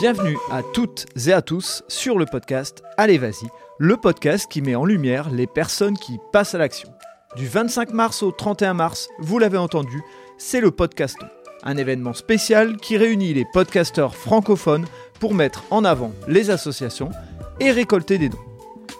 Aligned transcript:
Bienvenue 0.00 0.38
à 0.50 0.62
toutes 0.62 1.04
et 1.26 1.32
à 1.34 1.42
tous 1.42 1.84
sur 1.86 2.16
le 2.16 2.24
podcast 2.24 2.82
Allez 2.96 3.18
Vas-y, 3.18 3.46
le 3.76 3.98
podcast 3.98 4.50
qui 4.50 4.62
met 4.62 4.74
en 4.74 4.86
lumière 4.86 5.28
les 5.28 5.46
personnes 5.46 5.98
qui 5.98 6.18
passent 6.32 6.54
à 6.54 6.58
l'action. 6.58 6.88
Du 7.36 7.46
25 7.46 7.92
mars 7.92 8.22
au 8.22 8.32
31 8.32 8.72
mars, 8.72 9.10
vous 9.18 9.38
l'avez 9.38 9.58
entendu, 9.58 10.02
c'est 10.38 10.62
le 10.62 10.70
Podcaston, 10.70 11.26
un 11.64 11.76
événement 11.76 12.14
spécial 12.14 12.78
qui 12.78 12.96
réunit 12.96 13.34
les 13.34 13.44
podcasteurs 13.52 14.16
francophones 14.16 14.86
pour 15.18 15.34
mettre 15.34 15.64
en 15.70 15.84
avant 15.84 16.12
les 16.26 16.48
associations 16.48 17.10
et 17.60 17.70
récolter 17.70 18.16
des 18.16 18.30
dons. 18.30 18.38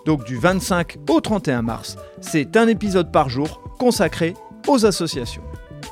Donc 0.05 0.25
du 0.25 0.37
25 0.37 0.99
au 1.09 1.23
31 1.23 1.63
mars, 1.63 1.97
c'est 2.21 2.59
un 2.59 2.69
épisode 2.69 3.11
par 3.11 3.31
jour 3.31 3.63
consacré 3.79 4.35
aux 4.69 4.85
associations. 4.85 5.43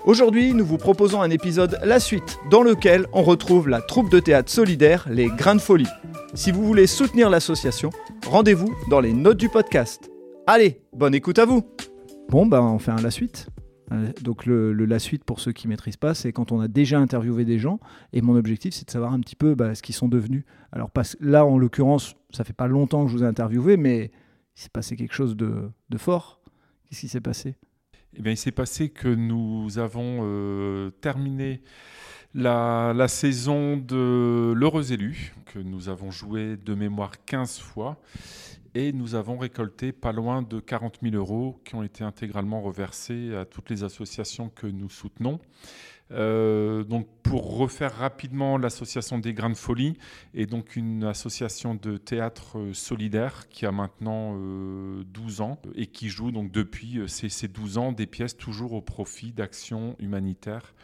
Aujourd'hui, 0.08 0.54
nous 0.54 0.64
vous 0.64 0.78
proposons 0.78 1.20
un 1.20 1.28
épisode 1.28 1.78
La 1.84 2.00
Suite, 2.00 2.38
dans 2.50 2.62
lequel 2.62 3.04
on 3.12 3.22
retrouve 3.22 3.68
la 3.68 3.82
troupe 3.82 4.10
de 4.10 4.20
théâtre 4.20 4.50
solidaire 4.50 5.06
Les 5.10 5.26
Grains 5.26 5.56
de 5.56 5.60
Folie. 5.60 5.86
Si 6.32 6.50
vous 6.50 6.64
voulez 6.64 6.86
soutenir 6.86 7.28
l'association, 7.28 7.90
rendez-vous 8.24 8.74
dans 8.88 9.00
les 9.00 9.12
notes 9.12 9.36
du 9.36 9.50
podcast. 9.50 10.10
Allez, 10.46 10.80
bonne 10.94 11.14
écoute 11.14 11.38
à 11.38 11.44
vous 11.44 11.62
Bon, 12.30 12.46
ben 12.46 12.62
on 12.62 12.78
fait 12.78 12.90
un 12.90 13.02
La 13.02 13.10
Suite. 13.10 13.50
Euh, 13.92 14.10
Donc 14.22 14.46
le, 14.46 14.72
La 14.72 14.98
Suite, 14.98 15.24
pour 15.24 15.40
ceux 15.40 15.52
qui 15.52 15.66
ne 15.66 15.72
maîtrisent 15.72 15.98
pas, 15.98 16.14
c'est 16.14 16.32
quand 16.32 16.52
on 16.52 16.60
a 16.60 16.68
déjà 16.68 16.98
interviewé 16.98 17.44
des 17.44 17.58
gens, 17.58 17.78
et 18.14 18.22
mon 18.22 18.34
objectif, 18.34 18.72
c'est 18.72 18.86
de 18.86 18.90
savoir 18.90 19.12
un 19.12 19.20
petit 19.20 19.36
peu 19.36 19.54
bah, 19.54 19.74
ce 19.74 19.82
qu'ils 19.82 19.94
sont 19.94 20.08
devenus. 20.08 20.44
Alors 20.72 20.90
parce, 20.90 21.18
là, 21.20 21.44
en 21.44 21.58
l'occurrence, 21.58 22.14
ça 22.30 22.44
fait 22.44 22.54
pas 22.54 22.66
longtemps 22.66 23.04
que 23.04 23.10
je 23.10 23.16
vous 23.18 23.24
ai 23.24 23.26
interviewé, 23.26 23.76
mais 23.76 24.10
il 24.56 24.62
s'est 24.62 24.70
passé 24.72 24.96
quelque 24.96 25.14
chose 25.14 25.36
de 25.36 25.70
fort. 25.98 26.40
Qu'est-ce 26.88 27.00
qui 27.00 27.08
s'est 27.08 27.20
passé? 27.20 27.56
Eh 28.20 28.30
il 28.30 28.36
s'est 28.36 28.50
passé 28.50 28.88
que 28.88 29.06
nous 29.06 29.78
avons 29.78 30.22
euh, 30.22 30.90
terminé 31.00 31.62
la, 32.34 32.92
la 32.92 33.06
saison 33.06 33.76
de 33.76 34.52
L'Heureux 34.56 34.92
Élu, 34.92 35.34
que 35.46 35.60
nous 35.60 35.88
avons 35.88 36.10
joué 36.10 36.56
de 36.56 36.74
mémoire 36.74 37.12
15 37.26 37.60
fois, 37.60 38.00
et 38.74 38.92
nous 38.92 39.14
avons 39.14 39.38
récolté 39.38 39.92
pas 39.92 40.10
loin 40.10 40.42
de 40.42 40.58
40 40.58 40.98
000 41.00 41.14
euros 41.14 41.60
qui 41.64 41.76
ont 41.76 41.84
été 41.84 42.02
intégralement 42.02 42.60
reversés 42.60 43.36
à 43.36 43.44
toutes 43.44 43.70
les 43.70 43.84
associations 43.84 44.48
que 44.48 44.66
nous 44.66 44.90
soutenons. 44.90 45.38
Euh, 46.10 46.84
donc 46.84 47.06
pour 47.22 47.58
refaire 47.58 47.94
rapidement 47.94 48.56
l'association 48.56 49.18
des 49.18 49.34
Grains 49.34 49.50
de 49.50 49.56
Folie 49.56 49.98
est 50.32 50.46
donc 50.46 50.74
une 50.76 51.04
association 51.04 51.74
de 51.74 51.98
théâtre 51.98 52.58
euh, 52.58 52.72
solidaire 52.72 53.48
qui 53.50 53.66
a 53.66 53.72
maintenant 53.72 54.34
euh, 54.36 55.02
12 55.04 55.42
ans 55.42 55.58
et 55.74 55.86
qui 55.86 56.08
joue 56.08 56.30
donc 56.30 56.50
depuis 56.50 56.98
euh, 56.98 57.06
ces, 57.06 57.28
ces 57.28 57.48
12 57.48 57.76
ans 57.76 57.92
des 57.92 58.06
pièces 58.06 58.38
toujours 58.38 58.72
au 58.72 58.80
profit 58.80 59.32
d'actions 59.32 59.96
humanitaires 59.98 60.74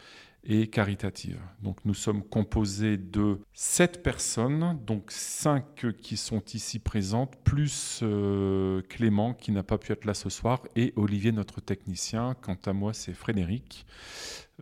et 0.45 0.67
caritatives. 0.67 1.41
Donc 1.61 1.77
nous 1.85 1.93
sommes 1.93 2.23
composés 2.23 2.97
de 2.97 3.39
7 3.53 4.03
personnes, 4.03 4.79
donc 4.85 5.11
5 5.11 5.91
qui 5.97 6.17
sont 6.17 6.43
ici 6.53 6.79
présentes, 6.79 7.35
plus 7.43 8.01
euh, 8.03 8.81
Clément 8.89 9.33
qui 9.33 9.51
n'a 9.51 9.63
pas 9.63 9.77
pu 9.77 9.91
être 9.91 10.05
là 10.05 10.13
ce 10.13 10.29
soir 10.29 10.61
et 10.75 10.93
Olivier 10.95 11.31
notre 11.31 11.61
technicien. 11.61 12.35
Quant 12.41 12.57
à 12.65 12.73
moi 12.73 12.93
c'est 12.93 13.13
Frédéric. 13.13 13.85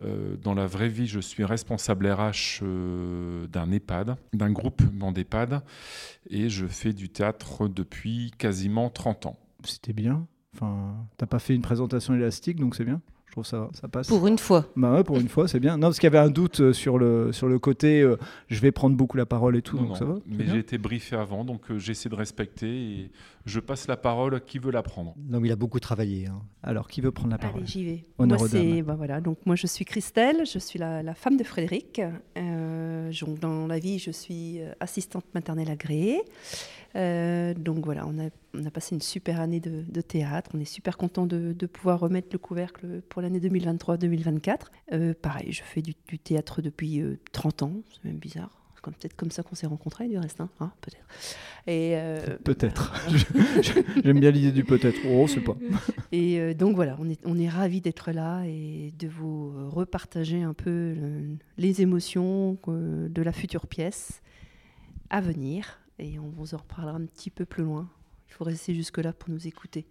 Euh, 0.02 0.36
dans 0.36 0.54
la 0.54 0.66
vraie 0.66 0.88
vie, 0.88 1.06
je 1.06 1.20
suis 1.20 1.44
responsable 1.44 2.10
RH 2.10 2.60
euh, 2.62 3.46
d'un 3.46 3.70
EHPAD, 3.70 4.16
d'un 4.32 4.50
groupement 4.50 5.12
d'EHPAD, 5.12 5.62
et 6.30 6.48
je 6.48 6.66
fais 6.66 6.92
du 6.92 7.08
théâtre 7.10 7.68
depuis 7.68 8.32
quasiment 8.36 8.90
30 8.90 9.26
ans. 9.26 9.36
C'était 9.62 9.92
bien. 9.92 10.26
Enfin, 10.54 10.94
t'as 11.16 11.26
pas 11.26 11.38
fait 11.38 11.54
une 11.54 11.62
présentation 11.62 12.14
élastique, 12.14 12.58
donc 12.58 12.74
c'est 12.74 12.84
bien. 12.84 13.00
Je 13.34 13.40
trouve 13.40 13.46
ça, 13.46 13.68
ça 13.72 13.88
passe. 13.88 14.06
Pour 14.06 14.28
une 14.28 14.38
fois. 14.38 14.64
Bah 14.76 14.94
ouais, 14.94 15.02
pour 15.02 15.18
une 15.18 15.28
fois, 15.28 15.48
c'est 15.48 15.58
bien. 15.58 15.76
Non, 15.76 15.88
parce 15.88 15.98
qu'il 15.98 16.06
y 16.06 16.14
avait 16.14 16.24
un 16.24 16.30
doute 16.30 16.60
euh, 16.60 16.72
sur 16.72 16.98
le, 16.98 17.32
sur 17.32 17.48
le 17.48 17.58
côté 17.58 18.00
euh, 18.00 18.16
je 18.46 18.60
vais 18.60 18.70
prendre 18.70 18.96
beaucoup 18.96 19.16
la 19.16 19.26
parole 19.26 19.56
et 19.56 19.62
tout, 19.62 19.74
Non, 19.74 19.82
donc 19.82 19.90
non, 19.90 19.96
ça 19.96 20.04
va 20.04 20.14
mais 20.28 20.46
j'ai 20.46 20.58
été 20.58 20.78
briefé 20.78 21.16
avant, 21.16 21.44
donc 21.44 21.62
euh, 21.68 21.78
j'essaie 21.80 22.08
de 22.08 22.14
respecter 22.14 22.68
et 22.68 23.10
je 23.46 23.60
passe 23.60 23.86
la 23.88 23.96
parole 23.96 24.34
à 24.36 24.40
qui 24.40 24.58
veut 24.58 24.70
la 24.70 24.82
prendre. 24.82 25.14
Non, 25.28 25.40
mais 25.40 25.48
il 25.48 25.52
a 25.52 25.56
beaucoup 25.56 25.80
travaillé. 25.80 26.26
hein. 26.26 26.40
Alors, 26.62 26.88
qui 26.88 27.00
veut 27.00 27.12
prendre 27.12 27.30
la 27.30 27.38
parole 27.38 27.58
Allez, 27.62 27.66
j'y 27.66 27.84
vais. 27.84 28.04
Honneur 28.18 28.38
moi, 28.38 28.48
c'est, 28.48 28.82
bah 28.82 28.94
voilà, 28.94 29.20
donc 29.20 29.38
moi, 29.44 29.54
je 29.56 29.66
suis 29.66 29.84
Christelle, 29.84 30.46
je 30.46 30.58
suis 30.58 30.78
la, 30.78 31.02
la 31.02 31.14
femme 31.14 31.36
de 31.36 31.44
Frédéric. 31.44 32.00
Euh, 32.38 33.10
donc, 33.20 33.38
dans 33.40 33.66
la 33.66 33.78
vie, 33.78 33.98
je 33.98 34.10
suis 34.10 34.60
euh, 34.60 34.72
assistante 34.80 35.24
maternelle 35.34 35.70
agréée. 35.70 36.20
Euh, 36.96 37.54
donc 37.54 37.84
voilà, 37.84 38.06
on 38.06 38.18
a, 38.24 38.28
on 38.54 38.64
a 38.64 38.70
passé 38.70 38.94
une 38.94 39.00
super 39.00 39.40
année 39.40 39.58
de, 39.60 39.82
de 39.86 40.00
théâtre. 40.00 40.50
On 40.54 40.60
est 40.60 40.64
super 40.64 40.96
content 40.96 41.26
de, 41.26 41.52
de 41.52 41.66
pouvoir 41.66 41.98
remettre 42.00 42.28
le 42.32 42.38
couvercle 42.38 43.02
pour 43.08 43.20
l'année 43.20 43.40
2023-2024. 43.40 44.56
Euh, 44.92 45.12
pareil, 45.20 45.52
je 45.52 45.62
fais 45.64 45.82
du, 45.82 45.94
du 46.08 46.18
théâtre 46.18 46.62
depuis 46.62 47.00
euh, 47.00 47.18
30 47.32 47.62
ans, 47.64 47.72
c'est 47.92 48.04
même 48.04 48.18
bizarre. 48.18 48.63
Comme- 48.84 48.92
peut-être 48.94 49.16
comme 49.16 49.30
ça 49.30 49.42
qu'on 49.42 49.54
s'est 49.54 49.66
rencontrés 49.66 50.08
du 50.08 50.18
reste, 50.18 50.42
hein, 50.42 50.50
hein, 50.60 50.70
peut-être. 50.82 51.06
Et 51.66 51.92
euh, 51.96 52.36
Peut-être. 52.44 52.92
J'aime 54.04 54.20
bien 54.20 54.30
l'idée 54.30 54.52
du 54.52 54.62
peut-être. 54.62 54.98
Oh, 55.08 55.26
c'est 55.26 55.40
pas. 55.40 55.56
Et 56.12 56.38
euh, 56.38 56.52
donc 56.52 56.74
voilà, 56.76 56.94
on 57.00 57.08
est, 57.08 57.18
on 57.24 57.38
est 57.38 57.48
ravis 57.48 57.80
d'être 57.80 58.12
là 58.12 58.42
et 58.46 58.92
de 58.98 59.08
vous 59.08 59.70
repartager 59.70 60.42
un 60.42 60.52
peu 60.52 60.92
le- 60.92 61.36
les 61.56 61.80
émotions 61.80 62.58
euh, 62.68 63.08
de 63.08 63.22
la 63.22 63.32
future 63.32 63.66
pièce 63.66 64.20
à 65.08 65.22
venir. 65.22 65.78
Et 65.98 66.18
on 66.18 66.28
vous 66.28 66.54
en 66.54 66.58
reparlera 66.58 66.96
un 66.98 67.06
petit 67.06 67.30
peu 67.30 67.46
plus 67.46 67.64
loin. 67.64 67.88
Il 68.28 68.34
faut 68.34 68.44
rester 68.44 68.74
jusque-là 68.74 69.14
pour 69.14 69.30
nous 69.30 69.46
écouter. 69.46 69.86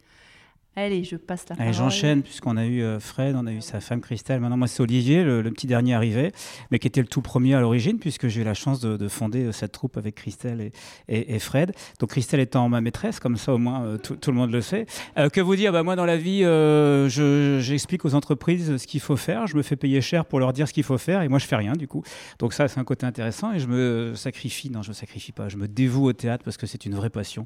Allez, 0.75 1.03
je 1.03 1.17
passe 1.17 1.45
la 1.50 1.56
Allez, 1.56 1.66
parole. 1.72 1.73
j'enchaîne, 1.75 2.23
puisqu'on 2.23 2.57
a 2.57 2.66
eu 2.66 2.81
euh, 2.81 3.00
Fred, 3.00 3.35
on 3.35 3.45
a 3.45 3.51
eu 3.51 3.61
sa 3.61 3.79
femme 3.79 4.01
Christelle. 4.01 4.39
Maintenant, 4.39 4.57
moi, 4.57 4.67
c'est 4.67 4.81
Olivier, 4.81 5.23
le, 5.23 5.44
le 5.44 5.51
petit 5.51 5.67
dernier 5.67 5.94
arrivé, 5.94 6.31
mais 6.72 6.79
qui 6.79 6.88
était 6.88 7.01
le 7.01 7.06
tout 7.07 7.22
premier 7.22 7.53
à 7.53 7.61
l'origine, 7.61 8.00
puisque 8.00 8.28
j'ai 8.28 8.41
eu 8.41 8.44
la 8.44 8.56
chance 8.56 8.79
de, 8.79 8.97
de 8.97 9.07
fonder 9.07 9.44
euh, 9.44 9.51
cette 9.51 9.72
troupe 9.72 9.97
avec 9.97 10.16
Christelle 10.16 10.62
et, 10.62 10.72
et- 11.07 11.35
et 11.35 11.38
Fred. 11.38 11.73
Donc, 12.00 12.09
Christelle 12.09 12.39
étant 12.39 12.67
ma 12.69 12.81
maîtresse, 12.81 13.19
comme 13.19 13.38
ça, 13.38 13.53
au 13.53 13.59
moins, 13.59 13.83
euh, 13.85 13.97
tout, 14.00 14.16
tout 14.16 14.31
le 14.31 14.38
monde 14.38 14.50
le 14.51 14.62
sait. 14.62 14.88
Euh, 15.19 15.29
que 15.29 15.41
vous 15.41 15.56
dire? 15.56 15.72
Bah, 15.72 15.83
Moi, 15.83 15.95
dans 15.95 16.06
la 16.06 16.17
vie, 16.17 16.44
euh, 16.44 17.07
je- 17.07 17.59
j'explique 17.62 18.03
aux 18.03 18.16
entreprises 18.16 18.78
ce 18.78 18.88
qu'il 18.88 19.00
faut 19.00 19.16
faire. 19.16 19.45
Je 19.45 19.56
me 19.56 19.62
fais 19.62 19.75
payer 19.75 20.01
cher 20.01 20.25
pour 20.25 20.39
leur 20.39 20.53
dire 20.53 20.67
ce 20.67 20.73
qu'il 20.73 20.83
faut 20.83 20.97
faire, 20.97 21.22
et 21.22 21.28
moi, 21.29 21.38
je 21.38 21.45
fais 21.45 21.56
rien, 21.56 21.73
du 21.73 21.88
coup. 21.88 22.01
Donc, 22.39 22.51
ça, 22.53 22.67
c'est 22.67 22.79
un 22.79 22.83
côté 22.83 23.06
intéressant, 23.06 23.53
et 23.53 23.59
je 23.59 23.67
me 23.67 24.13
sacrifie. 24.16 24.72
Non, 24.72 24.81
je 24.81 24.89
me 24.89 24.94
sacrifie 24.95 25.33
pas. 25.33 25.50
Je 25.50 25.57
me 25.57 25.67
dévoue 25.67 26.07
au 26.07 26.13
théâtre 26.13 26.44
parce 26.44 26.57
que 26.57 26.66
c'est 26.66 26.83
une 26.88 26.95
vraie 26.95 27.12
passion. 27.12 27.45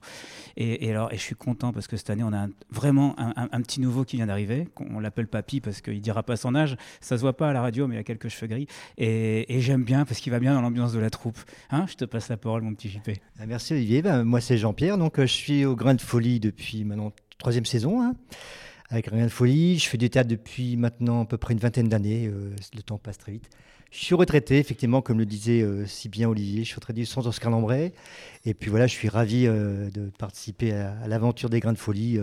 Et, 0.55 0.85
et 0.85 0.91
alors, 0.91 1.11
et 1.11 1.17
je 1.17 1.21
suis 1.21 1.35
content 1.35 1.73
parce 1.73 1.87
que 1.87 1.97
cette 1.97 2.09
année, 2.09 2.23
on 2.23 2.31
a 2.31 2.37
un- 2.45 2.49
vraiment 2.71 3.15
un, 3.17 3.61
petit 3.61 3.81
nouveau 3.81 4.03
qui 4.05 4.15
vient 4.17 4.27
d'arriver. 4.27 4.67
qu'on- 4.75 4.87
On 4.95 4.99
l'appelle 4.99 5.27
Papy 5.27 5.59
parce 5.61 5.81
qu'il 5.81 5.99
dira 6.01 6.23
pas 6.23 6.37
son 6.37 6.55
âge. 6.55 6.77
Ça 7.01 7.17
se 7.17 7.21
voit 7.21 7.35
pas 7.35 7.49
à 7.49 7.53
la 7.53 7.61
radio, 7.61 7.87
mais 7.87 7.95
il 7.95 7.99
a 7.99 8.03
quelques 8.03 8.29
cheveux 8.29 8.47
gris. 8.47 8.67
Et, 8.97 9.45
j'aime 9.61 9.83
bien 9.83 10.05
parce 10.05 10.19
qu'il 10.19 10.31
va 10.31 10.39
bien 10.39 10.53
dans 10.53 10.61
l'ambiance 10.61 10.93
de 10.93 10.99
la 10.99 11.09
troupe. 11.09 11.37
Hein 11.71 11.85
je 11.89 11.95
te 11.95 12.05
passe 12.05 12.29
la 12.29 12.37
parole, 12.37 12.61
mon 12.61 12.73
petit 12.73 12.89
JP. 12.89 13.11
Ah, 13.39 13.45
Merci 13.45 13.73
Olivier. 13.73 14.01
Ben, 14.01 14.23
moi 14.23 14.41
c'est 14.41 14.57
Jean-Pierre. 14.57 14.97
Donc 14.97 15.19
euh, 15.19 15.23
je 15.25 15.33
suis 15.33 15.65
au 15.65 15.75
Grain 15.75 15.93
de 15.95 16.01
Folie 16.01 16.39
depuis 16.39 16.83
maintenant 16.85 17.11
troisième 17.37 17.65
saison. 17.65 18.01
hein, 18.01 18.15
avec 18.89 19.07
Grain 19.09 19.23
de 19.23 19.27
Folie, 19.29 19.77
je 19.79 19.87
fais 19.89 19.97
du 19.97 20.09
théâtre 20.09 20.29
depuis 20.29 20.77
maintenant 20.77 21.23
à 21.23 21.25
peu 21.25 21.37
près 21.37 21.53
une 21.53 21.59
vingtaine 21.59 21.89
d'années. 21.89 22.27
euh, 22.27 22.55
le 22.75 22.81
temps 22.81 22.97
passe 22.97 23.17
très 23.17 23.33
vite. 23.33 23.49
Je 23.91 24.03
suis 24.03 24.15
retraité, 24.15 24.57
effectivement, 24.59 25.01
comme 25.01 25.17
le 25.17 25.25
disait 25.25 25.61
euh, 25.61 25.85
si 25.85 26.09
bien 26.09 26.27
Olivier. 26.29 26.63
Je 26.63 26.67
suis 26.67 26.75
retraité 26.75 27.01
du 27.01 27.05
centre 27.05 27.27
Oscar 27.27 27.51
Lambray. 27.51 27.93
Et 28.45 28.53
puis 28.53 28.69
voilà, 28.69 28.85
je 28.87 28.93
suis 28.93 29.07
ravi 29.09 29.45
de 29.45 30.09
participer 30.17 30.71
à 30.73 31.07
l'aventure 31.07 31.49
des 31.49 31.59
Grains 31.59 31.73
de 31.73 31.77
Folie. 31.77 32.19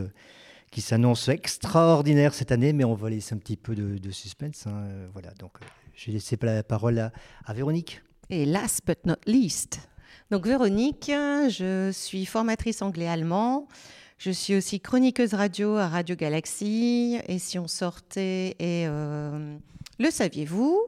Qui 0.75 0.81
s'annonce 0.81 1.29
extraordinaire 1.29 2.35
cette 2.35 2.51
année, 2.51 2.73
mais 2.73 2.83
on 2.83 2.95
va 2.95 3.09
laisser 3.09 3.33
un 3.33 3.39
petit 3.39 3.57
peu 3.57 3.77
de, 3.77 4.11
suspense. 4.11 4.67
hein, 4.67 4.89
euh, 4.91 5.07
voilà, 5.13 5.31
donc 5.39 5.53
euh, 5.63 5.67
j'ai 5.95 6.11
laissé 6.11 6.37
la 6.43 6.65
parole 6.65 6.99
à, 6.99 7.13
à 7.47 7.55
Véronique. 7.55 8.03
Et 8.29 8.45
last 8.45 8.81
but 8.85 8.99
not 9.07 9.15
least. 9.25 9.79
Donc 10.33 10.45
Véronique, 10.49 11.13
je 11.49 11.93
suis 11.93 12.27
formatrice 12.27 12.83
anglais-allemand. 12.83 13.69
Je 14.19 14.33
suis 14.33 14.57
aussi 14.57 14.81
chroniqueuse 14.81 15.35
radio 15.35 15.77
à 15.77 15.87
Radio 15.87 16.17
Galaxy. 16.17 17.21
Et 17.29 17.39
si 17.39 17.57
on 17.57 17.69
sortait 17.69 18.57
et 18.59 18.89
euh, 18.89 19.57
le 20.01 20.11
saviez-vous? 20.11 20.87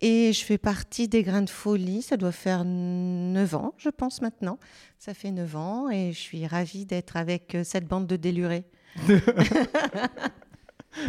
Et 0.00 0.32
je 0.32 0.42
fais 0.42 0.56
partie 0.56 1.06
des 1.06 1.22
Grains 1.22 1.42
de 1.42 1.50
Folie. 1.50 2.00
Ça 2.00 2.16
doit 2.16 2.32
faire 2.32 2.64
9 2.64 3.54
ans, 3.56 3.74
je 3.76 3.90
pense 3.90 4.22
maintenant. 4.22 4.58
Ça 4.98 5.12
fait 5.12 5.32
9 5.32 5.56
ans 5.56 5.90
et 5.90 6.14
je 6.14 6.18
suis 6.18 6.46
ravie 6.46 6.86
d'être 6.86 7.18
avec 7.18 7.58
cette 7.62 7.84
bande 7.86 8.06
de 8.06 8.16
délurés. 8.16 8.64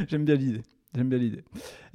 J'aime 0.08 0.26
bien 0.26 0.36
l'idée. 0.36 0.62
J'aime 0.96 1.10
bien 1.10 1.20
l'idée. 1.20 1.44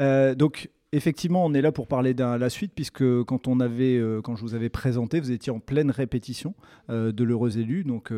Euh, 0.00 0.34
donc, 0.34 0.70
effectivement, 0.92 1.44
on 1.44 1.52
est 1.54 1.62
là 1.62 1.72
pour 1.72 1.88
parler 1.88 2.14
de 2.14 2.22
la 2.22 2.50
suite, 2.50 2.72
puisque 2.75 3.22
quand, 3.25 3.48
on 3.48 3.60
avait, 3.60 3.96
euh, 3.96 4.20
quand 4.22 4.36
je 4.36 4.42
vous 4.42 4.54
avais 4.54 4.69
présenté, 4.69 5.20
vous 5.20 5.32
étiez 5.32 5.52
en 5.52 5.60
pleine 5.60 5.90
répétition 5.90 6.54
euh, 6.90 7.12
de 7.12 7.25
l'heureux 7.25 7.58
élu. 7.58 7.84
Donc, 7.84 8.12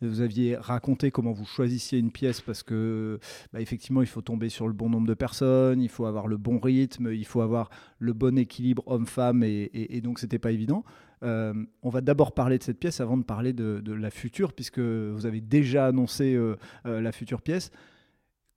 vous 0.00 0.20
aviez 0.20 0.56
raconté 0.56 1.10
comment 1.10 1.32
vous 1.32 1.44
choisissiez 1.44 1.98
une 1.98 2.12
pièce, 2.12 2.40
parce 2.40 2.62
que, 2.62 3.18
bah, 3.52 3.60
effectivement, 3.60 4.02
il 4.02 4.08
faut 4.08 4.22
tomber 4.22 4.48
sur 4.48 4.66
le 4.66 4.72
bon 4.72 4.88
nombre 4.88 5.06
de 5.08 5.14
personnes, 5.14 5.80
il 5.80 5.88
faut 5.88 6.06
avoir 6.06 6.28
le 6.28 6.36
bon 6.36 6.58
rythme, 6.58 7.10
il 7.12 7.26
faut 7.26 7.40
avoir 7.40 7.70
le 7.98 8.12
bon 8.12 8.38
équilibre 8.38 8.82
homme-femme, 8.86 9.42
et, 9.42 9.48
et, 9.48 9.96
et, 9.96 10.00
donc, 10.00 10.18
c'était 10.18 10.38
pas 10.38 10.52
évident. 10.52 10.84
On 11.22 11.90
va 11.90 12.00
d'abord 12.00 12.32
parler 12.32 12.58
de 12.58 12.62
cette 12.62 12.78
pièce 12.78 13.00
avant 13.00 13.16
de 13.16 13.24
parler 13.24 13.52
de, 13.52 13.92
la 13.92 14.10
future, 14.10 14.52
puisque 14.52 14.78
vous 14.78 15.26
avez 15.26 15.40
déjà 15.40 15.86
annoncé 15.86 16.38
la 16.84 17.12
future 17.12 17.42
pièce. 17.42 17.70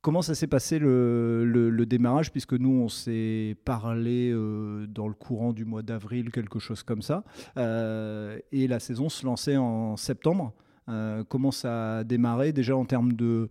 Comment 0.01 0.23
ça 0.23 0.33
s'est 0.33 0.47
passé 0.47 0.79
le, 0.79 1.43
le, 1.45 1.85
démarrage 1.85 2.31
Puisque 2.31 2.53
nous, 2.53 2.71
on 2.71 2.89
s'est 2.89 3.55
parlé 3.65 4.31
euh, 4.31 4.87
dans 4.87 5.07
le 5.07 5.13
courant 5.13 5.53
du 5.53 5.63
mois 5.63 5.83
d'avril, 5.83 6.31
quelque 6.31 6.57
chose 6.57 6.81
comme 6.81 7.03
ça. 7.03 7.23
Euh, 7.57 8.39
et 8.51 8.67
la 8.67 8.79
saison 8.79 9.09
se 9.09 9.23
lançait 9.23 9.57
en 9.57 9.97
septembre. 9.97 10.53
Euh, 10.89 11.23
comment 11.29 11.51
ça 11.51 11.99
a 11.99 12.03
démarré 12.03 12.51
déjà 12.51 12.75
en 12.75 12.85
termes 12.85 13.13
de, 13.13 13.47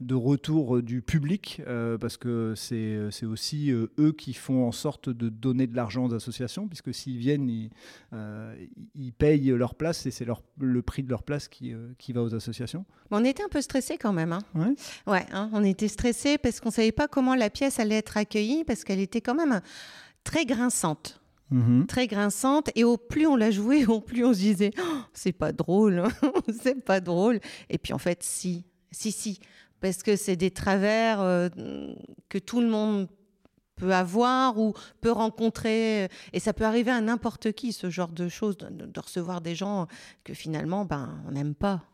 de 0.00 0.14
retour 0.14 0.76
euh, 0.76 0.82
du 0.82 1.02
public, 1.02 1.60
euh, 1.66 1.98
parce 1.98 2.16
que 2.16 2.54
c'est 2.56 2.76
euh, 2.76 3.10
aussi 3.24 3.70
eux 3.70 4.12
qui 4.12 4.32
font 4.32 4.66
en 4.66 4.72
sorte 4.72 5.08
de 5.08 5.28
donner 5.28 5.66
de 5.66 5.74
l'argent 5.74 6.06
aux 6.06 6.14
associations, 6.14 6.68
puisque 6.68 6.94
s'ils 6.94 7.18
viennent, 7.18 7.48
ils, 7.48 7.70
ils, 8.94 9.12
payent 9.12 9.48
leur 9.48 9.74
place 9.74 10.06
et 10.06 10.10
c'est 10.10 10.26
le 10.58 10.82
prix 10.82 11.02
de 11.02 11.10
leur 11.10 11.22
place 11.22 11.48
qui, 11.48 11.74
qui 11.98 12.12
va 12.12 12.22
aux 12.22 12.34
associations. 12.34 12.84
On 13.10 13.24
était 13.24 13.42
un 13.42 13.48
peu 13.48 13.60
stressés 13.60 13.98
quand 13.98 14.12
même. 14.12 14.32
Hein. 14.32 14.42
Ouais, 14.54 14.74
ouais 15.06 15.26
hein, 15.32 15.50
on 15.52 15.64
était 15.64 15.88
stressés 15.88 16.38
parce 16.38 16.60
qu'on 16.60 16.68
ne 16.68 16.74
savait 16.74 16.92
pas 16.92 17.08
comment 17.08 17.34
la 17.34 17.50
pièce 17.50 17.80
allait 17.80 17.96
être 17.96 18.16
accueillie, 18.16 18.64
parce 18.64 18.84
qu'elle 18.84 19.00
était 19.00 19.20
quand 19.20 19.34
même 19.34 19.60
très 20.24 20.44
grinçante. 20.44 21.20
Mm-hmm. 21.50 21.86
très 21.86 22.06
grinçante 22.06 22.68
et 22.74 22.84
au 22.84 22.98
plus 22.98 23.26
on 23.26 23.34
la 23.34 23.50
jouait 23.50 23.86
au 23.88 24.02
plus 24.02 24.22
on 24.22 24.34
se 24.34 24.38
disait 24.38 24.70
oh, 24.78 24.98
c'est 25.14 25.32
pas 25.32 25.50
drôle 25.50 26.04
c'est 26.62 26.84
pas 26.84 27.00
drôle 27.00 27.40
et 27.70 27.78
puis 27.78 27.94
en 27.94 27.98
fait 27.98 28.22
si 28.22 28.66
si 28.90 29.12
si 29.12 29.40
parce 29.80 30.02
que 30.02 30.16
c'est 30.16 30.36
des 30.36 30.50
travers 30.50 31.20
euh, 31.20 31.48
que 32.28 32.38
tout 32.38 32.60
le 32.60 32.68
monde 32.68 33.08
peut 33.76 33.94
avoir 33.94 34.58
ou 34.58 34.74
peut 35.00 35.12
rencontrer. 35.12 36.08
Et 36.32 36.40
ça 36.40 36.52
peut 36.52 36.64
arriver 36.64 36.90
à 36.90 37.00
n'importe 37.00 37.52
qui, 37.52 37.72
ce 37.72 37.90
genre 37.90 38.08
de 38.08 38.28
choses, 38.28 38.58
de, 38.58 39.00
recevoir 39.00 39.40
des 39.40 39.54
gens 39.54 39.86
que 40.24 40.34
finalement, 40.34 40.84
ben, 40.84 41.22
on 41.26 41.32
n'aime 41.32 41.54
pas. 41.54 41.84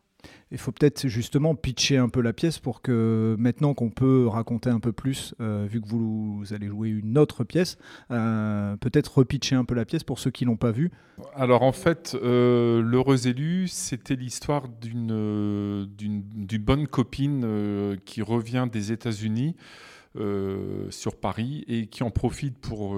Il 0.50 0.58
faut 0.58 0.72
peut-être 0.72 1.08
justement 1.08 1.54
pitcher 1.54 1.96
un 1.96 2.08
peu 2.08 2.20
la 2.20 2.32
pièce 2.32 2.58
pour 2.58 2.80
que 2.80 3.34
maintenant 3.38 3.74
qu'on 3.74 3.90
peut 3.90 4.26
raconter 4.26 4.70
un 4.70 4.80
peu 4.80 4.92
plus, 4.92 5.34
euh, 5.40 5.66
vu 5.68 5.80
que 5.80 5.88
vous, 5.88 6.44
allez 6.52 6.68
jouer 6.68 6.90
une 6.90 7.18
autre 7.18 7.44
pièce, 7.44 7.76
euh, 8.10 8.76
peut-être 8.76 9.18
repitcher 9.18 9.56
un 9.56 9.64
peu 9.64 9.74
la 9.74 9.84
pièce 9.84 10.04
pour 10.04 10.18
ceux 10.18 10.30
qui 10.30 10.44
l'ont 10.44 10.56
pas 10.56 10.70
vue. 10.70 10.90
Alors 11.34 11.62
en 11.62 11.72
fait, 11.72 12.16
euh, 12.22 12.82
l'heureux 12.82 13.26
élu, 13.26 13.68
c'était 13.68 14.16
l'histoire 14.16 14.68
d'une 14.68 15.86
d'une 15.96 16.62
bonne 16.62 16.86
copine 16.86 17.96
qui 18.04 18.22
revient 18.22 18.68
des 18.70 18.92
États-Unis. 18.92 19.56
Sur 20.90 21.16
Paris 21.18 21.64
et 21.66 21.86
qui 21.86 22.02
en 22.04 22.10
profite 22.10 22.56
pour 22.58 22.96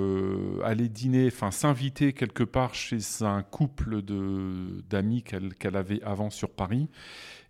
aller 0.65 0.89
dîner, 0.89 1.29
enfin 1.29 1.51
s'inviter 1.51 2.13
quelque 2.13 2.43
part 2.43 2.75
chez 2.75 2.99
un 3.23 3.43
couple 3.43 4.03
d'amis 4.03 5.23
qu'elle 5.23 5.77
avait 5.77 6.03
avant 6.03 6.31
sur 6.31 6.51
Paris 6.51 6.89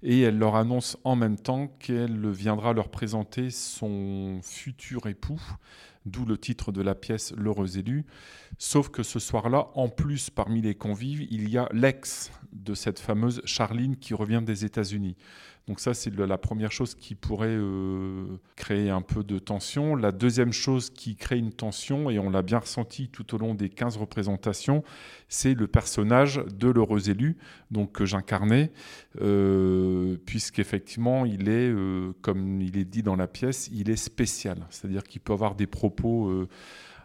et 0.02 0.20
elle 0.20 0.38
leur 0.38 0.56
annonce 0.56 0.96
en 1.04 1.16
même 1.16 1.36
temps 1.36 1.68
qu'elle 1.80 2.30
viendra 2.30 2.72
leur 2.72 2.90
présenter 2.90 3.50
son 3.50 4.40
futur 4.42 5.06
époux, 5.06 5.40
d'où 6.04 6.24
le 6.24 6.38
titre 6.38 6.70
de 6.70 6.82
la 6.82 6.94
pièce 6.94 7.32
L'heureux 7.36 7.78
élu. 7.78 8.04
Sauf 8.58 8.88
que 8.88 9.02
ce 9.02 9.18
soir-là, 9.18 9.68
en 9.74 9.88
plus, 9.88 10.30
parmi 10.30 10.62
les 10.62 10.74
convives, 10.74 11.26
il 11.30 11.48
y 11.48 11.58
a 11.58 11.68
l'ex 11.72 12.30
de 12.52 12.74
cette 12.74 13.00
fameuse 13.00 13.42
Charline 13.44 13.96
qui 13.96 14.14
revient 14.14 14.42
des 14.44 14.64
États-Unis. 14.64 15.16
Donc 15.66 15.80
ça, 15.80 15.94
c'est 15.94 16.16
la 16.16 16.38
première 16.38 16.70
chose 16.70 16.94
qui 16.94 17.16
pourrait 17.16 17.48
euh, 17.48 18.38
créer 18.54 18.88
un 18.88 19.02
peu 19.02 19.24
de 19.24 19.40
tension. 19.40 19.96
La 19.96 20.12
deuxième 20.12 20.52
chose 20.52 20.90
qui 20.90 21.16
crée 21.16 21.38
une 21.38 21.50
tension, 21.50 22.08
et 22.08 22.20
on 22.20 22.30
l'a 22.30 22.42
bien 22.42 22.60
ressenti 22.60 23.08
tout 23.08 23.34
au 23.34 23.38
long 23.38 23.52
des 23.52 23.68
15 23.68 23.96
représentations, 23.96 24.84
c'est 25.28 25.54
le 25.54 25.66
personnage 25.66 26.40
de 26.54 26.68
l'heureux 26.68 27.10
élu, 27.10 27.36
donc 27.72 27.90
que 27.90 28.06
j'incarnais, 28.06 28.70
euh, 29.20 30.16
puisqu'effectivement, 30.24 31.26
il 31.26 31.48
est, 31.48 31.68
euh, 31.68 32.12
comme 32.22 32.60
il 32.60 32.78
est 32.78 32.84
dit 32.84 33.02
dans 33.02 33.16
la 33.16 33.26
pièce, 33.26 33.68
il 33.72 33.90
est 33.90 33.96
spécial. 33.96 34.68
C'est-à-dire 34.70 35.02
qu'il 35.02 35.20
peut 35.20 35.32
avoir 35.32 35.56
des 35.56 35.66
propos 35.66 36.46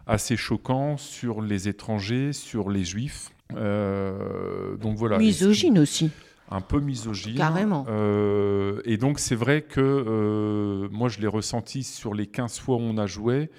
assez 0.06 0.36
choquants 0.36 0.96
sur 0.96 1.42
les 1.42 1.68
étrangers, 1.68 2.32
sur 2.32 2.70
les 2.70 2.84
juifs. 2.84 3.30
donc 3.50 4.96
voilà. 4.96 5.18
Misogyne 5.18 5.80
aussi 5.80 6.12
un 6.52 6.60
peu 6.60 6.80
misogyne. 6.80 7.36
Carrément. 7.36 7.86
Euh, 7.88 8.82
et 8.84 8.96
donc, 8.96 9.18
c'est 9.18 9.34
vrai 9.34 9.62
que 9.62 9.80
euh, 9.80 10.88
moi, 10.90 11.08
je 11.08 11.20
l'ai 11.20 11.26
ressenti 11.26 11.82
sur 11.82 12.14
les 12.14 12.26
15 12.26 12.58
fois 12.58 12.76
où 12.76 12.80
on 12.80 12.98
a 12.98 13.06
joué. 13.06 13.50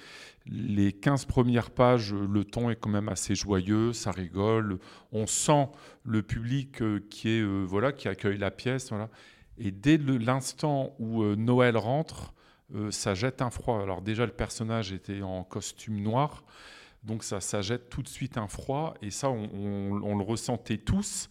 Les 0.46 0.92
15 0.92 1.24
premières 1.24 1.70
pages, 1.70 2.12
le 2.12 2.44
ton 2.44 2.70
est 2.70 2.76
quand 2.76 2.90
même 2.90 3.08
assez 3.08 3.34
joyeux, 3.34 3.92
ça 3.92 4.10
rigole. 4.10 4.78
On 5.10 5.26
sent 5.26 5.68
le 6.04 6.22
public 6.22 6.82
euh, 6.82 7.00
qui, 7.10 7.30
est, 7.30 7.42
voilà, 7.42 7.92
qui 7.92 8.08
accueille 8.08 8.38
la 8.38 8.50
pièce. 8.50 8.90
Voilà. 8.90 9.08
Et 9.58 9.70
dès 9.70 9.96
l'instant 9.96 10.94
où 10.98 11.24
Noël 11.24 11.76
rentre, 11.76 12.34
ça 12.90 13.14
jette 13.14 13.40
un 13.40 13.50
froid. 13.50 13.80
Alors, 13.80 14.02
déjà, 14.02 14.26
le 14.26 14.32
personnage 14.32 14.92
était 14.92 15.22
en 15.22 15.44
costume 15.44 16.00
noir. 16.00 16.42
Donc, 17.04 17.22
ça, 17.22 17.40
ça 17.40 17.62
jette 17.62 17.88
tout 17.88 18.02
de 18.02 18.08
suite 18.08 18.36
un 18.36 18.48
froid. 18.48 18.94
Et 19.00 19.10
ça, 19.10 19.30
on, 19.30 19.48
on 20.02 20.16
le 20.16 20.24
ressentait 20.24 20.78
tous. 20.78 21.30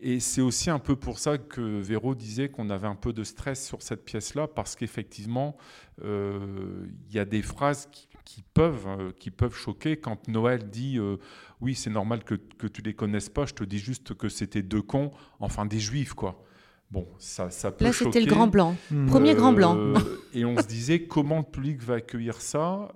Et 0.00 0.20
c'est 0.20 0.40
aussi 0.40 0.70
un 0.70 0.78
peu 0.78 0.96
pour 0.96 1.18
ça 1.18 1.36
que 1.36 1.60
Véro 1.60 2.14
disait 2.14 2.48
qu'on 2.48 2.70
avait 2.70 2.86
un 2.86 2.94
peu 2.94 3.12
de 3.12 3.24
stress 3.24 3.64
sur 3.64 3.82
cette 3.82 4.04
pièce-là, 4.04 4.48
parce 4.48 4.74
qu'effectivement, 4.74 5.56
euh, 6.02 6.86
il 7.08 7.14
y 7.14 7.18
a 7.18 7.24
des 7.24 7.42
phrases 7.42 7.88
qui, 8.24 8.42
peuvent, 8.54 8.86
euh, 8.86 9.12
qui 9.18 9.30
peuvent 9.30 9.54
choquer. 9.54 9.98
Quand 9.98 10.28
Noël 10.28 10.70
dit 10.70 10.98
euh, 10.98 11.18
Oui, 11.60 11.74
c'est 11.74 11.90
normal 11.90 12.24
que, 12.24 12.34
que 12.34 12.66
tu 12.66 12.80
les 12.80 12.94
connaisses 12.94 13.28
pas, 13.28 13.44
je 13.44 13.52
te 13.52 13.64
dis 13.64 13.78
juste 13.78 14.14
que 14.14 14.30
c'était 14.30 14.62
deux 14.62 14.80
cons, 14.82 15.10
enfin 15.40 15.66
des 15.66 15.78
juifs, 15.78 16.14
quoi. 16.14 16.42
Bon, 16.90 17.06
ça, 17.18 17.50
ça 17.50 17.70
peut 17.70 17.84
Là, 17.84 17.92
c'était 17.92 18.20
le 18.20 18.26
grand 18.26 18.46
blanc. 18.46 18.76
Mmh. 18.90 19.06
Premier 19.06 19.34
grand 19.34 19.52
blanc. 19.52 19.94
et 20.34 20.44
on 20.44 20.56
se 20.58 20.66
disait 20.66 21.04
comment 21.04 21.38
le 21.38 21.44
public 21.44 21.82
va 21.82 21.94
accueillir 21.94 22.40
ça. 22.40 22.88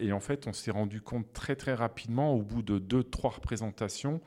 et 0.00 0.12
en 0.12 0.20
fait, 0.20 0.46
on 0.46 0.52
s'est 0.52 0.70
rendu 0.70 1.00
compte 1.00 1.32
très, 1.32 1.56
très 1.56 1.74
rapidement, 1.74 2.34
au 2.34 2.42
bout 2.42 2.62
de 2.62 2.78
deux, 2.78 3.02
trois 3.02 3.30
représentations, 3.30 4.20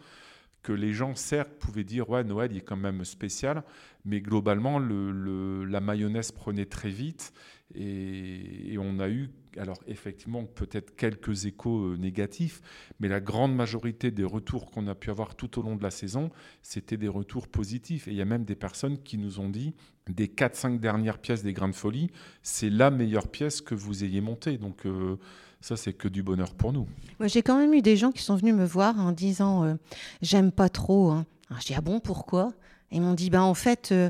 que 0.64 0.74
les 0.74 0.94
gens, 0.94 1.16
certes, 1.16 1.52
pouvaient 1.60 1.84
dire 1.84 2.10
ouais, 2.10 2.24
Noël 2.24 2.52
il 2.52 2.58
est 2.58 2.62
quand 2.62 2.78
même 2.78 3.06
spécial, 3.06 3.64
mais 4.06 4.22
globalement, 4.22 4.80
le, 4.80 5.64
la 5.66 5.82
mayonnaise 5.82 6.32
prenait 6.32 6.66
très 6.66 6.90
vite 6.90 7.34
et, 7.76 8.78
on 8.80 9.00
a 9.00 9.10
eu, 9.10 9.30
alors 9.58 9.80
effectivement, 9.88 10.46
peut-être 10.46 10.96
quelques 10.96 11.46
échos 11.46 11.94
euh, 11.94 11.98
négatifs, 11.98 12.62
mais 13.00 13.08
la 13.08 13.20
grande 13.20 13.56
majorité 13.56 14.12
des 14.12 14.24
retours 14.24 14.72
qu'on 14.72 14.88
a 14.88 14.96
pu 14.96 15.10
avoir 15.10 15.36
tout 15.36 15.60
au 15.60 15.64
long 15.64 15.76
de 15.76 15.84
la 15.84 15.92
saison, 15.92 16.32
c'était 16.62 16.98
des 16.98 17.08
retours 17.10 17.48
positifs. 17.48 18.08
Et 18.08 18.12
il 18.12 18.18
y 18.18 18.22
a 18.22 18.26
même 18.26 18.46
des 18.46 18.56
personnes 18.56 18.98
qui 19.02 19.18
nous 19.18 19.40
ont 19.40 19.50
dit 19.50 19.74
des 20.08 20.28
4-5 20.28 20.80
dernières 20.80 21.18
pièces 21.18 21.44
des 21.44 21.52
Grains 21.52 21.68
de 21.68 21.76
Folie, 21.76 22.10
c'est 22.42 22.70
la 22.70 22.90
meilleure 22.90 23.28
pièce 23.28 23.60
que 23.60 23.76
vous 23.76 24.06
ayez 24.06 24.22
montée. 24.22 24.58
Donc, 24.58 24.86
euh, 24.86 25.18
ça, 25.62 25.76
c'est 25.76 25.94
que 25.94 26.08
du 26.08 26.24
bonheur 26.24 26.54
pour 26.54 26.72
nous. 26.72 26.88
Moi, 27.20 27.28
j'ai 27.28 27.42
quand 27.42 27.58
même 27.58 27.74
eu 27.74 27.82
des 27.82 27.98
gens 27.98 28.12
qui 28.12 28.22
sont 28.22 28.36
venus 28.36 28.54
me 28.54 28.66
voir 28.66 29.00
en 29.00 29.12
disant 29.12 29.64
euh, 29.64 29.74
J'aime 30.22 30.52
pas 30.52 30.70
trop. 30.70 31.10
Hein. 31.10 31.26
Alors, 31.50 31.62
je 31.62 31.68
dis 31.68 31.74
Ah 31.76 31.82
bon, 31.82 32.00
pourquoi? 32.00 32.54
Ils 32.92 33.02
m'ont 33.02 33.14
dit 33.14 33.30
Ben, 33.30 33.42
en 33.42 33.54
fait, 33.54 33.90
euh, 33.92 34.10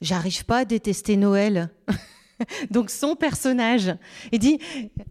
j'arrive 0.00 0.44
pas 0.44 0.58
à 0.58 0.64
détester 0.64 1.16
Noël. 1.16 1.70
Donc, 2.70 2.90
son 2.90 3.14
personnage. 3.14 3.94
Il 4.32 4.40
dit 4.40 4.58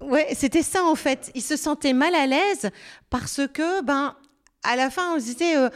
Ouais, 0.02 0.28
c'était 0.34 0.64
ça, 0.64 0.84
en 0.84 0.96
fait. 0.96 1.32
Il 1.34 1.42
se 1.42 1.56
sentait 1.56 1.94
mal 1.94 2.14
à 2.14 2.28
l'aise 2.28 2.70
parce 3.10 3.42
que, 3.54 3.82
ben, 3.84 4.16
à 4.64 4.76
la 4.76 4.90
fin, 4.90 5.16
on 5.16 5.20
se 5.20 5.26
disait 5.26 5.56
euh, 5.56 5.70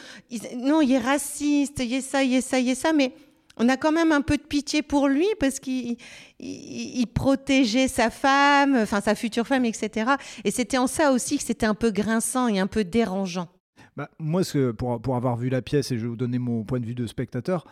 Non, 0.57 0.81
il 0.81 0.91
est 0.91 1.00
raciste, 1.00 1.79
il 1.79 1.93
est 1.93 2.01
ça, 2.01 2.24
il 2.24 2.33
est 2.33 2.41
ça, 2.41 2.60
il 2.60 2.69
est 2.69 2.75
ça. 2.75 2.91
Mais 2.91 3.13
on 3.57 3.69
a 3.69 3.77
quand 3.77 3.91
même 3.91 4.12
un 4.12 4.22
peu 4.22 4.38
de 4.38 4.43
pitié 4.43 4.81
pour 4.81 5.07
lui 5.07 5.27
parce 5.39 5.60
qu'il 5.60 5.98
protégeait 7.13 7.88
sa 7.88 8.10
femme, 8.10 8.75
enfin 8.75 9.01
sa 9.01 9.15
future 9.15 9.45
femme, 9.45 9.65
etc. 9.65 10.12
Et 10.43 10.51
c'était 10.51 10.77
en 10.77 10.88
ça 10.88 11.12
aussi 11.12 11.38
que 11.38 11.43
c'était 11.43 11.65
un 11.65 11.75
peu 11.75 11.91
grinçant 11.91 12.48
et 12.48 12.60
un 12.60 12.67
peu 12.67 12.83
dérangeant. 12.83 13.48
Bah, 13.95 14.10
moi, 14.17 14.41
pour, 14.77 15.15
avoir 15.15 15.38
vu 15.38 15.50
la 15.50 15.62
pièce, 15.62 15.91
et 15.91 15.98
je 15.98 16.03
vais 16.03 16.07
vous 16.07 16.15
donner 16.15 16.39
mon 16.39 16.63
point 16.63 16.79
de 16.79 16.86
vue 16.86 16.95
de 16.95 17.05
spectateur, 17.05 17.65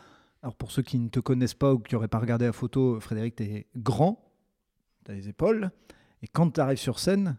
alors 0.44 0.56
pour 0.56 0.72
ceux 0.72 0.84
qui 0.84 1.00
ne 1.00 1.10
te 1.10 1.20
connaissent 1.20 1.56
pas 1.56 1.74
ou 1.74 1.80
qui 1.80 1.96
n'auraient 1.96 2.08
pas 2.08 2.20
regardé 2.20 2.46
la 2.46 2.54
photo, 2.54 3.00
Frédéric, 3.00 3.36
tu 3.36 3.44
es 3.44 3.68
grand, 3.76 4.24
tu 5.06 5.12
as 5.12 5.16
les 5.16 5.30
épaules, 5.30 5.72
et 6.22 6.28
quand 6.28 6.52
tu 6.52 6.60
arrives 6.60 6.78
sur 6.78 7.00
scène, 7.00 7.38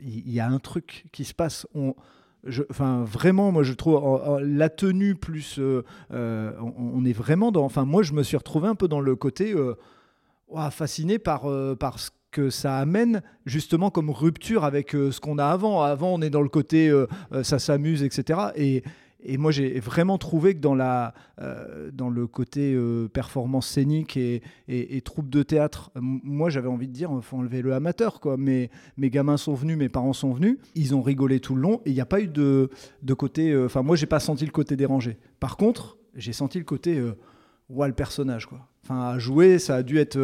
il 0.00 0.30
y, 0.30 0.40
a 0.40 0.48
un 0.48 0.58
truc 0.58 1.04
qui 1.12 1.26
se 1.26 1.34
passe. 1.34 1.66
Enfin, 2.70 3.04
vraiment, 3.04 3.52
moi, 3.52 3.62
je 3.62 3.72
trouve 3.72 4.40
la 4.42 4.68
tenue 4.68 5.14
plus. 5.14 5.58
Euh, 5.58 5.82
euh, 6.12 6.52
on, 6.76 7.04
est 7.04 7.12
vraiment 7.12 7.52
dans. 7.52 7.64
Enfin, 7.64 7.84
moi, 7.84 8.02
je 8.02 8.12
me 8.12 8.22
suis 8.22 8.36
retrouvé 8.36 8.68
un 8.68 8.74
peu 8.74 8.88
dans 8.88 9.00
le 9.00 9.16
côté 9.16 9.52
euh, 9.52 9.74
fasciné 10.70 11.18
par, 11.18 11.46
par 11.78 11.98
que 12.30 12.50
ça 12.50 12.76
amène 12.76 13.22
justement 13.46 13.90
comme 13.90 14.10
rupture 14.10 14.64
avec 14.64 14.90
ce 14.92 15.18
qu'on 15.20 15.38
a 15.38 15.46
avant. 15.46 15.82
Avant, 15.82 16.14
on 16.14 16.22
est 16.22 16.30
dans 16.30 16.42
le 16.42 16.48
côté 16.48 16.92
ça 17.42 17.58
s'amuse, 17.58 18.02
etc. 18.02 18.40
Et, 18.56 18.82
et 19.20 19.36
moi, 19.36 19.50
j'ai 19.50 19.80
vraiment 19.80 20.16
trouvé 20.16 20.54
que 20.54 20.60
dans, 20.60 20.74
la, 20.76 21.12
euh, 21.40 21.90
dans 21.92 22.08
le 22.08 22.26
côté 22.28 22.72
euh, 22.74 23.08
performance 23.08 23.66
scénique 23.66 24.16
et, 24.16 24.42
et- 24.68 24.96
et 24.96 25.00
troupe 25.00 25.28
de 25.28 25.42
théâtre, 25.42 25.90
moi, 26.00 26.50
j'avais 26.50 26.68
envie 26.68 26.86
de 26.86 26.92
dire, 26.92 27.10
il 27.14 27.22
faut 27.22 27.36
enlever 27.36 27.60
le 27.62 27.74
amateur. 27.74 28.20
Quoi. 28.20 28.36
Mes, 28.36 28.70
mes 28.96 29.10
gamins 29.10 29.36
sont 29.36 29.54
venus, 29.54 29.76
mes 29.76 29.88
parents 29.88 30.12
sont 30.12 30.32
venus, 30.32 30.58
ils 30.76 30.94
ont 30.94 31.02
rigolé 31.02 31.40
tout 31.40 31.54
le 31.56 31.62
long 31.62 31.80
et 31.84 31.90
il 31.90 31.94
n'y 31.94 32.00
a 32.00 32.06
pas 32.06 32.20
eu 32.20 32.28
de, 32.28 32.70
de 33.02 33.14
côté. 33.14 33.50
euh, 33.50 33.66
Enfin, 33.66 33.82
moi, 33.82 33.96
j'ai 33.96 34.06
pas 34.06 34.20
senti 34.20 34.44
le 34.44 34.52
côté 34.52 34.76
dérangé. 34.76 35.18
Par 35.40 35.56
contre, 35.56 35.98
j'ai 36.14 36.32
senti 36.32 36.58
le 36.58 36.64
côté. 36.64 36.96
Euh, 36.98 37.14
ouais, 37.70 37.88
le 37.88 37.94
personnage, 37.94 38.46
quoi. 38.46 38.68
Enfin, 38.84 39.00
à 39.08 39.18
jouer, 39.18 39.58
ça 39.58 39.76
a 39.76 39.82
dû 39.82 39.98
être. 39.98 40.16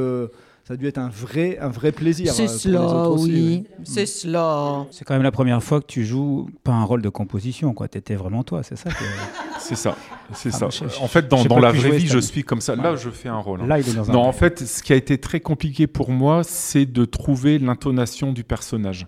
Ça 0.66 0.74
a 0.74 0.76
dû 0.78 0.86
être 0.86 0.98
un 0.98 1.10
vrai, 1.10 1.58
un 1.58 1.68
vrai 1.68 1.92
plaisir. 1.92 2.32
C'est 2.32 2.42
euh, 2.42 2.46
pour 2.46 2.52
les 2.54 2.58
cela, 2.58 2.82
autres 2.82 3.10
aussi, 3.20 3.30
oui. 3.32 3.64
oui. 3.68 3.84
C'est 3.84 4.06
cela. 4.06 4.86
C'est 4.90 5.04
quand 5.04 5.12
même 5.14 5.22
la 5.22 5.30
première 5.30 5.62
fois 5.62 5.80
que 5.80 5.86
tu 5.86 6.04
joues 6.04 6.48
pas 6.62 6.72
un 6.72 6.84
rôle 6.84 7.02
de 7.02 7.08
composition, 7.10 7.74
quoi. 7.74 7.86
T'étais 7.88 8.14
vraiment 8.14 8.42
toi, 8.44 8.62
c'est 8.62 8.76
ça 8.76 8.90
que- 8.90 8.96
C'est 9.60 9.76
ça, 9.76 9.96
c'est 10.34 10.50
Ah, 10.50 10.52
ça. 10.52 10.58
moi, 10.66 10.70
je- 10.70 10.94
je- 10.96 11.00
en 11.02 11.06
fait, 11.08 11.26
dans, 11.28 11.42
la 11.58 11.72
vraie 11.72 11.96
vie, 11.96 12.06
je 12.06 12.18
suis 12.18 12.44
comme 12.44 12.60
ça. 12.60 12.76
Là, 12.76 12.92
Ouais. 12.92 12.98
je 12.98 13.08
fais 13.08 13.30
un 13.30 13.38
rôle. 13.38 13.62
hein. 13.62 13.66
Là, 13.66 13.78
il 13.78 13.88
est 13.88 13.94
dans 13.94 14.10
un 14.10 14.12
Non, 14.12 14.20
rôle. 14.20 14.28
en 14.28 14.32
fait, 14.32 14.58
ce 14.60 14.82
qui 14.82 14.92
a 14.92 14.96
été 14.96 15.16
très 15.16 15.40
compliqué 15.40 15.86
pour 15.86 16.10
moi, 16.10 16.42
c'est 16.44 16.84
de 16.84 17.04
trouver 17.06 17.58
l'intonation 17.58 18.32
du 18.32 18.44
personnage. 18.44 19.06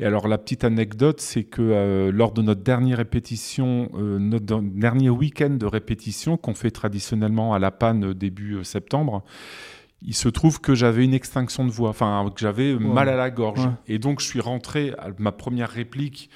Et 0.00 0.04
alors, 0.04 0.26
la 0.28 0.38
petite 0.38 0.62
anecdote, 0.64 1.20
c'est 1.20 1.44
que 1.44 1.60
euh, 1.62 2.10
lors 2.12 2.32
de 2.32 2.42
notre 2.42 2.62
dernière 2.62 2.98
répétition, 2.98 3.88
euh, 3.96 4.18
notre 4.18 4.60
dernier 4.62 5.10
week-end 5.10 5.50
de 5.50 5.66
répétition 5.66 6.36
qu'on 6.36 6.54
fait 6.54 6.70
traditionnellement 6.70 7.52
à 7.54 7.58
la 7.60 7.70
panne 7.70 8.12
début 8.14 8.54
euh, 8.56 8.64
septembre, 8.64 9.22
il 10.00 10.14
se 10.14 10.28
trouve 10.28 10.60
que 10.60 10.74
j'avais 10.74 11.04
une 11.04 11.14
extinction 11.14 11.64
de 11.64 11.70
voix, 11.70 11.90
enfin 11.90 12.30
que 12.34 12.40
j'avais 12.40 12.74
mal 12.74 13.08
à 13.08 13.16
la 13.16 13.30
gorge. 13.30 13.66
Ouais. 13.66 13.72
Et 13.88 13.98
donc 13.98 14.20
je 14.20 14.26
suis 14.26 14.40
rentré 14.40 14.92
à 14.98 15.08
ma 15.18 15.32
première 15.32 15.70
réplique 15.70 16.30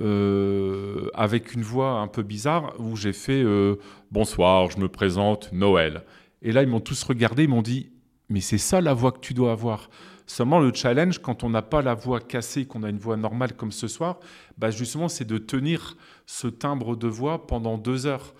euh, 0.00 1.08
avec 1.14 1.54
une 1.54 1.62
voix 1.62 1.98
un 2.00 2.06
peu 2.08 2.22
bizarre 2.22 2.74
où 2.78 2.96
j'ai 2.96 3.12
fait 3.12 3.42
euh, 3.42 3.76
Bonsoir, 4.12 4.70
je 4.70 4.78
me 4.78 4.88
présente, 4.88 5.50
Noël. 5.52 6.04
Et 6.42 6.52
là, 6.52 6.62
ils 6.62 6.68
m'ont 6.68 6.80
tous 6.80 7.02
regardé, 7.02 7.44
ils 7.44 7.48
m'ont 7.48 7.62
dit 7.62 7.90
Mais 8.28 8.40
c'est 8.40 8.58
ça 8.58 8.80
la 8.80 8.94
voix 8.94 9.12
que 9.12 9.20
tu 9.20 9.34
dois 9.34 9.52
avoir. 9.52 9.90
Seulement, 10.26 10.60
le 10.60 10.72
challenge, 10.74 11.20
quand 11.20 11.42
on 11.42 11.50
n'a 11.50 11.62
pas 11.62 11.80
la 11.82 11.94
voix 11.94 12.20
cassée, 12.20 12.66
qu'on 12.66 12.82
a 12.82 12.90
une 12.90 12.98
voix 12.98 13.16
normale 13.16 13.54
comme 13.54 13.72
ce 13.72 13.88
soir, 13.88 14.18
bah 14.58 14.70
justement, 14.70 15.08
c'est 15.08 15.24
de 15.26 15.38
tenir 15.38 15.96
ce 16.26 16.46
timbre 16.48 16.96
de 16.96 17.08
voix 17.08 17.46
pendant 17.46 17.78
deux 17.78 18.06
heures. 18.06 18.34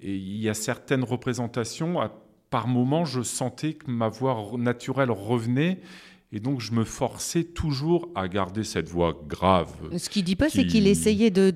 Et 0.00 0.14
il 0.14 0.36
y 0.40 0.48
a 0.48 0.54
certaines 0.54 1.02
représentations, 1.04 2.00
à- 2.00 2.12
par 2.52 2.68
moments, 2.68 3.04
je 3.04 3.22
sentais 3.22 3.72
que 3.72 3.90
ma 3.90 4.08
voix 4.08 4.36
naturelle 4.56 5.10
revenait. 5.10 5.80
Et 6.34 6.40
donc, 6.40 6.60
je 6.62 6.72
me 6.72 6.84
forçais 6.84 7.44
toujours 7.44 8.08
à 8.14 8.26
garder 8.26 8.64
cette 8.64 8.88
voix 8.88 9.12
grave. 9.28 9.68
Ce 9.98 10.08
qu'il 10.08 10.24
dit 10.24 10.34
pas, 10.36 10.48
c'est 10.48 10.62
qui- 10.62 10.68
qu'il 10.68 10.86
essayait 10.86 11.30
de, 11.30 11.52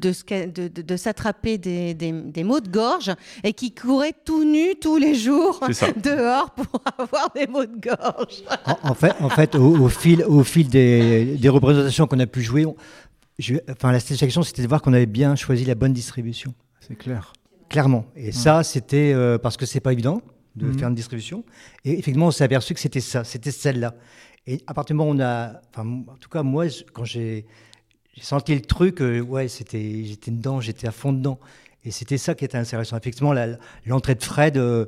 s'attraper 0.97 1.57
des, 1.59 1.95
des, 1.95 2.12
des 2.12 2.45
maux 2.45 2.61
de 2.61 2.69
gorge 2.69 3.11
et 3.43 3.53
qu'il 3.55 3.75
courait 3.75 4.12
tout 4.25 4.45
nu 4.45 4.75
tous 4.81 4.97
les 4.99 5.15
jours 5.15 5.61
dehors 6.03 6.50
pour 6.50 6.67
avoir 6.99 7.31
des 7.35 7.47
maux 7.47 7.65
de 7.65 7.81
gorge. 7.81 8.43
En, 8.67 8.91
en 8.91 8.95
fait, 8.95 9.12
en 9.21 9.31
fait 9.31 9.55
au, 9.55 9.79
au 9.85 9.88
fil, 9.88 10.23
au 10.25 10.45
fil 10.45 10.69
des, 10.69 11.37
des 11.37 11.49
représentations 11.49 12.07
qu'on 12.07 12.21
a 12.21 12.26
pu 12.26 12.43
jouer, 12.43 12.67
on- 12.67 12.76
je- 13.38 13.55
enfin, 13.71 13.93
la 13.93 14.00
satisfaction, 14.00 14.43
c'était 14.43 14.62
de 14.62 14.69
voir 14.69 14.83
qu'on 14.83 14.93
avait 14.93 15.07
bien 15.07 15.37
choisi 15.37 15.65
la 15.65 15.75
bonne 15.75 15.95
distribution. 15.95 16.53
C'est 16.81 16.97
clair. 16.97 17.33
Clairement. 17.71 18.05
Et 18.15 18.31
ça, 18.31 18.62
c'était 18.62 19.12
euh, 19.15 19.38
parce 19.38 19.57
que 19.57 19.65
c'est 19.67 19.81
pas 19.81 19.93
évident 19.95 20.21
de 20.57 20.67
Mhm. 20.67 20.79
faire 20.79 20.89
une 20.89 20.95
distribution. 20.95 21.45
Et 21.85 21.93
effectivement, 21.93 22.27
on 22.27 22.31
s'est 22.31 22.45
aperçu 22.45 22.75
que 22.75 22.81
c'était 22.81 23.01
ça, 23.01 23.25
c'était 23.25 23.51
celle-là. 23.51 23.95
Et 24.47 24.61
à 24.67 24.75
partir 24.75 24.95
du 24.95 24.99
moment 24.99 25.11
où 25.11 25.15
on 25.15 25.21
a, 25.21 25.61
enfin, 25.71 25.87
en 26.09 26.17
tout 26.17 26.29
cas, 26.29 26.43
moi, 26.43 26.67
quand 26.93 27.05
j'ai 27.05 27.47
senti 28.21 28.55
le 28.55 28.61
truc, 28.63 29.01
euh, 29.03 29.21
ouais, 29.21 29.49
c'était, 29.49 30.05
j'étais 30.05 30.31
dedans, 30.31 30.61
j'étais 30.61 30.87
à 30.87 30.93
fond 30.93 31.13
dedans. 31.13 31.39
Et 31.85 31.91
c'était 31.91 32.19
ça 32.19 32.35
qui 32.35 32.45
était 32.45 32.57
intéressant. 32.59 32.97
Effectivement, 32.97 33.35
l'entrée 33.85 34.15
de 34.15 34.23
Fred, 34.23 34.57
euh, 34.57 34.87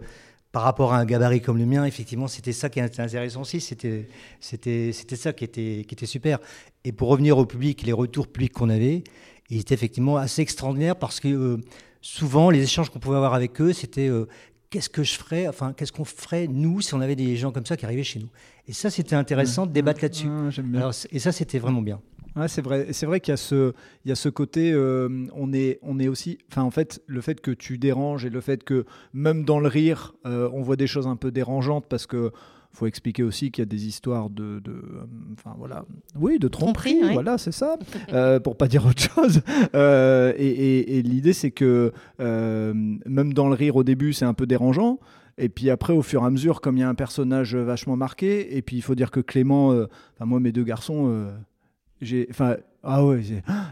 par 0.51 0.63
rapport 0.63 0.95
à 0.95 0.99
un 0.99 1.05
gabarit 1.05 1.43
comme 1.43 1.59
le 1.59 1.67
mien, 1.67 1.85
effectivement, 1.85 2.27
c'était 2.27 2.53
ça 2.55 2.71
qui 2.71 2.81
était 2.81 3.03
intéressant 3.03 3.43
aussi. 3.43 3.61
C'était, 3.61 4.09
c'était, 4.41 4.93
c'était 4.93 5.17
ça 5.17 5.33
qui 5.33 5.45
était, 5.45 5.85
qui 5.87 5.95
était 5.95 6.07
super. 6.07 6.39
Et 6.85 6.93
pour 6.93 7.09
revenir 7.09 7.37
au 7.37 7.45
public, 7.45 7.83
les 7.83 7.93
retours 7.93 8.27
publics 8.29 8.53
qu'on 8.53 8.71
avait, 8.71 9.05
ils 9.51 9.61
étaient 9.61 9.75
effectivement 9.75 10.17
assez 10.17 10.41
extraordinaires 10.43 10.97
parce 10.97 11.21
que 11.21 11.29
euh, 11.29 11.57
souvent, 12.01 12.49
les 12.51 12.63
échanges 12.63 12.89
qu'on 12.91 12.99
pouvait 12.99 13.17
avoir 13.17 13.35
avec 13.35 13.61
eux, 13.61 13.73
c'était 13.73 14.09
euh, 14.09 14.27
qu'est-ce 14.71 14.89
que 14.89 15.03
je 15.03 15.15
ferais, 15.15 15.49
enfin, 15.49 15.73
qu'est-ce 15.73 15.93
qu'on 15.93 16.05
ferait, 16.05 16.47
nous, 16.49 16.81
si 16.81 16.95
on 16.95 17.01
avait 17.01 17.17
des 17.17 17.37
gens 17.37 17.53
comme 17.53 17.67
ça 17.67 17.77
qui 17.77 17.85
arrivaient 17.85 18.05
chez 18.05 18.19
nous? 18.19 18.29
Et 18.67 18.73
ça, 18.73 18.91
c'était 18.91 19.17
intéressant 19.17 19.67
de 19.67 19.73
débattre 19.73 20.03
là-dessus. 20.03 20.29
Alors, 20.75 20.93
c- 20.95 21.09
Et 21.13 21.19
ça, 21.19 21.33
c'était 21.33 21.59
vraiment 21.59 21.83
bien. 21.83 22.01
Ouais, 22.37 22.47
c'est 22.49 22.63
vrai, 22.63 22.89
c'est 22.93 23.07
vrai 23.07 23.19
qu'il 23.21 23.33
y 23.33 23.35
a 23.35 23.37
ce, 23.39 23.73
il 24.05 24.09
y 24.11 24.13
a 24.13 24.15
ce 24.15 24.29
côté, 24.29 24.71
euh, 24.71 25.27
on 25.35 25.53
est, 25.53 25.79
on 25.83 25.99
est 25.99 26.07
aussi, 26.07 26.39
enfin 26.53 26.63
en 26.63 26.71
fait, 26.71 27.03
le 27.07 27.21
fait 27.21 27.41
que 27.41 27.51
tu 27.51 27.79
déranges 27.79 28.25
et 28.27 28.31
le 28.31 28.41
fait 28.41 28.63
que 28.63 28.85
même 29.13 29.45
dans 29.45 29.59
le 29.59 29.67
rire, 29.69 30.15
euh, 30.27 30.49
on 30.53 30.63
voit 30.63 30.77
des 30.77 30.87
choses 30.87 31.07
un 31.09 31.17
peu 31.17 31.33
dérangeantes 31.33 31.87
parce 31.89 32.07
que 32.07 32.31
faut 32.79 32.87
expliquer 32.87 33.23
aussi 33.23 33.51
qu'il 33.51 33.63
y 33.63 33.67
a 33.67 33.67
des 33.67 33.87
histoires 33.87 34.31
de, 34.31 34.61
de, 34.61 34.71
euh, 34.71 35.05
enfin 35.33 35.55
voilà, 35.59 35.85
oui, 36.19 36.39
de 36.39 36.49
tromperie, 36.49 36.91
Tromperie, 36.93 37.09
oui. 37.09 37.13
voilà, 37.15 37.37
c'est 37.39 37.53
ça, 37.53 37.77
euh, 38.13 38.39
pour 38.41 38.57
pas 38.57 38.69
dire 38.69 38.87
autre 38.87 39.03
chose. 39.03 39.41
Euh, 39.75 40.33
et 40.37 40.47
et- 40.47 40.99
et 40.99 41.03
l'idée 41.03 41.33
c'est 41.33 41.51
que 41.51 41.93
euh, 42.21 42.73
même 43.07 43.33
dans 43.35 43.49
le 43.49 43.55
rire 43.55 43.77
au 43.77 43.85
début, 43.85 44.13
c'est 44.13 44.25
un 44.25 44.35
peu 44.35 44.47
dérangeant. 44.47 44.99
Et 45.41 45.49
puis 45.49 45.71
après, 45.71 45.93
au 45.93 46.03
fur 46.03 46.23
et 46.23 46.27
à 46.27 46.31
mesure, 46.31 46.61
comme 46.61 46.77
il 46.77 46.81
y 46.81 46.83
a 46.83 46.89
un 46.89 46.95
personnage 46.97 47.55
vachement 47.55 47.97
marqué, 47.97 48.57
et 48.57 48.63
puis 48.63 48.77
il 48.77 48.83
faut 48.83 48.95
dire 48.97 49.11
que 49.13 49.21
Clément, 49.21 49.73
moi, 50.21 50.41
mes 50.41 50.51
deux 50.51 50.65
garçons, 50.65 51.29
j'ai, 52.01 52.27
enfin, 52.31 52.57
ah 52.91 53.05
ouais, 53.05 53.21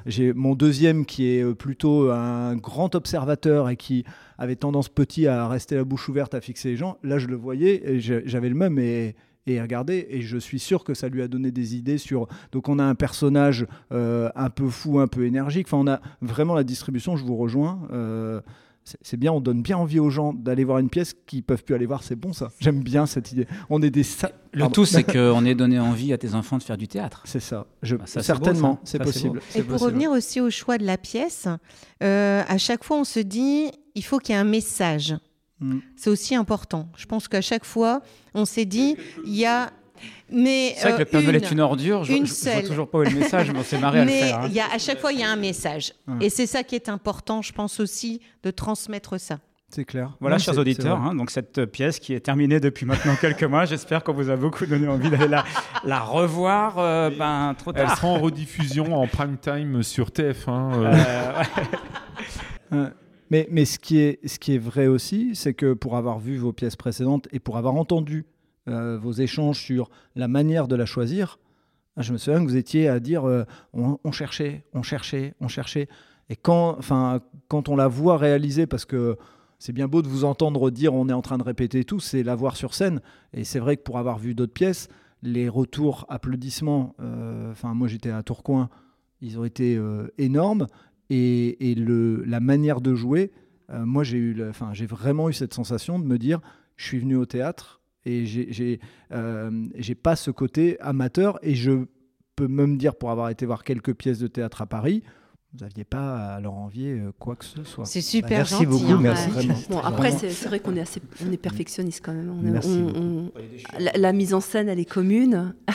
j'ai- 0.06 0.32
mon 0.34 0.54
deuxième 0.54 1.06
qui 1.06 1.26
est 1.28 1.42
euh, 1.42 1.54
plutôt 1.54 2.10
un 2.10 2.54
grand 2.56 2.94
observateur 2.94 3.68
et 3.70 3.76
qui 3.76 4.04
avait 4.38 4.56
tendance 4.56 4.88
petit 4.88 5.26
à 5.26 5.48
rester 5.48 5.74
la 5.76 5.84
bouche 5.84 6.08
ouverte, 6.08 6.34
à 6.34 6.40
fixer 6.40 6.68
les 6.70 6.76
gens. 6.76 6.98
Là, 7.02 7.18
je 7.18 7.26
le 7.26 7.36
voyais, 7.36 7.98
j'avais 7.98 8.48
le 8.48 8.54
même 8.54 8.78
et 8.78 9.14
et 9.48 9.60
regardez, 9.62 10.08
et 10.10 10.22
je 10.22 10.38
suis 10.38 10.58
sûr 10.58 10.82
que 10.82 10.92
ça 10.92 11.08
lui 11.08 11.22
a 11.22 11.28
donné 11.28 11.52
des 11.52 11.76
idées 11.76 11.98
sur. 11.98 12.26
Donc, 12.50 12.68
on 12.68 12.80
a 12.80 12.84
un 12.84 12.96
personnage 12.96 13.64
euh, 13.92 14.28
un 14.34 14.50
peu 14.50 14.66
fou, 14.68 14.98
un 14.98 15.06
peu 15.06 15.24
énergique. 15.24 15.68
Enfin, 15.70 15.76
on 15.76 15.86
a 15.86 16.00
vraiment 16.20 16.54
la 16.56 16.64
distribution. 16.64 17.16
Je 17.16 17.24
vous 17.24 17.36
rejoins. 17.36 17.86
euh, 17.92 18.40
c'est 19.02 19.16
bien, 19.16 19.32
on 19.32 19.40
donne 19.40 19.62
bien 19.62 19.76
envie 19.76 19.98
aux 19.98 20.10
gens 20.10 20.32
d'aller 20.32 20.62
voir 20.64 20.78
une 20.78 20.88
pièce 20.88 21.14
qu'ils 21.26 21.42
peuvent 21.42 21.64
plus 21.64 21.74
aller 21.74 21.86
voir. 21.86 22.02
C'est 22.04 22.14
bon 22.16 22.32
ça. 22.32 22.50
J'aime 22.60 22.80
bien 22.82 23.06
cette 23.06 23.32
idée. 23.32 23.46
On 23.68 23.82
est 23.82 23.90
des. 23.90 24.02
sa- 24.04 24.30
Le 24.52 24.60
Pardon. 24.60 24.72
tout, 24.72 24.84
c'est 24.84 25.02
qu'on 25.04 25.44
ait 25.44 25.54
donné 25.54 25.78
envie 25.80 26.12
à 26.12 26.18
tes 26.18 26.34
enfants 26.34 26.56
de 26.58 26.62
faire 26.62 26.76
du 26.76 26.86
théâtre. 26.88 27.22
C'est 27.24 27.40
ça. 27.40 27.66
Je- 27.82 27.96
Bah, 27.96 28.04
ça, 28.06 28.20
c'est 28.20 28.26
certainement, 28.26 28.78
c'est 28.84 28.98
possible. 28.98 29.40
Et 29.54 29.62
pour 29.62 29.80
revenir 29.80 30.10
aussi 30.12 30.40
au 30.40 30.50
choix 30.50 30.78
de 30.78 30.84
la 30.84 30.98
pièce, 30.98 31.48
euh, 32.02 32.42
à 32.46 32.58
chaque 32.58 32.84
fois, 32.84 32.98
on 32.98 33.04
se 33.04 33.20
dit, 33.20 33.70
il 33.94 34.04
faut 34.04 34.18
qu'il 34.18 34.34
y 34.34 34.38
ait 34.38 34.40
un 34.40 34.44
message. 34.44 35.16
Mm. 35.60 35.78
C'est 35.96 36.10
aussi 36.10 36.34
important. 36.34 36.88
Je 36.96 37.06
pense 37.06 37.28
qu'à 37.28 37.40
chaque 37.40 37.64
fois, 37.64 38.02
on 38.34 38.44
s'est 38.44 38.66
dit, 38.66 38.96
il 39.24 39.34
y 39.34 39.46
a... 39.46 39.70
Mais, 40.30 40.74
C'est 40.76 40.82
vrai 40.88 40.92
que 40.94 40.98
le 41.00 41.04
Père 41.06 41.22
Noël 41.22 41.36
est 41.36 41.50
une 41.50 41.60
ordure. 41.60 42.04
Je, 42.04 42.12
une 42.12 42.26
je- 42.26 42.32
je 42.34 42.50
vois 42.50 42.62
toujours 42.62 42.88
pas 42.90 42.98
où 42.98 43.02
est 43.02 43.10
le 43.10 43.18
message, 43.18 43.50
mais 43.52 43.58
on 43.58 43.62
s'est 43.64 43.78
marré 43.78 44.00
à 44.00 44.04
le 44.04 44.10
Mais 44.10 44.20
faire. 44.22 44.38
hein. 44.40 44.46
il 44.48 44.54
y 44.54 44.60
a, 44.60 44.66
à 44.72 44.78
chaque 44.78 44.98
fois, 45.00 45.12
il 45.12 45.20
y 45.20 45.22
a 45.22 45.30
un 45.30 45.36
message. 45.36 45.92
Ouais. 46.08 46.26
Et 46.26 46.30
c'est 46.30 46.46
ça 46.46 46.62
qui 46.62 46.74
est 46.74 46.88
important, 46.88 47.42
je 47.42 47.52
pense 47.52 47.80
aussi, 47.80 48.20
de 48.42 48.50
transmettre 48.50 49.18
ça. 49.20 49.38
C'est 49.68 49.84
clair. 49.84 50.16
Voilà, 50.20 50.36
Non, 50.36 50.38
chers 50.42 50.56
auditeurs, 50.58 50.96
hein, 51.00 51.12
donc 51.16 51.28
cette 51.30 51.64
pièce 51.66 51.98
qui 51.98 52.14
est 52.14 52.20
terminée 52.20 52.60
depuis 52.60 52.86
maintenant 52.86 53.16
quelques 53.20 53.42
mois, 53.42 53.64
j'espère 53.64 54.04
qu'on 54.04 54.12
vous 54.12 54.30
a 54.30 54.36
beaucoup 54.36 54.64
donné 54.64 54.86
envie 54.86 55.10
d'aller 55.10 55.26
la, 55.26 55.44
la 55.84 55.98
revoir 56.00 56.78
euh, 56.78 57.10
ben, 57.10 57.52
trop 57.58 57.72
Elle 57.74 57.84
tard. 57.86 57.96
sera 57.96 58.06
en 58.06 58.18
rediffusion 58.20 58.94
en 58.96 59.08
prime 59.08 59.36
time 59.38 59.82
sur 59.82 60.10
TF1. 60.10 60.72
euh. 60.84 61.42
Euh. 62.72 62.90
Mais, 63.30 63.48
mais 63.50 63.64
ce, 63.64 63.78
qui 63.80 63.98
est, 63.98 64.20
ce 64.26 64.38
qui 64.38 64.54
est 64.54 64.58
vrai 64.58 64.86
aussi, 64.86 65.32
c'est 65.34 65.52
que 65.52 65.72
pour 65.72 65.96
avoir 65.96 66.20
vu 66.20 66.36
vos 66.36 66.52
pièces 66.52 66.76
précédentes 66.76 67.26
et 67.32 67.40
pour 67.40 67.56
avoir 67.56 67.74
entendu 67.74 68.24
euh, 68.68 68.98
vos 68.98 69.12
échanges 69.12 69.60
sur 69.60 69.90
la 70.16 70.26
manière 70.26 70.66
de 70.66 70.74
la 70.74 70.86
choisir, 70.86 71.38
ah, 71.96 72.02
je 72.02 72.12
me 72.12 72.18
souviens 72.18 72.40
que 72.40 72.48
vous 72.48 72.56
étiez 72.56 72.88
à 72.88 72.98
dire 72.98 73.24
euh, 73.24 73.44
on, 73.72 74.12
cherchait, 74.12 74.64
on 74.74 74.82
cherchait, 74.82 75.34
on 75.40 75.48
cherchait. 75.48 75.88
Et 76.28 76.36
quand, 76.36 76.78
quand 77.48 77.68
on 77.68 77.76
la 77.76 77.86
voit 77.86 78.18
réaliser, 78.18 78.66
parce 78.66 78.84
que 78.84 79.16
c'est 79.58 79.72
bien 79.72 79.86
beau 79.86 80.02
de 80.02 80.08
vous 80.08 80.24
entendre 80.24 80.70
dire 80.70 80.92
on 80.94 81.08
est 81.08 81.12
en 81.12 81.22
train 81.22 81.38
de 81.38 81.44
répéter 81.44 81.84
tout, 81.84 82.00
c'est 82.00 82.24
la 82.24 82.34
voir 82.34 82.56
sur 82.56 82.74
scène. 82.74 83.00
Et 83.32 83.44
c'est 83.44 83.60
vrai 83.60 83.76
que 83.76 83.82
pour 83.82 83.98
avoir 83.98 84.18
vu 84.18 84.34
d'autres 84.34 84.52
pièces, 84.52 84.88
les 85.22 85.48
retours, 85.48 86.04
applaudissements, 86.08 86.94
euh, 87.00 87.52
enfin 87.52 87.72
moi 87.72 87.86
j'étais 87.86 88.10
à 88.10 88.22
Tourcoing, 88.22 88.68
ils 89.20 89.38
ont 89.38 89.44
été 89.44 89.80
énormes. 90.18 90.66
Et, 91.08 91.70
et 91.70 91.76
le, 91.76 92.24
la 92.24 92.40
manière 92.40 92.80
de 92.80 92.96
jouer, 92.96 93.30
moi 93.72 94.02
j'ai 94.02 94.18
eu, 94.18 94.42
j'ai 94.72 94.86
vraiment 94.86 95.28
eu 95.28 95.32
cette 95.32 95.54
sensation 95.54 96.00
de 96.00 96.04
me 96.04 96.18
dire, 96.18 96.40
je 96.76 96.84
suis 96.84 96.98
venu 96.98 97.14
au 97.16 97.26
théâtre 97.26 97.75
et 98.06 98.24
j'ai, 98.24 98.46
j'ai, 98.52 98.80
euh, 99.12 99.50
pas 100.02 100.16
ce 100.16 100.30
côté 100.30 100.78
amateur 100.80 101.38
et 101.42 101.54
je 101.54 101.84
peux 102.36 102.48
même 102.48 102.78
dire 102.78 102.94
pour 102.94 103.10
avoir 103.10 103.28
été 103.30 103.44
voir 103.46 103.64
quelques 103.64 103.94
pièces 103.94 104.18
de 104.18 104.26
théâtre 104.28 104.62
à 104.62 104.66
Paris, 104.66 105.02
vous 105.52 105.64
n'aviez 105.64 105.84
pas 105.84 106.34
à 106.34 106.40
leur 106.40 106.52
envier 106.54 106.92
euh, 106.92 107.12
quoi 107.18 107.34
que 107.36 107.44
ce 107.44 107.64
soit. 107.64 107.86
C'est 107.86 108.00
super 108.02 108.28
Bah, 108.30 108.36
merci 108.38 108.52
gentil. 108.54 108.66
beaucoup, 108.66 108.92
hein. 108.92 108.98
merci. 109.00 109.30
Vraiment. 109.30 109.54
Bon, 109.70 109.78
après, 109.78 110.10
c'est 110.12 110.46
vrai 110.48 110.60
qu'on 110.60 110.76
est 110.76 110.80
assez, 110.80 111.00
on 111.26 111.32
est 111.32 111.36
perfectionniste 111.38 112.02
quand 112.04 112.12
même. 112.12 112.30
On 112.30 112.46
est- 112.46 112.50
Merci 112.50 112.68
on- 112.94 113.00
on- 113.00 113.32
la, 113.78 113.92
la 113.92 114.12
mise 114.12 114.34
en 114.34 114.40
scène, 114.40 114.68
elle 114.68 114.80
est 114.80 114.84
commune. 114.84 115.54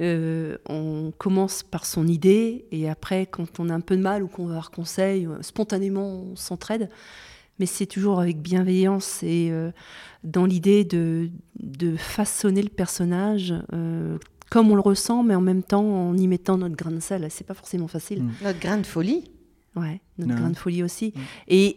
Euh, 0.00 0.58
on 0.68 1.12
commence 1.18 1.64
par 1.64 1.84
son 1.84 2.06
idée 2.06 2.66
et 2.70 2.88
après, 2.88 3.26
quand 3.26 3.58
on 3.58 3.68
a 3.68 3.74
un 3.74 3.80
peu 3.80 3.96
de 3.96 4.02
mal 4.02 4.22
ou 4.22 4.28
qu'on 4.28 4.44
va 4.44 4.50
avoir 4.52 4.70
conseil, 4.70 5.26
spontanément, 5.40 6.06
on 6.30 6.36
s'entraide. 6.36 6.88
Mais 7.58 7.66
c'est 7.66 7.86
toujours 7.86 8.20
avec 8.20 8.40
bienveillance 8.40 9.22
et 9.22 9.48
euh, 9.50 9.70
dans 10.24 10.44
l'idée 10.44 10.84
de, 10.84 11.30
de, 11.58 11.96
façonner 11.96 12.62
le 12.62 12.68
personnage 12.68 13.54
comme 14.50 14.70
on 14.70 14.74
le 14.74 14.80
ressent, 14.80 15.22
mais 15.22 15.34
en 15.34 15.40
même 15.40 15.62
temps 15.62 15.84
en 15.84 16.16
y 16.16 16.26
mettant 16.26 16.58
notre 16.58 16.76
grain 16.76 16.90
de 16.90 17.00
sel. 17.00 17.26
C'est 17.30 17.46
pas 17.46 17.54
forcément 17.54 17.88
facile. 17.88 18.22
Mm. 18.22 18.30
Notre 18.42 18.60
grain 18.60 18.78
de 18.78 18.86
folie. 18.86 19.24
Ouais, 19.76 20.00
notre 20.18 20.34
grain 20.34 20.50
de 20.50 20.56
folie 20.56 20.82
aussi. 20.82 21.12
Mm. 21.14 21.20
Et 21.48 21.76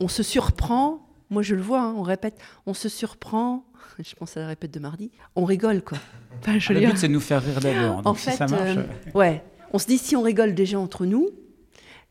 on 0.00 0.08
se 0.08 0.22
surprend. 0.22 1.06
Moi, 1.30 1.42
je 1.42 1.54
le 1.54 1.62
vois. 1.62 1.82
Hein, 1.82 1.94
on 1.96 2.02
répète. 2.02 2.38
On 2.66 2.74
se 2.74 2.88
surprend. 2.88 3.64
Je 3.98 4.14
pense 4.14 4.36
à 4.36 4.40
la 4.40 4.46
répète 4.48 4.72
de 4.72 4.80
mardi. 4.80 5.10
On 5.36 5.44
rigole, 5.44 5.82
quoi. 5.82 5.98
Enfin, 6.40 6.58
je 6.58 6.72
le 6.72 6.80
but, 6.80 6.96
c'est 6.96 7.08
de 7.08 7.12
nous 7.12 7.20
faire 7.20 7.42
rire 7.42 7.60
d'abord. 7.60 8.00
En 8.04 8.14
fait, 8.14 8.32
ça 8.32 8.46
marche. 8.46 8.76
Euh, 8.76 8.84
ouais. 9.14 9.44
On 9.72 9.78
se 9.78 9.86
dit 9.86 9.98
si 9.98 10.16
on 10.16 10.22
rigole 10.22 10.54
déjà 10.54 10.78
entre 10.78 11.04
nous, 11.04 11.28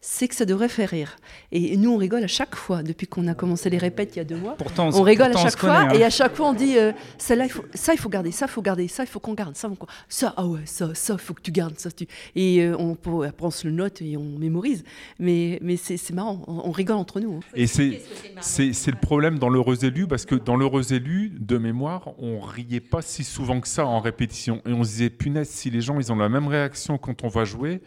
c'est 0.03 0.27
que 0.27 0.33
ça 0.33 0.45
devrait 0.45 0.67
faire 0.67 0.89
rire. 0.89 1.15
Et 1.51 1.77
nous, 1.77 1.91
on 1.91 1.97
rigole 1.97 2.23
à 2.23 2.27
chaque 2.27 2.55
fois, 2.55 2.81
depuis 2.81 3.05
qu'on 3.05 3.27
a 3.27 3.35
commencé 3.35 3.69
les 3.69 3.77
répètes 3.77 4.15
il 4.15 4.17
y 4.17 4.21
a 4.21 4.23
deux 4.23 4.35
mois. 4.35 4.55
Pourtant, 4.57 4.89
on 4.93 5.03
rigole 5.03 5.31
à 5.31 5.37
chaque 5.37 5.59
fois, 5.59 5.77
hein. 5.77 5.89
et 5.91 6.03
à 6.03 6.09
chaque 6.09 6.35
fois, 6.35 6.49
on 6.49 6.53
dit 6.53 6.75
euh, 6.77 6.91
là 7.29 7.45
il 7.45 7.51
faut, 7.51 7.63
ça, 7.75 7.93
il 7.93 7.99
faut 7.99 8.09
garder, 8.09 8.31
ça, 8.31 8.47
il 8.47 8.51
faut 8.51 8.63
garder, 8.63 8.87
ça, 8.87 9.03
il 9.03 9.07
faut 9.07 9.19
qu'on 9.19 9.35
garde, 9.35 9.55
ça, 9.55 9.69
ça, 10.09 10.33
ah 10.37 10.47
ouais, 10.47 10.61
ça, 10.65 10.95
ça, 10.95 11.13
il 11.13 11.19
faut 11.19 11.35
que 11.35 11.41
tu 11.41 11.51
gardes, 11.51 11.77
ça. 11.77 11.91
Tu... 11.91 12.07
Et 12.35 12.63
euh, 12.63 12.75
on, 12.79 12.93
après, 13.23 13.45
on 13.45 13.51
se 13.51 13.67
le 13.67 13.73
note 13.73 14.01
et 14.01 14.17
on 14.17 14.39
mémorise. 14.39 14.83
Mais, 15.19 15.59
mais 15.61 15.77
c'est 15.77 16.11
marrant, 16.11 16.41
on, 16.47 16.71
rigole 16.71 16.97
entre 16.97 17.19
nous. 17.19 17.35
Hein. 17.35 17.39
Et 17.53 17.67
c'est 17.67 18.91
le 18.91 18.99
problème 18.99 19.37
dans 19.37 19.49
l'heureux 19.49 19.85
élu, 19.85 20.07
parce 20.07 20.25
que 20.25 20.33
dans 20.33 20.55
l'heureux 20.55 20.93
élu, 20.93 21.31
de 21.39 21.59
mémoire, 21.59 22.09
on 22.17 22.39
riait 22.39 22.79
pas 22.79 23.03
si 23.03 23.23
souvent 23.23 23.61
que 23.61 23.67
ça 23.67 23.85
en 23.85 23.99
répétition. 23.99 24.63
Et 24.65 24.73
on 24.73 24.83
se 24.83 24.89
disait, 24.89 25.09
punaise, 25.11 25.49
si 25.49 25.69
les 25.69 25.81
gens, 25.81 25.99
ils 25.99 26.11
ont 26.11 26.15
la 26.15 26.29
même 26.29 26.47
réaction 26.47 26.97
quand 26.97 27.23
on 27.23 27.27
va 27.27 27.45
jouer 27.45 27.81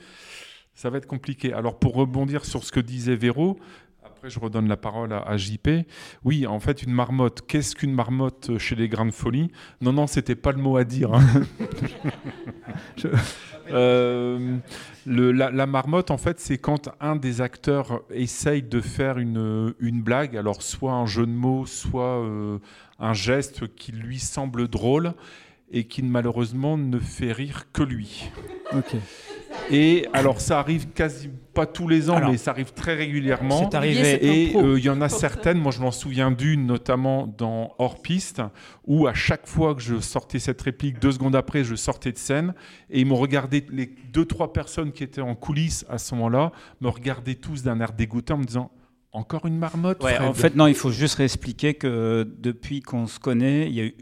ça 0.74 0.90
va 0.90 0.98
être 0.98 1.06
compliqué. 1.06 1.52
Alors 1.52 1.78
pour 1.78 1.94
rebondir 1.94 2.44
sur 2.44 2.64
ce 2.64 2.72
que 2.72 2.80
disait 2.80 3.16
Véro, 3.16 3.58
après 4.04 4.28
je 4.28 4.38
redonne 4.38 4.68
la 4.68 4.76
parole 4.76 5.12
à, 5.12 5.36
JP. 5.36 5.68
Oui, 6.24 6.46
en 6.46 6.60
fait, 6.60 6.82
une 6.82 6.92
marmotte. 6.92 7.42
Qu'est-ce 7.46 7.74
qu'une 7.74 7.92
marmotte 7.92 8.58
chez 8.58 8.74
les 8.74 8.88
grains 8.88 9.06
de 9.06 9.10
folie? 9.10 9.50
Non, 9.80 9.92
non, 9.92 10.06
c'était 10.06 10.34
pas 10.34 10.52
le 10.52 10.58
mot 10.58 10.76
à 10.76 10.84
dire. 10.84 11.14
Hein. 11.14 11.24
Euh, 13.70 14.58
la, 15.06 15.66
marmotte, 15.66 16.10
en 16.10 16.18
fait, 16.18 16.38
c'est 16.38 16.58
quand 16.58 16.90
un 17.00 17.16
des 17.16 17.40
acteurs 17.40 18.02
essaye 18.10 18.62
de 18.62 18.82
faire 18.82 19.18
une, 19.18 19.74
une 19.78 20.02
blague, 20.02 20.36
alors 20.36 20.60
soit 20.60 20.92
un 20.92 21.06
jeu 21.06 21.24
de 21.24 21.32
mots, 21.32 21.64
soit 21.64 22.20
euh, 22.20 22.58
un 22.98 23.14
geste 23.14 23.74
qui 23.74 23.92
lui 23.92 24.18
semble 24.18 24.68
drôle 24.68 25.14
et 25.74 25.84
qui 25.84 26.02
malheureusement 26.02 26.78
ne 26.78 27.00
fait 27.00 27.32
rire 27.32 27.64
que 27.72 27.82
lui. 27.82 28.30
Ok. 28.72 28.94
Et 29.70 30.06
alors, 30.12 30.40
ça 30.40 30.60
arrive 30.60 30.88
quasi 30.90 31.28
pas 31.52 31.66
tous 31.66 31.88
les 31.88 32.10
ans, 32.10 32.20
mais 32.30 32.36
ça 32.36 32.52
arrive 32.52 32.72
très 32.72 32.94
régulièrement. 32.94 33.68
C'est 33.68 33.76
arrivé. 33.76 34.18
Et 34.24 34.56
euh, 34.56 34.78
il 34.78 34.84
y 34.84 34.88
en 34.88 35.00
a 35.00 35.08
certaines, 35.08 35.58
moi 35.58 35.72
je 35.72 35.80
m'en 35.80 35.90
souviens 35.90 36.30
d'une, 36.30 36.66
notamment 36.66 37.26
dans 37.26 37.74
Hors 37.78 38.02
Piste, 38.02 38.42
où 38.86 39.06
à 39.06 39.14
chaque 39.14 39.46
fois 39.46 39.74
que 39.74 39.80
je 39.80 40.00
sortais 40.00 40.38
cette 40.38 40.62
réplique, 40.62 41.00
deux 41.00 41.12
secondes 41.12 41.36
après, 41.36 41.64
je 41.64 41.74
sortais 41.74 42.12
de 42.12 42.18
scène, 42.18 42.54
et 42.90 43.00
ils 43.00 43.06
m'ont 43.06 43.16
regardé, 43.16 43.66
les 43.70 43.94
deux, 44.12 44.26
trois 44.26 44.52
personnes 44.52 44.92
qui 44.92 45.02
étaient 45.02 45.20
en 45.20 45.34
coulisses 45.34 45.84
à 45.88 45.98
ce 45.98 46.14
moment-là, 46.14 46.52
me 46.80 46.88
regardaient 46.88 47.36
tous 47.36 47.62
d'un 47.62 47.80
air 47.80 47.92
dégoûté 47.92 48.32
en 48.32 48.38
me 48.38 48.44
disant 48.44 48.70
encore 49.12 49.46
une 49.46 49.58
marmotte 49.58 50.02
ouais, 50.02 50.18
En 50.18 50.34
fait, 50.34 50.56
non, 50.56 50.66
il 50.66 50.74
faut 50.74 50.90
juste 50.90 51.16
réexpliquer 51.16 51.74
que 51.74 52.28
depuis 52.38 52.80
qu'on 52.80 53.06
se 53.06 53.20
connaît, 53.20 53.68
il 53.68 53.74
y 53.74 53.80
a 53.80 53.84
eu 53.84 53.94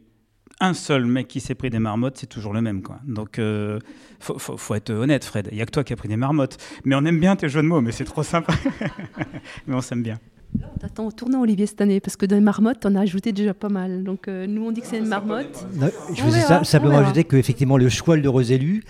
un 0.63 0.75
seul 0.75 1.05
mec 1.07 1.27
qui 1.27 1.41
s'est 1.41 1.57
pris 1.57 1.71
des 1.71 1.81
marmottes, 1.81 2.17
c'est 2.17 2.29
toujours 2.29 2.53
le 2.53 2.63
même. 2.63 2.83
Quoi. 2.83 3.01
Donc, 3.05 3.39
euh, 3.39 3.81
faut, 4.21 4.75
être 4.75 4.91
honnête, 4.91 5.25
Fred. 5.25 5.49
Il 5.51 5.57
n'y 5.57 5.63
a 5.63 5.67
que 5.67 5.73
toi 5.73 5.83
qui 5.83 5.93
as 5.93 5.97
pris 5.97 6.09
des 6.09 6.17
marmottes. 6.17 6.57
Mais 6.85 6.95
on 6.95 7.05
aime 7.05 7.19
bien 7.19 7.35
tes 7.35 7.49
jeux 7.49 7.63
de 7.63 7.67
mots, 7.67 7.81
mais 7.81 7.91
c'est 7.91 8.05
trop 8.05 8.23
sympa. 8.23 8.55
mais 9.67 9.75
on 9.75 9.81
s'aime 9.81 10.05
bien. 10.05 10.21
on 10.55 10.79
t'attend 10.79 11.07
au 11.07 11.11
tournant, 11.11 11.43
Olivier, 11.43 11.67
cette 11.67 11.81
année, 11.81 11.99
parce 11.99 12.17
que 12.17 12.27
dans 12.27 12.37
les 12.37 12.43
marmottes, 12.43 12.87
on 12.87 12.95
a 12.95 13.01
ajouté 13.01 13.33
déjà 13.33 13.55
pas 13.55 13.69
mal. 13.69 14.05
Donc, 14.05 14.29
euh, 14.29 14.47
nous, 14.47 14.65
on 14.65 14.71
dit 14.71 14.83
que 14.83 14.87
c'est 14.87 14.99
une 14.99 15.09
marmotte. 15.09 15.67
je 16.15 16.23
veux 16.23 16.65
simplement 16.65 16.99
ajouter 16.99 17.25
qu'effectivement, 17.25 17.77
le 17.77 17.89
choix 17.89 18.17
de 18.17 18.29
Rose 18.29 18.53
élu, 18.53 18.85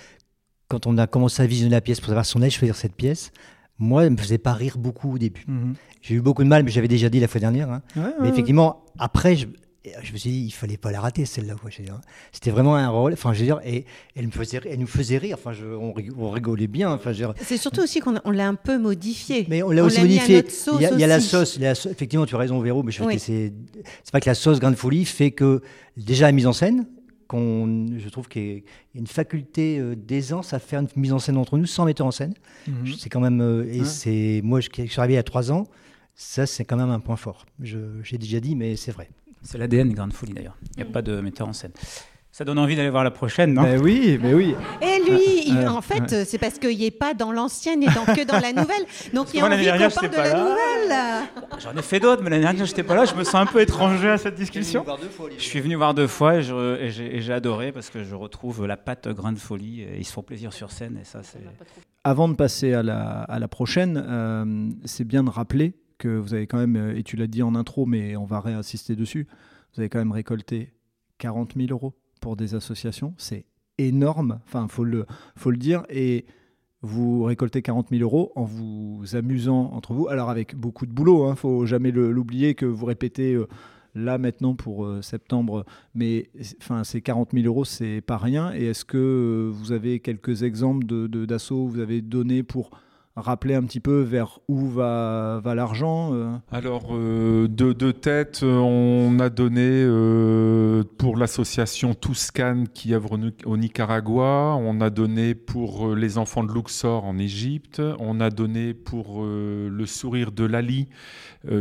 quand 0.69 0.87
on 0.87 0.99
a 0.99 1.07
commencé 1.07 1.43
à 1.43 1.47
visionner 1.47 1.73
la 1.73 1.81
pièce 1.81 2.01
pour 2.01 2.09
savoir 2.09 2.27
son 2.27 2.43
âge, 2.43 2.53
choisir 2.53 2.77
cette 2.77 2.95
pièce, 2.95 3.33
moi, 3.79 4.03
elle 4.03 4.11
ne 4.11 4.17
me 4.17 4.21
faisait 4.21 4.39
pas 4.39 4.53
rire 4.53 4.77
beaucoup 4.77 5.15
au 5.15 5.19
début. 5.19 5.45
Mhm. 5.49 5.75
J'ai 6.03 6.17
eu 6.17 6.21
beaucoup 6.21 6.45
de 6.45 6.49
mal, 6.49 6.65
mais 6.65 6.71
j'avais 6.71 6.89
déjà 6.89 7.09
dit 7.09 7.19
la 7.19 7.29
fois 7.29 7.41
dernière. 7.41 7.71
Hein. 7.71 7.83
mais 8.21 8.29
effectivement, 8.29 8.85
après, 8.99 9.37
je, 9.37 9.47
je 9.85 10.13
me 10.13 10.17
suis 10.17 10.31
dit, 10.31 10.45
il 10.45 10.51
fallait 10.51 10.77
pas 10.77 10.93
la 10.93 11.01
rater 11.01 11.25
celle-là. 11.25 11.57
C'était 12.31 12.51
vraiment 12.51 12.77
un 12.77 12.89
rôle. 12.89 13.13
Enfin, 13.15 13.33
je 13.33 13.41
veux 13.41 13.45
dire, 13.45 13.61
et 13.65 13.85
elle, 14.15 14.27
me 14.27 14.31
faisait, 14.31 14.61
elle 14.65 14.79
nous 14.79 14.87
faisait 14.87 15.19
rire. 15.19 15.37
Enfin, 15.39 15.53
je, 15.53 15.67
on, 15.67 15.93
rigolait 16.31 16.69
bien. 16.69 16.93
Enfin, 16.93 17.13
c'est 17.41 17.57
surtout 17.57 17.83
aussi 17.83 18.01
qu'on 18.01 18.15
on 18.25 18.31
l'a 18.31 18.47
un 18.47 18.55
peu 18.55 18.79
modifié. 18.79 19.47
Mais 19.49 19.63
on 19.63 19.71
l'a 19.71 19.83
aussi 19.83 20.01
modifié. 20.01 20.45
Il 20.75 20.81
y, 20.81 20.87
a, 20.87 20.93
il 20.93 21.01
y 21.01 21.05
a 21.05 21.09
la 21.09 21.21
sauce, 21.21 21.59
Effectivement, 21.59 22.27
tu 22.27 22.35
as 22.35 22.39
raison, 22.39 22.61
Véro. 22.61 22.83
Mais 22.83 22.93
je 22.93 23.03
oui. 23.03 23.19
c'est 23.19 23.53
pas 24.13 24.21
que 24.21 24.31
la 24.31 24.35
sauce 24.35 24.61
Grande 24.61 24.77
Folie 24.77 25.05
fait 25.05 25.33
que 25.33 25.63
déjà 25.97 26.27
la 26.27 26.33
mise 26.33 26.47
en 26.47 26.53
scène, 26.53 26.87
qu'on, 27.27 27.87
je 27.99 28.09
trouve 28.09 28.29
qu'il 28.29 28.43
y 28.43 28.59
a 28.59 28.99
une 28.99 29.07
faculté 29.07 29.79
euh, 29.79 29.97
d'aisance 29.97 30.53
à 30.53 30.59
faire 30.59 30.81
une 30.81 30.89
mise 30.97 31.13
en 31.13 31.19
scène 31.19 31.39
entre 31.39 31.57
nous 31.57 31.67
sans 31.67 31.87
metteur 31.87 32.07
en 32.07 32.11
scène. 32.11 32.35
Mhm. 32.69 32.95
C'est 32.99 33.09
quand 33.09 33.21
même. 33.21 33.41
Euh, 33.41 33.67
et 33.73 33.85
c'est 33.85 34.41
moi, 34.45 34.61
je, 34.61 34.69
je 34.77 34.87
suis 34.87 35.01
arrivé 35.01 35.19
à 35.19 35.23
trois 35.23 35.51
ans. 35.51 35.67
Ça, 36.15 36.47
c'est 36.47 36.65
quand 36.65 36.77
même 36.77 36.91
un 36.91 37.01
point 37.01 37.17
fort. 37.17 37.47
J'ai 37.61 38.19
déjà 38.19 38.39
dit, 38.39 38.55
mais 38.55 38.77
c'est 38.77 38.93
vrai. 38.93 39.09
C'est 39.43 39.59
l'ADN 39.59 39.89
des 39.89 39.95
Grandes 39.95 40.13
Folies 40.13 40.35
d'ailleurs. 40.35 40.57
Il 40.77 40.83
n'y 40.85 40.89
a 40.89 40.93
pas 40.93 41.03
de 41.03 41.21
metteur 41.21 41.49
en 41.49 41.53
scène. 41.53 41.73
Ça 42.35 42.47
donne 42.47 42.59
envie 42.59 42.77
d'aller 42.77 42.89
voir 42.89 43.05
la 43.05 43.11
prochaine, 43.11 43.53
non? 43.53 43.61
Mais 43.63 43.77
Oui, 43.77 44.19
mais 44.23 44.33
oui. 44.33 44.55
Et 44.81 45.01
lui, 45.05 45.53
en 45.67 45.83
fait, 45.83 46.25
c'est 46.25 46.39
parce 46.39 46.59
qu'il 46.59 46.79
n'est 46.79 46.91
pas 46.91 47.13
dans 47.13 47.31
l'ancienne 47.31 47.83
et 47.83 47.87
dans, 47.87 48.07
que 48.07 48.25
dans 48.27 48.41
la 48.41 48.55
nouvelle. 48.55 48.85
Donc 49.13 49.29
il 49.35 49.41
y 49.41 49.43
a 49.43 49.47
envie 49.47 49.67
qu'on 49.67 49.91
parle 49.91 50.11
de 50.11 50.17
la 50.17 50.41
nouvelle. 50.41 51.29
J'en 51.59 51.77
ai 51.77 51.83
fait 51.83 52.01
d'autres, 52.01 52.23
mais 52.23 52.31
l'année 52.31 52.45
dernière, 52.45 52.65
je 52.65 52.71
n'étais 52.71 52.85
pas 52.85 52.95
là. 52.95 53.05
Je 53.05 53.15
me 53.15 53.23
sens 53.23 53.35
un 53.35 53.45
peu 53.45 53.61
étranger 53.61 54.09
à 54.09 54.17
cette 54.17 54.35
discussion. 54.35 54.83
Je 55.37 55.43
suis 55.43 55.61
venu 55.61 55.75
voir 55.75 55.93
deux 55.93 56.07
fois 56.07 56.37
et 56.37 56.91
j'ai 56.91 57.33
adoré 57.35 57.71
parce 57.71 57.91
que 57.91 58.03
je 58.03 58.15
retrouve 58.15 58.65
la 58.65 58.79
patte 58.79 59.09
Grande 59.09 59.37
Folie. 59.37 59.83
Et 59.83 59.99
ils 59.99 60.07
se 60.07 60.13
font 60.15 60.23
plaisir 60.23 60.55
sur 60.55 60.71
scène 60.71 60.99
et 61.03 61.05
ça, 61.05 61.23
c'est... 61.23 61.41
Avant 62.05 62.29
de 62.29 62.35
passer 62.35 62.73
à 62.73 62.83
la, 62.83 63.21
à 63.23 63.39
la 63.39 63.47
prochaine, 63.47 64.03
euh, 64.09 64.71
c'est 64.87 65.05
bien 65.05 65.23
de 65.23 65.31
rappeler 65.31 65.75
vous 66.09 66.35
avez 66.35 66.47
quand 66.47 66.59
même, 66.59 66.77
euh, 66.77 66.97
et 66.97 67.03
tu 67.03 67.17
l'as 67.17 67.27
dit 67.27 67.43
en 67.43 67.55
intro, 67.55 67.87
mais 67.87 68.17
on 68.17 68.25
va 68.25 68.41
réinsister 68.41 68.97
dessus, 68.97 69.27
vous 69.75 69.81
avez 69.81 69.89
quand 69.89 69.99
même 69.99 70.13
récolté 70.13 70.73
40 71.19 71.55
000 71.57 71.69
euros 71.71 71.95
pour 72.21 72.37
des 72.37 72.55
associations. 72.55 73.15
C'est 73.17 73.45
énorme, 73.79 74.41
enfin, 74.47 74.69
faut 74.69 74.85
le, 74.85 75.07
faut 75.37 75.51
le 75.51 75.57
dire. 75.57 75.85
Et 75.89 76.27
vous 76.83 77.23
récoltez 77.25 77.63
40 77.63 77.91
000 77.91 78.03
euros 78.03 78.33
en 78.35 78.45
vous 78.45 79.03
amusant 79.15 79.71
entre 79.73 79.95
vous. 79.95 80.09
Alors, 80.09 80.31
avec 80.31 80.57
beaucoup 80.57 80.87
de 80.87 80.93
boulot, 80.93 81.25
il 81.25 81.29
hein, 81.29 81.31
ne 81.31 81.37
faut 81.37 81.65
jamais 81.67 81.91
l'oublier 81.91 82.55
que 82.55 82.67
vous 82.67 82.87
répétez. 82.87 83.35
Euh, 83.35 83.47
là 83.95 84.19
maintenant 84.19 84.55
pour 84.55 84.85
euh, 84.85 85.03
septembre, 85.03 85.65
mais 85.95 86.31
enfin 86.61 86.85
ces 86.85 87.03
40 87.03 87.33
000 87.33 87.47
euros 87.47 87.65
c'est 87.65 88.01
pas 88.01 88.17
rien. 88.17 88.53
Et 88.55 88.67
est-ce 88.67 88.85
que 88.85 89.51
vous 89.53 89.73
avez 89.73 90.01
quelques 90.01 90.43
exemples 90.43 90.87
de 90.87 91.07
d'assauts 91.27 91.67
que 91.67 91.73
vous 91.73 91.81
avez 91.81 92.01
donné 92.01 92.43
pour 92.43 92.71
rappeler 93.17 93.55
un 93.55 93.63
petit 93.65 93.81
peu 93.81 94.01
vers 94.01 94.39
où 94.49 94.67
va, 94.67 95.43
l'argent 95.45 96.15
euh 96.15 96.33
Alors, 96.51 96.89
euh, 96.93 97.47
de, 97.47 97.73
de, 97.73 97.93
tête, 97.93 98.41
euh, 98.43 98.59
on 98.59 99.19
a 99.19 99.29
donné 99.29 99.83
pour 100.99 101.17
l'association 101.17 101.95
Touscan 101.95 102.65
qui 102.73 102.95
œuvre 102.95 103.19
au 103.45 103.57
Nicaragua, 103.57 104.57
on 104.59 104.81
a 104.81 104.91
donné 104.91 105.35
pour 105.35 105.95
les 105.95 106.17
enfants 106.19 106.45
de 106.45 106.53
Luxor 106.53 107.05
en 107.05 107.19
Égypte, 107.19 107.83
on 107.99 108.21
a 108.21 108.31
donné 108.31 108.75
pour 108.75 109.25
le 109.25 109.85
sourire 109.87 110.33
de 110.33 110.45
Lali, 110.45 110.89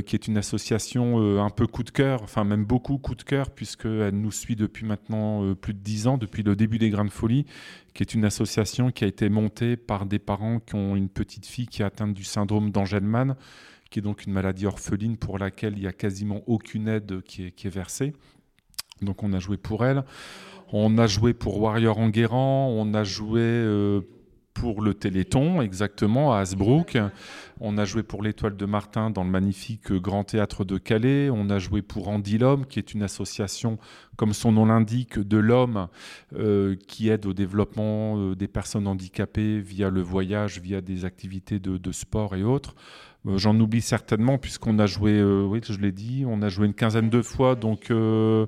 qui 0.06 0.16
est 0.16 0.28
une 0.28 0.38
association 0.38 1.42
un 1.44 1.50
peu 1.50 1.68
coup 1.68 1.84
de 1.84 1.90
cœur, 1.90 2.22
enfin 2.24 2.44
même 2.44 2.66
beaucoup 2.66 2.98
coup 2.98 3.16
de 3.16 3.24
cœur, 3.24 3.50
puisqu'elle 3.50 4.16
nous 4.16 4.32
suit 4.32 4.56
depuis 4.56 4.86
maintenant 4.86 5.54
plus 5.56 5.74
de 5.74 5.80
dix 5.80 6.08
ans, 6.08 6.18
depuis 6.18 6.44
le 6.44 6.56
début 6.56 6.78
des 6.78 6.90
Grains 6.90 7.06
de 7.06 7.10
Folie, 7.10 7.46
qui 7.94 8.04
est 8.04 8.14
une 8.14 8.26
association 8.26 8.92
qui 8.92 9.04
a 9.04 9.08
été 9.08 9.30
montée 9.30 9.76
par 9.76 10.06
des 10.06 10.20
parents 10.20 10.60
qui 10.60 10.76
ont 10.76 10.96
une 10.96 11.10
petite 11.10 11.46
fille 11.46 11.68
qui 11.68 11.82
est 11.82 11.86
atteinte 11.86 12.14
du 12.14 12.24
syndrome 12.24 12.72
d'Angelman, 12.72 13.36
qui 13.90 14.00
est 14.00 14.02
donc 14.02 14.26
une 14.26 14.34
maladie 14.34 14.66
orpheline 14.66 15.18
pour 15.18 15.38
laquelle 15.38 15.74
il 15.74 15.82
n'y 15.82 15.88
a 15.88 15.94
quasiment 15.94 16.42
aucune 16.48 16.88
aide 16.88 17.22
qui 17.24 17.44
est, 17.46 17.68
versée. 17.68 18.14
Donc 19.02 19.24
on 19.24 19.34
a 19.34 19.40
joué 19.40 19.58
pour 19.58 19.86
elle. 19.86 20.04
On 20.72 20.98
a 20.98 21.06
joué 21.06 21.34
pour 21.34 21.60
Warrior 21.62 21.98
Enguerrand, 21.98 22.70
on 22.70 22.94
a 22.94 23.04
joué 23.04 23.42
euh, 23.42 24.02
pour 24.54 24.82
le 24.82 24.94
Téléthon, 24.94 25.62
exactement, 25.62 26.34
à 26.34 26.40
Hasbrook. 26.40 26.98
On 27.60 27.78
a 27.78 27.86
joué 27.86 28.04
pour 28.04 28.24
l'Étoile 28.24 28.56
de 28.56 28.66
Martin 28.66 29.10
dans 29.10 29.24
le 29.24 29.30
magnifique 29.30 29.92
Grand 29.94 30.24
Théâtre 30.24 30.66
de 30.66 30.78
Calais. 30.78 31.30
On 31.30 31.50
a 31.50 31.60
joué 31.60 31.82
pour 31.82 32.10
Andy 32.10 32.38
l'Homme, 32.38 32.66
qui 32.66 32.80
est 32.80 32.94
une 32.94 33.04
association, 33.04 33.78
comme 34.18 34.34
son 34.34 34.52
nom 34.52 34.66
l'indique, 34.66 35.20
de 35.20 35.38
l'homme 35.38 35.88
euh, 36.36 36.76
qui 36.88 37.10
aide 37.10 37.26
au 37.26 37.34
développement 37.34 38.18
euh, 38.18 38.36
des 38.36 38.48
personnes 38.48 38.88
handicapées 38.88 39.60
via 39.60 39.90
le 39.90 40.02
voyage, 40.02 40.60
via 40.60 40.82
des 40.82 41.06
activités 41.06 41.60
de, 41.60 41.78
de 41.78 41.92
sport 41.92 42.36
et 42.36 42.44
autres. 42.44 42.76
Euh, 43.28 43.38
J'en 43.38 43.60
oublie 43.60 43.82
certainement, 43.82 44.38
puisqu'on 44.38 44.80
a 44.80 44.86
joué, 44.86 45.14
euh, 45.14 45.44
oui, 45.44 45.62
je 45.64 45.78
l'ai 45.80 45.92
dit, 45.92 46.24
on 46.28 46.42
a 46.42 46.50
joué 46.50 46.66
une 46.68 46.74
quinzaine 46.74 47.10
de 47.10 47.22
fois. 47.22 47.56
Donc. 47.56 47.92
euh, 47.92 48.46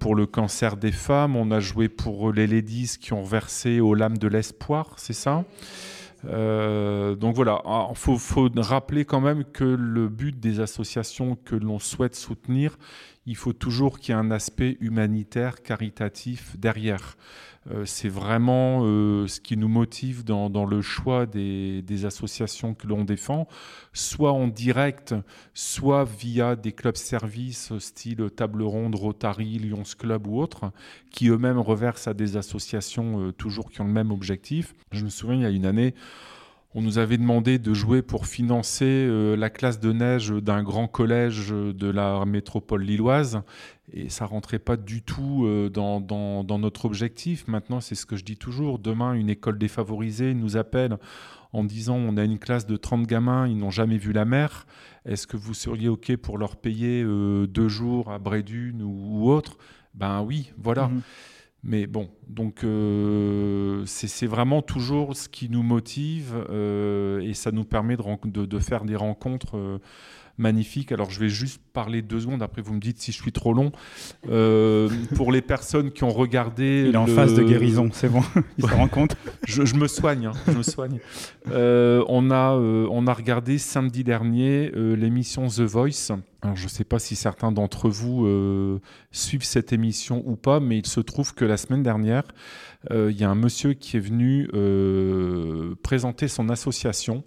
pour 0.00 0.16
le 0.16 0.26
cancer 0.26 0.76
des 0.76 0.90
femmes. 0.90 1.36
On 1.36 1.52
a 1.52 1.60
joué 1.60 1.88
pour 1.88 2.32
les 2.32 2.48
ladies 2.48 2.96
qui 3.00 3.12
ont 3.12 3.22
versé 3.22 3.78
aux 3.78 3.94
lames 3.94 4.18
de 4.18 4.26
l'espoir, 4.26 4.94
c'est 4.96 5.12
ça? 5.12 5.44
Donc 6.24 7.36
voilà, 7.36 7.62
il 7.88 7.96
faut 7.96 8.18
rappeler 8.56 9.04
quand 9.04 9.20
même 9.20 9.44
que 9.44 9.62
le 9.62 10.08
but 10.08 10.38
des 10.40 10.58
associations 10.58 11.36
que 11.44 11.54
l'on 11.54 11.78
souhaite 11.78 12.16
soutenir, 12.16 12.78
il 13.26 13.36
faut 13.36 13.52
toujours 13.52 14.00
qu'il 14.00 14.12
y 14.12 14.18
ait 14.18 14.20
un 14.20 14.32
aspect 14.32 14.76
humanitaire, 14.80 15.62
caritatif 15.62 16.58
derrière. 16.58 17.16
Euh, 17.70 17.84
c'est 17.84 18.08
vraiment 18.08 18.80
euh, 18.82 19.26
ce 19.26 19.40
qui 19.40 19.56
nous 19.56 19.68
motive 19.68 20.24
dans, 20.24 20.48
le 20.66 20.82
choix 20.82 21.26
des, 21.26 21.82
des 21.82 22.04
associations 22.04 22.74
que 22.74 22.86
l'on 22.86 23.04
défend, 23.04 23.46
soit 23.92 24.32
en 24.32 24.48
direct, 24.48 25.14
soit 25.54 26.04
via 26.04 26.56
des 26.56 26.72
clubs 26.72 26.96
services 26.96 27.76
style 27.78 28.30
Table 28.34 28.62
Ronde, 28.62 28.94
Rotary, 28.94 29.58
Lions 29.58 29.82
Club 29.98 30.26
ou 30.26 30.40
autres, 30.40 30.72
qui 31.10 31.28
eux-mêmes 31.28 31.58
reversent 31.58 32.08
à 32.08 32.14
des 32.14 32.36
associations 32.36 33.28
euh, 33.28 33.32
toujours 33.32 33.70
qui 33.70 33.80
ont 33.80 33.86
le 33.86 33.92
même 33.92 34.10
objectif. 34.10 34.74
Je 34.92 35.04
me 35.04 35.10
souviens, 35.10 35.36
il 35.36 35.42
y 35.42 35.46
a 35.46 35.50
une 35.50 35.66
année, 35.66 35.94
on 36.74 36.82
nous 36.82 36.98
avait 36.98 37.18
demandé 37.18 37.58
de 37.58 37.74
jouer 37.74 38.00
pour 38.02 38.26
financer 38.26 38.84
euh, 38.86 39.36
la 39.36 39.50
classe 39.50 39.80
de 39.80 39.92
neige 39.92 40.30
d'un 40.30 40.62
grand 40.62 40.86
collège 40.86 41.48
de 41.50 41.90
la 41.90 42.24
métropole 42.24 42.82
lilloise. 42.82 43.42
Et 43.92 44.08
ça 44.08 44.24
rentrait 44.24 44.60
pas 44.60 44.76
du 44.76 45.02
tout 45.02 45.44
euh, 45.46 45.68
dans, 45.68 46.00
dans- 46.00 46.58
notre 46.60 46.84
objectif. 46.84 47.48
Maintenant, 47.48 47.80
c'est 47.80 47.96
ce 47.96 48.06
que 48.06 48.14
je 48.16 48.24
dis 48.24 48.36
toujours. 48.36 48.78
Demain, 48.78 49.14
une 49.14 49.28
école 49.30 49.58
défavorisée 49.58 50.32
nous 50.34 50.56
appelle 50.56 50.96
en 51.52 51.64
disant 51.64 51.96
on 51.96 52.16
a 52.16 52.22
une 52.22 52.38
classe 52.38 52.66
de 52.66 52.76
30 52.76 53.04
gamins, 53.08 53.48
ils 53.48 53.56
n'ont 53.58 53.72
jamais 53.72 53.98
vu 53.98 54.12
la 54.12 54.24
mer. 54.24 54.64
Est-ce 55.04 55.26
que 55.26 55.36
vous 55.36 55.54
seriez 55.54 55.88
OK 55.88 56.14
pour 56.18 56.38
leur 56.38 56.54
payer 56.54 57.02
euh, 57.04 57.48
deux 57.48 57.66
jours 57.68 58.12
à 58.12 58.20
Brédune 58.20 58.82
ou, 58.82 59.08
ou 59.24 59.30
autre? 59.32 59.58
Ben 59.94 60.22
oui, 60.22 60.52
voilà. 60.56 60.86
Mhm. 60.86 61.00
Mais 61.62 61.86
bon, 61.86 62.08
donc 62.26 62.64
euh, 62.64 63.84
c'est 63.84 64.26
vraiment 64.26 64.62
toujours 64.62 65.14
ce 65.14 65.28
qui 65.28 65.50
nous 65.50 65.62
motive 65.62 66.34
euh, 66.48 67.20
et 67.20 67.34
ça 67.34 67.52
nous 67.52 67.64
permet 67.64 67.96
de, 67.96 68.58
faire 68.58 68.84
des 68.84 68.96
rencontres 68.96 69.80
magnifiques. 70.40 70.92
Alors 70.92 71.10
je 71.10 71.20
vais 71.20 71.28
juste 71.28 71.60
parler 71.72 72.02
deux 72.02 72.20
secondes, 72.20 72.42
après 72.42 72.62
vous 72.62 72.74
me 72.74 72.80
dites 72.80 73.00
si 73.00 73.12
je 73.12 73.20
suis 73.20 73.32
trop 73.32 73.52
long. 73.52 73.72
Euh, 74.28 74.88
pour 75.14 75.30
les 75.32 75.42
personnes 75.42 75.92
qui 75.92 76.04
ont 76.04 76.10
regardé... 76.10 76.86
Il 76.88 76.94
est 76.94 76.98
en 76.98 77.06
phase 77.06 77.34
de 77.34 77.42
guérison, 77.42 77.90
c'est 77.92 78.08
bon, 78.08 78.22
il 78.58 78.68
se 78.68 78.74
rend 78.74 78.88
compte. 78.88 79.16
je, 79.46 79.64
je 79.64 79.74
me 79.76 79.86
soigne, 79.86 80.26
hein, 80.26 80.32
je 80.46 80.52
me 80.52 80.62
soigne. 80.62 80.98
Euh, 81.50 82.04
on, 82.08 82.30
a, 82.30 82.56
euh, 82.56 82.86
on 82.90 83.06
a 83.06 83.12
regardé 83.12 83.58
samedi 83.58 84.02
dernier 84.04 84.70
l'émission 84.74 85.46
The 85.46 85.60
Voice. 85.60 86.12
Alors, 86.42 86.56
je 86.56 86.64
ne 86.64 86.68
sais 86.70 86.84
pas 86.84 86.98
si 86.98 87.16
certains 87.16 87.52
d'entre 87.52 87.90
vous 87.90 88.24
euh, 88.24 88.80
suivent 89.12 89.44
cette 89.44 89.72
émission 89.72 90.22
ou 90.26 90.36
pas, 90.36 90.58
mais 90.58 90.78
il 90.78 90.86
se 90.86 91.00
trouve 91.00 91.34
que 91.34 91.44
la 91.44 91.58
semaine 91.58 91.82
dernière, 91.82 92.24
euh, 92.90 93.10
il 93.10 93.20
y 93.20 93.24
a 93.24 93.30
un 93.30 93.34
monsieur 93.34 93.74
qui 93.74 93.98
est 93.98 94.00
venu 94.00 94.48
euh, 94.54 95.74
présenter 95.82 96.28
son 96.28 96.48
association. 96.48 97.24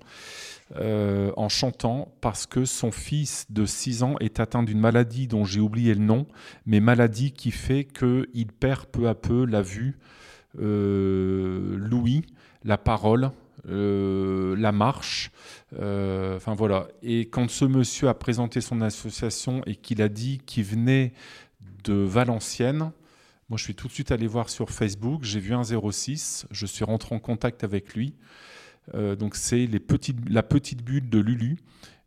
Euh, 0.78 1.32
en 1.36 1.49
chantant 1.49 2.15
parce 2.21 2.47
que 2.47 2.65
son 2.65 2.91
fils 2.91 3.45
de 3.52 3.65
6 3.65 4.04
ans 4.04 4.15
est 4.19 4.39
atteint 4.39 4.63
d'une 4.63 4.80
maladie 4.80 5.28
dont 5.28 5.45
j'ai 5.45 5.60
oublié 5.60 5.93
le 5.93 6.02
nom, 6.02 6.26
mais 6.65 6.80
maladie 6.80 7.32
qui 7.32 7.52
fait 7.52 7.84
qu'il 7.84 8.47
perd 8.47 8.86
peu 8.86 9.08
à 9.08 9.13
peu 9.13 9.45
la 9.45 9.62
vue, 9.62 9.99
euh, 10.60 11.76
l'ouïe, 11.78 12.23
la 12.63 12.78
parole, 12.78 13.32
euh, 13.67 14.56
la 14.58 14.71
marche. 14.71 15.32
voilà. 15.71 16.88
Et 17.04 17.28
quand 17.28 17.49
ce 17.49 17.65
monsieur 17.65 18.08
a 18.08 18.13
présenté 18.13 18.62
son 18.62 18.82
association 18.82 19.62
et 19.65 19.76
qu'il 19.76 20.02
a 20.02 20.10
dit 20.10 20.41
qu'il 20.45 20.63
venait 20.63 21.13
de 21.84 21.93
Valenciennes, 21.93 22.91
moi 23.49 23.58
je 23.58 23.63
suis 23.63 23.76
tout 23.76 23.88
de 23.88 23.93
suite 23.93 24.12
allé 24.12 24.26
voir 24.26 24.49
sur 24.49 24.71
Facebook, 24.71 25.23
j'ai 25.23 25.39
vu 25.39 25.54
un 25.54 25.63
06, 25.63 26.47
je 26.49 26.65
suis 26.65 26.86
rentré 26.86 27.13
en 27.13 27.19
contact 27.19 27.63
avec 27.63 27.93
lui. 27.93 28.15
Euh, 28.93 29.15
donc 29.15 29.36
c'est 29.36 29.67
la 30.30 30.43
petite 30.43 30.84
bulle 30.84 31.10
de 31.10 31.19
Lulu. 31.19 31.58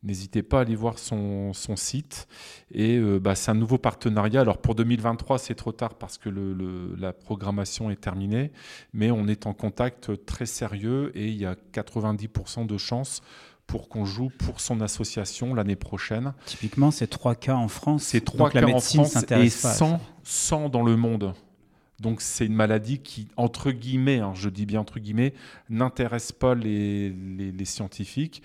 N'hésitez 0.02 0.42
pas 0.44 0.58
à 0.58 0.60
aller 0.60 0.76
voir 0.76 0.98
son, 0.98 1.52
son 1.52 1.74
site. 1.74 2.28
Et 2.70 2.96
euh, 2.96 3.18
bah, 3.18 3.34
c'est 3.34 3.50
un 3.50 3.54
nouveau 3.54 3.78
partenariat. 3.78 4.40
Alors 4.42 4.58
pour 4.58 4.74
2023, 4.76 5.38
c'est 5.38 5.54
trop 5.56 5.72
tard 5.72 5.94
parce 5.94 6.16
que 6.18 6.28
le- 6.28 6.52
le- 6.54 6.94
la 6.96 7.12
programmation 7.12 7.90
est 7.90 8.00
terminée. 8.00 8.52
Mais 8.92 9.10
on 9.10 9.26
est 9.26 9.46
en 9.46 9.52
contact 9.54 10.24
très 10.24 10.46
sérieux 10.46 11.10
et 11.16 11.28
il 11.28 11.36
y 11.36 11.46
a 11.46 11.56
90% 11.72 12.66
de 12.66 12.76
chances 12.78 13.20
pour 13.66 13.88
qu'on 13.88 14.04
joue 14.04 14.30
pour 14.38 14.60
son 14.60 14.80
association 14.80 15.52
l'année 15.54 15.74
prochaine. 15.74 16.34
Typiquement, 16.44 16.92
c'est 16.92 17.08
trois 17.08 17.34
cas 17.34 17.56
en 17.56 17.66
France. 17.66 18.04
C'est 18.04 18.20
trois 18.20 18.46
Donc 18.46 18.54
la 18.54 18.60
cas 18.60 18.66
en 18.68 18.78
France 18.78 19.08
et 19.08 19.10
s'intéresse 19.10 19.62
pas 19.62 19.70
à 19.70 19.72
ça. 19.72 19.78
100, 19.78 20.00
100 20.22 20.68
dans 20.68 20.82
le 20.84 20.96
monde. 20.96 21.34
Donc 21.98 22.20
c'est 22.20 22.44
une 22.44 22.54
maladie 22.54 22.98
qui, 22.98 23.26
entre 23.38 23.70
guillemets, 23.70 24.18
hein, 24.18 24.32
je 24.34 24.50
dis 24.50 24.66
bien 24.66 24.80
entre 24.80 24.98
guillemets, 25.00 25.32
n'intéresse 25.70 26.30
pas 26.30 26.54
les, 26.54 27.08
les- 27.10 27.52
les 27.52 27.64
scientifiques. 27.64 28.42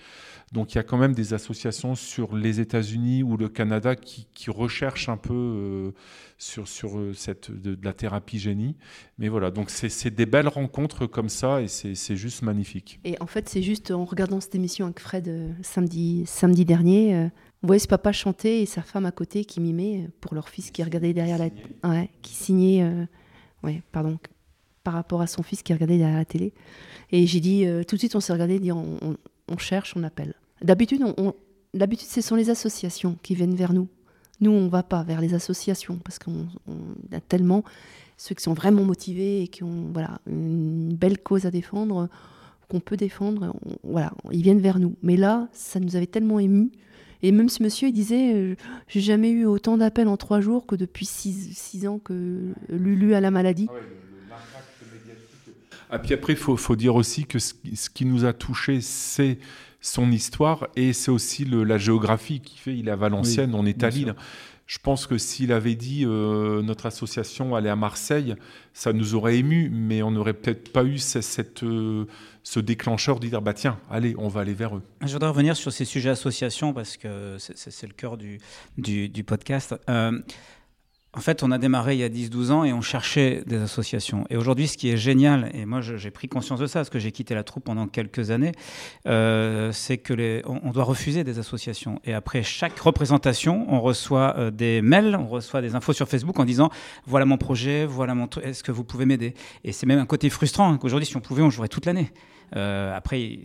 Donc 0.52 0.72
il 0.72 0.76
y 0.76 0.78
a 0.78 0.82
quand 0.82 0.96
même 0.96 1.14
des 1.14 1.34
associations 1.34 1.94
sur 1.94 2.34
les 2.34 2.60
États-Unis 2.60 3.22
ou 3.22 3.36
le 3.36 3.48
Canada 3.50 3.94
qui, 3.94 4.26
qui 4.32 4.50
recherchent 4.50 5.10
un 5.10 5.18
peu 5.18 5.34
euh, 5.34 5.90
sur, 6.38 6.66
sur 6.66 6.98
euh, 6.98 7.12
cette, 7.12 7.50
de, 7.50 7.74
de 7.74 7.84
la 7.84 7.92
thérapie 7.92 8.38
génie. 8.38 8.74
Mais 9.18 9.28
voilà, 9.28 9.50
donc 9.50 9.68
c'est 9.68 9.90
c'est 9.90 10.10
des 10.10 10.26
belles 10.26 10.48
rencontres 10.48 11.06
comme 11.06 11.28
ça 11.28 11.60
et 11.60 11.68
c'est 11.68 11.94
c'est 11.94 12.16
juste 12.16 12.40
magnifique. 12.42 13.00
Et 13.04 13.16
en 13.20 13.26
fait, 13.26 13.48
c'est 13.50 13.62
juste 13.62 13.90
en 13.90 14.04
regardant 14.06 14.40
cette 14.40 14.54
émission 14.54 14.86
avec 14.86 14.98
Fred 15.00 15.28
euh, 15.28 15.52
samedi, 15.62 16.24
samedi 16.26 16.64
dernier, 16.64 17.14
euh, 17.14 17.28
on 17.62 17.66
voyait 17.66 17.78
ce 17.80 17.88
papa 17.88 18.12
chanter 18.12 18.62
et 18.62 18.66
sa 18.66 18.80
femme 18.82 19.04
à 19.06 19.12
côté 19.12 19.44
qui 19.44 19.60
mimait 19.60 20.08
pour 20.22 20.34
leur 20.34 20.48
fils 20.48 20.70
qui 20.70 20.82
regardait 20.82 21.12
derrière 21.12 21.38
la... 21.38 21.48
Ouais, 21.88 22.08
qui 22.22 22.32
signait... 22.32 22.82
euh, 22.82 23.04
Ouais, 23.62 23.82
pardon. 23.92 24.18
Par 24.84 24.94
rapport 24.94 25.20
à 25.20 25.26
son 25.26 25.42
fils 25.42 25.62
qui 25.62 25.72
regardait 25.72 25.98
derrière 25.98 26.18
la 26.18 26.24
télé. 26.24 26.52
Et 27.10 27.26
j'ai 27.26 27.40
dit, 27.40 27.66
euh, 27.66 27.84
tout 27.84 27.94
de 27.96 28.00
suite, 28.00 28.16
on 28.16 28.20
s'est 28.20 28.32
regardé, 28.32 28.58
dit, 28.58 28.72
on, 28.72 28.96
cherche, 29.58 29.94
on 29.96 30.02
appelle. 30.02 30.34
D'habitude, 30.62 31.02
on, 31.04 31.14
on- 31.18 31.34
ce 31.98 32.20
sont 32.20 32.34
les 32.34 32.50
associations 32.50 33.16
qui 33.22 33.34
viennent 33.34 33.54
vers 33.54 33.72
nous. 33.72 33.88
Nous, 34.40 34.50
on 34.50 34.68
va 34.68 34.82
pas 34.82 35.02
vers 35.04 35.20
les 35.20 35.34
associations 35.34 35.98
parce 36.02 36.18
qu'on 36.18 36.46
on 36.66 37.14
a 37.16 37.20
tellement 37.20 37.62
ceux 38.16 38.34
qui 38.34 38.42
sont 38.42 38.54
vraiment 38.54 38.82
motivés 38.84 39.42
et 39.42 39.48
qui 39.48 39.62
ont 39.62 39.90
voilà 39.92 40.20
une 40.26 40.94
belle 40.94 41.18
cause 41.18 41.46
à 41.46 41.50
défendre 41.50 42.08
qu'on 42.68 42.80
peut 42.80 42.96
défendre. 42.96 43.54
voilà, 43.84 44.12
ils 44.32 44.42
viennent 44.42 44.60
vers 44.60 44.78
nous. 44.80 44.96
Mais 45.02 45.16
là, 45.16 45.48
ça 45.52 45.78
nous 45.80 45.94
avait 45.96 46.06
tellement 46.06 46.38
ému. 46.40 46.70
Et 47.22 47.30
même 47.32 47.48
ce 47.48 47.62
monsieur, 47.62 47.88
il 47.88 47.92
disait, 47.92 48.34
euh, 48.34 48.54
j'ai 48.88 49.00
jamais 49.00 49.30
eu 49.30 49.44
autant 49.44 49.76
d'appels 49.78 50.08
en 50.08 50.16
trois 50.16 50.40
jours 50.40 50.66
que 50.66 50.74
depuis 50.74 51.06
six, 51.06 51.50
six 51.54 51.86
ans 51.86 51.98
que 51.98 52.52
Lulu 52.68 53.14
a 53.14 53.20
la 53.20 53.30
maladie. 53.30 53.68
Ah, 55.90 55.98
puis 55.98 56.14
après, 56.14 56.32
il 56.32 56.38
faut, 56.38 56.56
faut 56.56 56.76
dire 56.76 56.94
aussi 56.94 57.26
que 57.26 57.38
ce, 57.38 57.52
qui- 57.54 57.76
ce 57.76 57.90
qui 57.90 58.04
nous 58.06 58.24
a 58.24 58.32
touché, 58.32 58.80
c'est 58.80 59.38
son 59.80 60.10
histoire 60.10 60.68
et 60.76 60.92
c'est 60.92 61.10
aussi 61.10 61.44
le- 61.44 61.64
la 61.64 61.76
géographie 61.76 62.40
qui 62.40 62.56
fait 62.58 62.76
il 62.76 62.88
est 62.88 62.90
à 62.92 62.96
Valenciennes, 62.96 63.50
Oui, 63.52 63.60
on 63.60 63.66
est 63.66 63.82
à 63.84 63.90
sûr. 63.90 64.14
Je 64.72 64.78
pense 64.78 65.06
que 65.06 65.18
s'il 65.18 65.52
avait 65.52 65.74
dit 65.74 66.06
euh, 66.06 66.62
notre 66.62 66.86
association 66.86 67.54
allait 67.54 67.68
à 67.68 67.76
Marseille, 67.76 68.36
ça 68.72 68.94
nous 68.94 69.14
aurait 69.14 69.36
ému, 69.36 69.68
mais 69.70 70.02
on 70.02 70.10
n'aurait 70.10 70.32
peut-être 70.32 70.72
pas 70.72 70.82
eu 70.82 70.96
euh, 71.62 72.06
ce 72.42 72.58
déclencheur 72.58 73.20
de 73.20 73.28
dire 73.28 73.42
bah 73.42 73.52
tiens, 73.52 73.78
allez, 73.90 74.14
on 74.16 74.28
va 74.28 74.40
aller 74.40 74.54
vers 74.54 74.74
eux. 74.74 74.82
Je 75.02 75.12
voudrais 75.12 75.28
revenir 75.28 75.58
sur 75.58 75.70
ces 75.74 75.84
sujets 75.84 76.08
associations 76.08 76.72
parce 76.72 76.96
que 76.96 77.36
c'est- 77.38 77.86
le 77.86 77.92
cœur 77.92 78.16
du 78.16 79.24
podcast. 79.24 79.74
Euh, 79.90 80.18
en 81.14 81.20
fait, 81.20 81.42
on 81.42 81.50
a 81.50 81.58
démarré 81.58 81.94
il 81.94 81.98
y 81.98 82.04
a 82.04 82.08
10-12 82.08 82.50
ans 82.52 82.64
et 82.64 82.72
on 82.72 82.80
cherchait 82.80 83.42
des 83.46 83.60
associations. 83.60 84.24
Et 84.30 84.36
aujourd'hui, 84.36 84.66
ce 84.66 84.78
qui 84.78 84.88
est 84.88 84.96
génial, 84.96 85.50
et 85.52 85.66
moi 85.66 85.82
j'ai 85.82 86.10
pris 86.10 86.26
conscience 86.26 86.58
de 86.58 86.66
ça 86.66 86.80
parce 86.80 86.88
que 86.88 86.98
j'ai 86.98 87.12
quitté 87.12 87.34
la 87.34 87.44
troupe 87.44 87.64
pendant 87.64 87.86
quelques 87.86 88.30
années, 88.30 88.52
euh, 89.06 89.72
c'est 89.72 89.98
que 89.98 90.14
les, 90.14 90.42
on, 90.46 90.70
doit 90.70 90.84
refuser 90.84 91.22
des 91.22 91.38
associations. 91.38 92.00
Et 92.06 92.14
après 92.14 92.42
chaque 92.42 92.78
représentation, 92.78 93.66
on 93.68 93.80
reçoit 93.80 94.36
euh, 94.38 94.50
des 94.50 94.80
mails, 94.80 95.14
on 95.14 95.26
reçoit 95.26 95.60
des 95.60 95.74
infos 95.74 95.92
sur 95.92 96.08
Facebook 96.08 96.38
en 96.38 96.46
disant 96.46 96.70
voilà 97.06 97.26
mon 97.26 97.36
projet, 97.36 97.84
voilà 97.84 98.14
mon 98.14 98.28
est-ce 98.42 98.64
que 98.64 98.72
vous 98.72 98.84
pouvez 98.84 99.04
m'aider? 99.04 99.34
Et 99.64 99.72
c'est 99.72 99.84
même 99.84 99.98
un 99.98 100.06
côté 100.06 100.30
frustrant 100.30 100.72
hein, 100.72 100.78
qu'aujourd'hui, 100.78 101.06
si 101.06 101.16
on 101.18 101.20
pouvait, 101.20 101.42
on 101.42 101.50
jouerait 101.50 101.68
toute 101.68 101.84
l'année. 101.84 102.10
Euh, 102.56 102.94
après, 102.94 103.38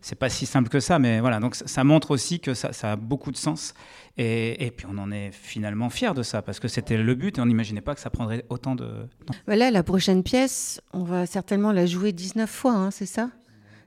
c'est 0.00 0.18
pas 0.18 0.28
si 0.28 0.46
simple 0.46 0.68
que 0.68 0.80
ça, 0.80 0.98
mais 0.98 1.20
voilà. 1.20 1.40
Donc 1.40 1.54
ça, 1.54 1.84
montre 1.84 2.10
aussi 2.10 2.40
que 2.40 2.54
ça, 2.54 2.72
ça 2.72 2.92
a 2.92 2.96
beaucoup 2.96 3.30
de 3.30 3.36
sens. 3.36 3.74
Et, 4.16 4.66
et, 4.66 4.70
puis 4.70 4.86
on 4.90 4.98
en 4.98 5.10
est 5.10 5.30
finalement 5.32 5.88
fier 5.90 6.14
de 6.14 6.22
ça 6.22 6.42
parce 6.42 6.60
que 6.60 6.68
c'était 6.68 6.96
le 6.96 7.14
but 7.14 7.38
et 7.38 7.40
on 7.40 7.46
n'imaginait 7.46 7.80
pas 7.80 7.94
que 7.94 8.00
ça 8.00 8.10
prendrait 8.10 8.44
autant 8.50 8.74
de 8.74 9.08
temps. 9.26 9.34
Voilà, 9.46 9.70
la 9.70 9.82
prochaine 9.82 10.22
pièce, 10.22 10.80
on 10.92 11.02
va 11.02 11.26
certainement 11.26 11.72
la 11.72 11.86
jouer 11.86 12.12
19 12.12 12.48
fois, 12.48 12.72
hein, 12.72 12.90
c'est 12.90 13.06
ça? 13.06 13.30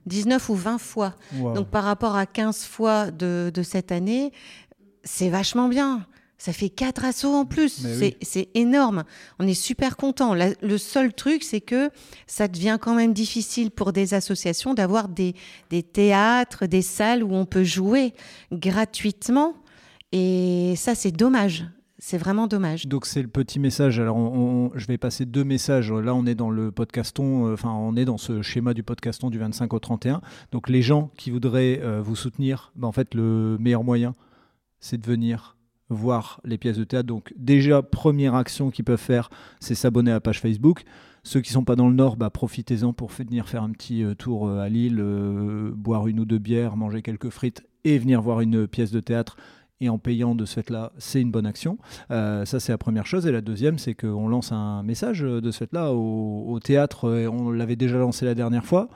19 0.06 0.48
ou 0.48 0.54
20 0.54 0.78
fois. 0.78 1.14
Wow. 1.36 1.54
Donc 1.54 1.68
par 1.68 1.84
rapport 1.84 2.16
à 2.16 2.26
15 2.26 2.64
fois 2.64 3.10
de, 3.10 3.50
de 3.52 3.62
cette 3.62 3.92
année, 3.92 4.32
c'est 5.04 5.30
vachement 5.30 5.68
bien. 5.68 6.06
Ça 6.38 6.52
fait 6.52 6.68
quatre 6.68 7.04
assauts 7.06 7.34
en 7.34 7.44
plus. 7.46 7.70
C'est 7.70 7.98
oui. 7.98 8.16
c'est 8.20 8.48
énorme. 8.54 9.04
On 9.38 9.46
est 9.48 9.54
super 9.54 9.96
content. 9.96 10.34
Le 10.34 10.76
seul 10.78 11.14
truc, 11.14 11.42
c'est 11.42 11.62
que 11.62 11.90
ça 12.26 12.46
devient 12.46 12.78
quand 12.80 12.94
même 12.94 13.14
difficile 13.14 13.70
pour 13.70 13.92
des 13.92 14.12
associations 14.12 14.74
d'avoir 14.74 15.08
des, 15.08 15.34
des 15.70 15.82
théâtres, 15.82 16.66
des 16.66 16.82
salles 16.82 17.22
où 17.24 17.32
on 17.34 17.46
peut 17.46 17.64
jouer 17.64 18.12
gratuitement. 18.52 19.54
Et 20.12 20.74
ça, 20.76 20.94
c'est 20.94 21.12
dommage. 21.12 21.66
C'est 21.98 22.18
vraiment 22.18 22.46
dommage. 22.46 22.86
Donc 22.86 23.06
c'est 23.06 23.22
le 23.22 23.28
petit 23.28 23.58
message. 23.58 23.98
Alors 23.98 24.16
on- 24.18 24.66
on- 24.66 24.70
je 24.74 24.86
vais 24.86 24.98
passer 24.98 25.24
deux 25.24 25.44
messages. 25.44 25.90
Là 25.90 26.14
on 26.14 26.26
est 26.26 26.34
dans 26.34 26.50
le 26.50 26.70
podcaston, 26.70 27.46
euh, 27.48 27.54
enfin 27.54 27.70
on 27.72 27.96
est 27.96 28.04
dans 28.04 28.18
ce 28.18 28.42
schéma 28.42 28.74
du 28.74 28.82
podcaston 28.82 29.30
du 29.30 29.38
25 29.38 29.72
au 29.72 29.78
31. 29.78 30.20
Donc 30.52 30.68
les 30.68 30.82
gens 30.82 31.10
qui 31.16 31.30
voudraient 31.30 31.80
euh, 31.82 32.02
vous 32.02 32.14
soutenir, 32.14 32.70
bah, 32.76 32.86
en 32.86 32.92
fait 32.92 33.14
le 33.14 33.56
meilleur 33.58 33.82
moyen 33.82 34.14
c'est 34.78 35.00
de 35.00 35.06
venir 35.06 35.55
voir 35.88 36.40
les 36.44 36.58
pièces 36.58 36.78
de 36.78 36.84
théâtre. 36.84 37.06
Donc 37.06 37.32
déjà 37.36 37.82
première 37.82 38.34
action 38.34 38.70
qu'ils 38.70 38.84
peuvent 38.84 39.00
faire, 39.00 39.30
c'est 39.60 39.74
s'abonner 39.74 40.10
à 40.10 40.14
la 40.14 40.20
page 40.20 40.40
Facebook. 40.40 40.84
Ceux 41.26 41.40
qui 41.40 41.50
sont 41.50 41.64
pas 41.64 41.74
dans 41.74 41.88
le 41.88 41.94
Nord, 41.94 42.16
bah, 42.16 42.30
profitez-en 42.30 42.92
pour 42.92 43.10
venir 43.10 43.48
faire 43.48 43.64
un 43.64 43.70
petit 43.70 44.04
euh, 44.04 44.14
tour 44.14 44.46
euh, 44.46 44.60
à 44.60 44.68
Lille, 44.68 45.00
euh, 45.00 45.72
boire 45.74 46.06
une 46.06 46.20
ou 46.20 46.24
deux 46.24 46.38
bières, 46.38 46.76
manger 46.76 47.02
quelques 47.02 47.30
frites 47.30 47.66
et 47.82 47.98
venir 47.98 48.22
voir 48.22 48.42
une 48.42 48.68
pièce 48.68 48.92
de 48.92 49.00
théâtre. 49.00 49.36
Et 49.80 49.88
en 49.88 49.98
payant 49.98 50.36
de 50.36 50.44
ce 50.44 50.54
fait-là, 50.54 50.92
c'est 50.98 51.20
une 51.20 51.32
bonne 51.32 51.44
action. 51.44 51.76
Ça, 52.08 52.46
c'est 52.46 52.72
la 52.72 52.78
première 52.78 53.04
chose. 53.04 53.26
Et 53.26 53.32
la 53.32 53.42
deuxième, 53.42 53.78
c'est 53.78 53.94
qu'on 53.94 54.26
lance 54.26 54.50
un 54.50 54.82
message 54.82 55.20
de 55.20 55.50
ce 55.50 55.58
fait-là 55.58 55.92
au, 55.92 56.44
au 56.48 56.60
théâtre. 56.60 57.28
On 57.30 57.50
l'avait 57.50 57.76
déjà 57.76 57.98
lancé 57.98 58.24
la 58.24 58.34
dernière 58.34 58.64
fois. 58.64 58.88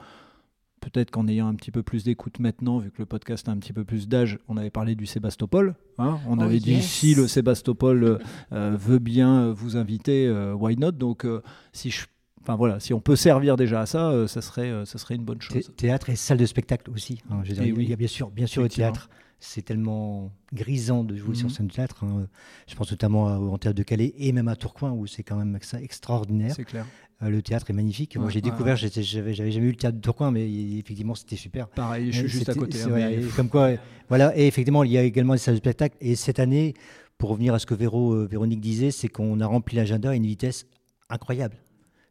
Peut-être 0.80 1.10
qu'en 1.10 1.28
ayant 1.28 1.46
un 1.46 1.54
petit 1.54 1.70
peu 1.70 1.82
plus 1.82 2.04
d'écoute 2.04 2.38
maintenant, 2.38 2.78
vu 2.78 2.90
que 2.90 2.96
le 3.00 3.06
podcast 3.06 3.46
a 3.48 3.52
un 3.52 3.58
petit 3.58 3.72
peu 3.74 3.84
plus 3.84 4.08
d'âge, 4.08 4.38
on 4.48 4.56
avait 4.56 4.70
parlé 4.70 4.94
du 4.94 5.04
Sébastopol. 5.04 5.74
hein. 5.98 6.18
on 6.26 6.38
Oh, 6.38 6.42
avait 6.42 6.58
dit 6.58 6.80
si 6.82 7.14
le 7.14 7.28
Sébastopol 7.28 8.02
euh, 8.02 8.18
euh, 8.52 8.76
veut 8.78 8.98
bien 8.98 9.42
euh, 9.42 9.52
vous 9.52 9.76
inviter, 9.76 10.26
euh, 10.26 10.54
why 10.54 10.76
not? 10.78 10.92
Donc, 10.92 11.26
euh, 11.26 11.42
si 11.74 11.90
je, 11.90 12.06
enfin 12.40 12.56
voilà, 12.56 12.80
si 12.80 12.94
on 12.94 13.00
peut 13.00 13.14
servir 13.16 13.56
déjà 13.56 13.82
à 13.82 13.86
ça, 13.86 14.26
ça 14.26 14.40
serait, 14.40 14.72
ça 14.86 14.96
serait 14.96 15.16
une 15.16 15.24
bonne 15.24 15.38
Thé- 15.38 15.60
chose. 15.62 15.72
Théâtre 15.76 16.08
et 16.08 16.16
salle 16.16 16.38
de 16.38 16.46
spectacle 16.46 16.90
aussi. 16.90 17.20
hein. 17.30 17.40
Je 17.44 17.52
dire, 17.52 17.62
il 17.64 17.68
y 17.68 17.72
a- 17.72 17.74
oui. 17.74 17.84
il 17.84 17.90
y 17.90 17.92
a 17.92 17.96
bien 17.96 18.08
sûr, 18.08 18.30
bien 18.30 18.46
sûr 18.46 18.62
le 18.62 18.68
théâtre. 18.70 19.10
C'est 19.42 19.62
tellement 19.62 20.30
grisant 20.52 21.02
de 21.02 21.16
jouer 21.16 21.34
sur 21.34 21.48
Mhm. 21.48 21.54
scène 21.54 21.66
de 21.68 21.72
théâtre. 21.72 22.04
hein. 22.04 22.26
Je 22.68 22.74
pense 22.74 22.90
notamment 22.90 23.28
à- 23.28 23.38
au 23.38 23.56
théâtre 23.56 23.78
de 23.78 23.82
Calais 23.82 24.12
et 24.18 24.32
même 24.32 24.48
à 24.48 24.54
Tourcoing 24.56 24.92
où 24.92 25.06
c'est 25.06 25.22
quand 25.22 25.36
même 25.36 25.56
ex- 25.56 25.74
extraordinaire. 25.74 26.52
C'est 26.54 26.64
clair. 26.64 26.86
Euh, 27.22 27.28
le 27.30 27.40
théâtre 27.42 27.70
est 27.70 27.72
magnifique. 27.74 28.16
Moi, 28.16 28.28
j'ai 28.30 28.36
ouais, 28.36 28.40
découvert, 28.42 28.74
ouais. 28.82 28.90
j'avais 29.02 29.34
jamais 29.34 29.66
eu 29.66 29.70
le 29.70 29.76
théâtre 29.76 29.96
de 29.96 30.02
Tourcoing, 30.02 30.30
mais 30.30 30.50
effectivement, 30.78 31.14
c'était 31.14 31.36
super. 31.36 31.68
Pareil, 31.68 32.12
je 32.12 32.18
suis 32.18 32.26
Et 32.26 32.28
juste 32.28 32.48
à 32.50 32.54
côté. 32.54 32.76
c'est 32.78 32.84
hein, 32.84 32.90
mais- 32.94 33.14
et 33.22 33.26
comme 33.36 33.48
quoi, 33.48 33.70
voilà. 34.08 34.36
Et 34.38 34.46
effectivement, 34.46 34.84
il 34.84 34.92
y 34.92 34.98
a 34.98 35.02
également 35.02 35.32
des 35.34 35.38
salles 35.38 35.54
de 35.54 35.60
spectacle. 35.60 35.96
Et 36.00 36.16
cette 36.16 36.38
année, 36.38 36.74
pour 37.18 37.30
revenir 37.30 37.52
à 37.54 37.58
ce 37.58 37.66
que 37.66 37.74
Véro, 37.74 38.12
euh, 38.14 38.26
Véronique 38.26 38.60
disait, 38.60 38.90
c'est 38.90 39.08
qu'on 39.08 39.40
a 39.40 39.46
rempli 39.46 39.76
l'agenda 39.76 40.10
à 40.10 40.14
une 40.14 40.26
vitesse 40.26 40.66
incroyable. 41.10 41.56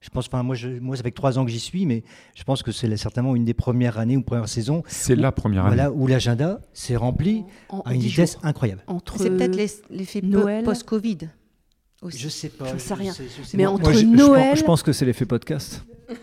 Je 0.02 0.10
pense, 0.10 0.28
enfin, 0.28 0.44
moi, 0.44 0.56
je, 0.56 0.70
moi, 0.80 0.96
ça 0.96 1.04
fait 1.04 1.12
que 1.12 1.16
trois 1.18 1.38
ans 1.38 1.44
que 1.46 1.52
j'y 1.52 1.60
suis, 1.60 1.86
mais 1.86 2.04
je 2.34 2.44
pense 2.44 2.64
que 2.64 2.72
c'est 2.72 2.96
certainement 2.96 3.36
une 3.36 3.44
des 3.44 3.54
premières 3.54 3.98
années 3.98 4.16
ou 4.16 4.22
premières 4.22 4.48
saisons. 4.48 4.82
C'est 4.88 5.14
où- 5.14 5.20
la 5.20 5.32
première 5.34 5.66
année. 5.66 5.76
Voilà, 5.76 5.92
où 5.92 6.08
l'agenda 6.08 6.62
s'est 6.72 6.96
rempli 6.96 7.44
En- 7.70 7.80
en 7.80 7.82
à 7.82 7.94
une 7.94 8.00
vitesse 8.02 8.34
jours. 8.34 8.46
incroyable. 8.46 8.82
Entre 8.88 9.18
C'est 9.20 9.30
peut-être 9.30 9.58
l'effet 9.90 10.22
Noël. 10.22 10.64
post-Covid. 10.64 11.18
Aussi. 12.02 12.18
Je 12.18 12.30
sais 12.30 12.50
pas. 12.50 12.66
J'en 12.66 12.80
sais 12.80 12.94
rien. 12.94 13.14
sais- 13.14 13.24
je 13.38 13.44
sais 13.46 13.58
Mais 13.58 13.64
pas. 13.66 13.70
entre 13.72 13.84
Moi, 13.84 13.94
je 13.94 14.06
Noël- 14.06 14.50
pense- 14.52 14.60
je 14.60 14.64
pense 14.64 14.84
que 14.84 14.92
c'est 14.94 15.06
l'effet 15.06 15.26
podcast. 15.26 15.84
Ouais, 16.10 16.16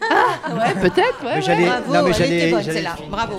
peut-être. 0.81 1.25
Ouais, 1.25 1.37
Mais 1.37 1.43
j'allais- 1.43 1.67
Bravo, 1.67 1.93
non, 1.95 2.03
mais 2.05 2.09
elle 2.11 2.15
j'allais- 2.17 2.39
était 2.39 2.51
bonne 2.51 2.63
celle-là. 2.65 2.97
Bravo. 3.11 3.35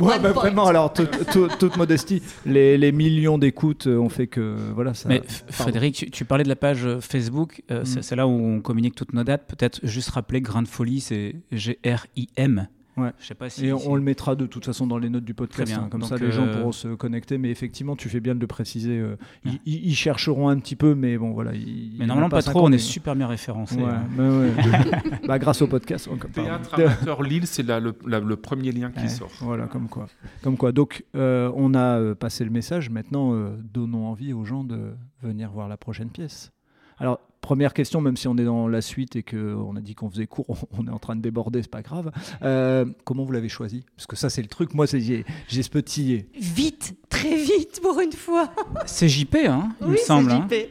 Ouais, 0.00 0.18
bah, 0.18 0.32
vraiment, 0.32 0.66
alors, 0.66 0.92
tout- 0.92 1.06
tout- 1.32 1.48
toute 1.58 1.76
modestie, 1.76 2.22
les, 2.46 2.76
les 2.78 2.90
millions 2.92 3.38
d'écoutes 3.38 3.86
euh, 3.86 3.98
ont 3.98 4.08
fait 4.08 4.26
que. 4.26 4.56
Voilà, 4.74 4.94
ça. 4.94 5.08
Mais 5.08 5.20
Pardon. 5.20 5.34
Frédéric, 5.50 5.94
tu, 5.94 6.10
tu 6.10 6.24
parlais 6.24 6.44
de 6.44 6.48
la 6.48 6.56
page 6.56 6.84
euh, 6.86 7.00
Facebook, 7.00 7.62
euh, 7.70 7.82
c'est 7.84 8.00
Mm. 8.00 8.02
c'est 8.02 8.16
là 8.16 8.26
où 8.26 8.30
on 8.30 8.60
communique 8.60 8.94
toutes 8.94 9.12
nos 9.12 9.22
dates. 9.24 9.46
Peut-être 9.46 9.80
juste 9.84 10.10
rappeler 10.10 10.40
Grain 10.40 10.62
de 10.62 10.68
Folie, 10.68 11.00
c'est 11.00 11.36
G-R-I-M. 11.52 12.66
Ouais. 12.96 13.10
Je 13.18 13.26
sais 13.26 13.34
pas 13.34 13.48
si. 13.48 13.66
Et 13.66 13.72
on, 13.72 13.78
si- 13.78 13.88
on 13.88 13.94
le 13.94 14.02
mettra 14.02 14.34
de 14.36 14.44
toute 14.44 14.66
façon 14.66 14.86
dans 14.86 14.98
les 14.98 15.08
notes 15.08 15.24
du 15.24 15.32
podcast, 15.32 15.64
Très 15.70 15.74
bien. 15.76 15.84
hein, 15.84 15.88
comme 15.90 16.02
Donc, 16.02 16.10
ça 16.10 16.16
les 16.18 16.30
gens 16.30 16.44
euh, 16.46 16.56
pourront 16.58 16.72
se 16.72 16.88
connecter. 16.88 17.38
Mais 17.38 17.50
effectivement, 17.50 17.96
tu 17.96 18.08
fais 18.10 18.20
bien 18.20 18.34
de 18.34 18.40
le 18.40 18.46
préciser. 18.46 18.98
euh, 18.98 19.16
ils, 19.46 19.52
Ouais. 19.52 19.58
ils- 19.64 19.86
ils 19.88 19.94
chercheront 19.94 20.48
un 20.48 20.58
petit 20.58 20.76
peu, 20.76 20.94
mais 20.94 21.16
bon, 21.16 21.32
voilà. 21.32 21.54
ils- 21.54 21.96
Mais 21.98 22.06
normalement, 22.06 22.28
pas, 22.28 22.42
trop, 22.42 22.52
50, 22.52 22.68
on 22.68 22.72
est 22.72 22.78
super 22.78 23.16
bien 23.16 23.26
référencé. 23.26 23.76
Ouais, 23.76 23.84
hein. 23.84 24.04
mais 24.14 24.28
ouais. 24.28 24.50
bah, 25.26 25.38
grâce 25.38 25.62
au 25.62 25.66
podcast. 25.68 26.06
pardon. 26.08 26.28
Théâtre 26.32 26.74
amateur 26.74 27.22
Lille, 27.22 27.46
c'est 27.46 27.62
la- 27.62 27.80
le, 27.80 27.94
la- 28.06 28.20
le 28.20 28.36
premier 28.36 28.72
lien 28.72 28.90
qui 28.90 29.00
Ouais. 29.04 29.08
sort. 29.08 29.30
Voilà, 29.40 29.66
comme 29.68 29.88
quoi. 29.88 30.06
Comme 30.42 30.56
quoi. 30.58 30.72
Donc, 30.72 31.04
euh, 31.16 31.50
on 31.56 31.74
a 31.74 32.14
passé 32.14 32.44
le 32.44 32.50
message. 32.50 32.90
Maintenant, 32.90 33.32
euh, 33.32 33.56
donnons 33.72 34.06
envie 34.06 34.34
aux 34.34 34.44
gens 34.44 34.64
de 34.64 34.92
venir 35.22 35.50
voir 35.50 35.66
la 35.68 35.78
prochaine 35.78 36.08
pièce. 36.10 36.52
Alors, 36.98 37.20
première 37.42 37.74
question, 37.74 38.00
même 38.00 38.16
si 38.16 38.26
on 38.28 38.36
est 38.38 38.44
dans 38.44 38.66
la 38.68 38.80
suite 38.80 39.16
et 39.16 39.22
qu'on 39.22 39.76
a 39.76 39.80
dit 39.80 39.94
qu'on 39.94 40.08
faisait 40.08 40.26
court, 40.26 40.46
on 40.78 40.86
est 40.86 40.90
en 40.90 40.98
train 40.98 41.14
de 41.16 41.20
déborder, 41.20 41.60
c'est 41.60 41.70
pas 41.70 41.82
grave. 41.82 42.10
Euh, 42.42 42.86
comment 43.04 43.24
vous 43.24 43.32
l'avez 43.32 43.50
choisi? 43.50 43.84
Parce 43.96 44.06
que 44.06 44.16
ça, 44.16 44.30
c'est 44.30 44.40
le 44.42 44.48
truc. 44.48 44.72
Moi, 44.72 44.86
j'ai 44.86 45.26
j'ai 45.48 45.62
ce 45.62 45.68
petit. 45.68 46.24
Vite, 46.40 46.94
très 47.10 47.36
vite 47.36 47.80
pour 47.82 48.00
une 48.00 48.12
fois. 48.12 48.50
C'est 48.86 49.08
JP, 49.10 49.36
hein, 49.46 49.74
il 49.82 49.88
me 49.88 49.96
semble. 49.98 50.30
c'est 50.30 50.36
hein. 50.36 50.46
JP. 50.48 50.68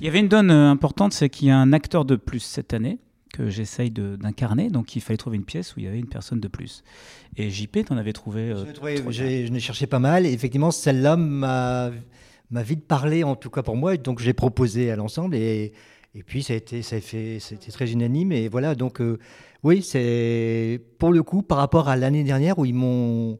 Il 0.00 0.04
y 0.06 0.08
avait 0.08 0.20
une 0.20 0.28
donne 0.28 0.50
euh, 0.50 0.70
importante, 0.70 1.12
c'est 1.12 1.28
qu'il 1.28 1.48
y 1.48 1.50
a 1.50 1.58
un 1.58 1.74
acteur 1.74 2.06
de 2.06 2.16
plus 2.16 2.40
cette 2.40 2.72
année 2.72 2.98
que 3.34 3.50
j'essaye 3.50 3.90
de- 3.90 4.16
d'incarner. 4.16 4.70
Donc, 4.70 4.96
il 4.96 5.00
fallait 5.02 5.18
trouver 5.18 5.36
une 5.36 5.44
pièce 5.44 5.76
où 5.76 5.80
il 5.80 5.84
y 5.84 5.88
avait 5.88 5.98
une 5.98 6.08
personne 6.08 6.40
de 6.40 6.48
plus. 6.48 6.82
Et 7.36 7.50
JP, 7.50 7.84
tu 7.86 7.92
en 7.92 7.96
avais 7.98 8.12
trouvé. 8.14 8.50
euh, 8.50 8.62
Je 8.62 8.66
l'ai 8.66 8.72
trouvé- 8.72 8.94
trois. 8.96 9.12
j'ai- 9.12 9.46
Je 9.46 9.52
l'ai 9.52 9.60
cherché 9.60 9.86
pas 9.86 9.98
mal. 9.98 10.24
Et 10.24 10.32
effectivement, 10.32 10.70
celle-là 10.70 11.16
m'a 11.16 11.90
m'a 12.50 12.62
vite 12.62 12.86
parlé, 12.86 13.24
en 13.24 13.36
tout 13.36 13.50
cas 13.50 13.62
pour 13.62 13.76
moi. 13.76 13.96
Donc, 13.96 14.20
j'ai 14.20 14.32
proposé 14.32 14.90
à 14.90 14.96
l'ensemble. 14.96 15.36
Et, 15.36 15.72
et 16.14 16.22
puis, 16.22 16.42
ça 16.42 16.54
a 16.54 16.56
été, 16.56 16.82
ça 16.82 16.96
a 16.96 17.00
fait, 17.00 17.38
c'était 17.40 17.72
très 17.72 17.92
unanime. 17.92 18.32
Et 18.32 18.48
voilà, 18.48 18.74
donc, 18.74 19.00
euh, 19.00 19.18
oui, 19.62 19.82
c'est 19.82 20.80
pour 20.98 21.12
le 21.12 21.22
coup, 21.22 21.42
par 21.42 21.58
rapport 21.58 21.88
à 21.88 21.96
l'année 21.96 22.24
dernière 22.24 22.58
où 22.58 22.64
ils 22.64 22.74
m'ont 22.74 23.38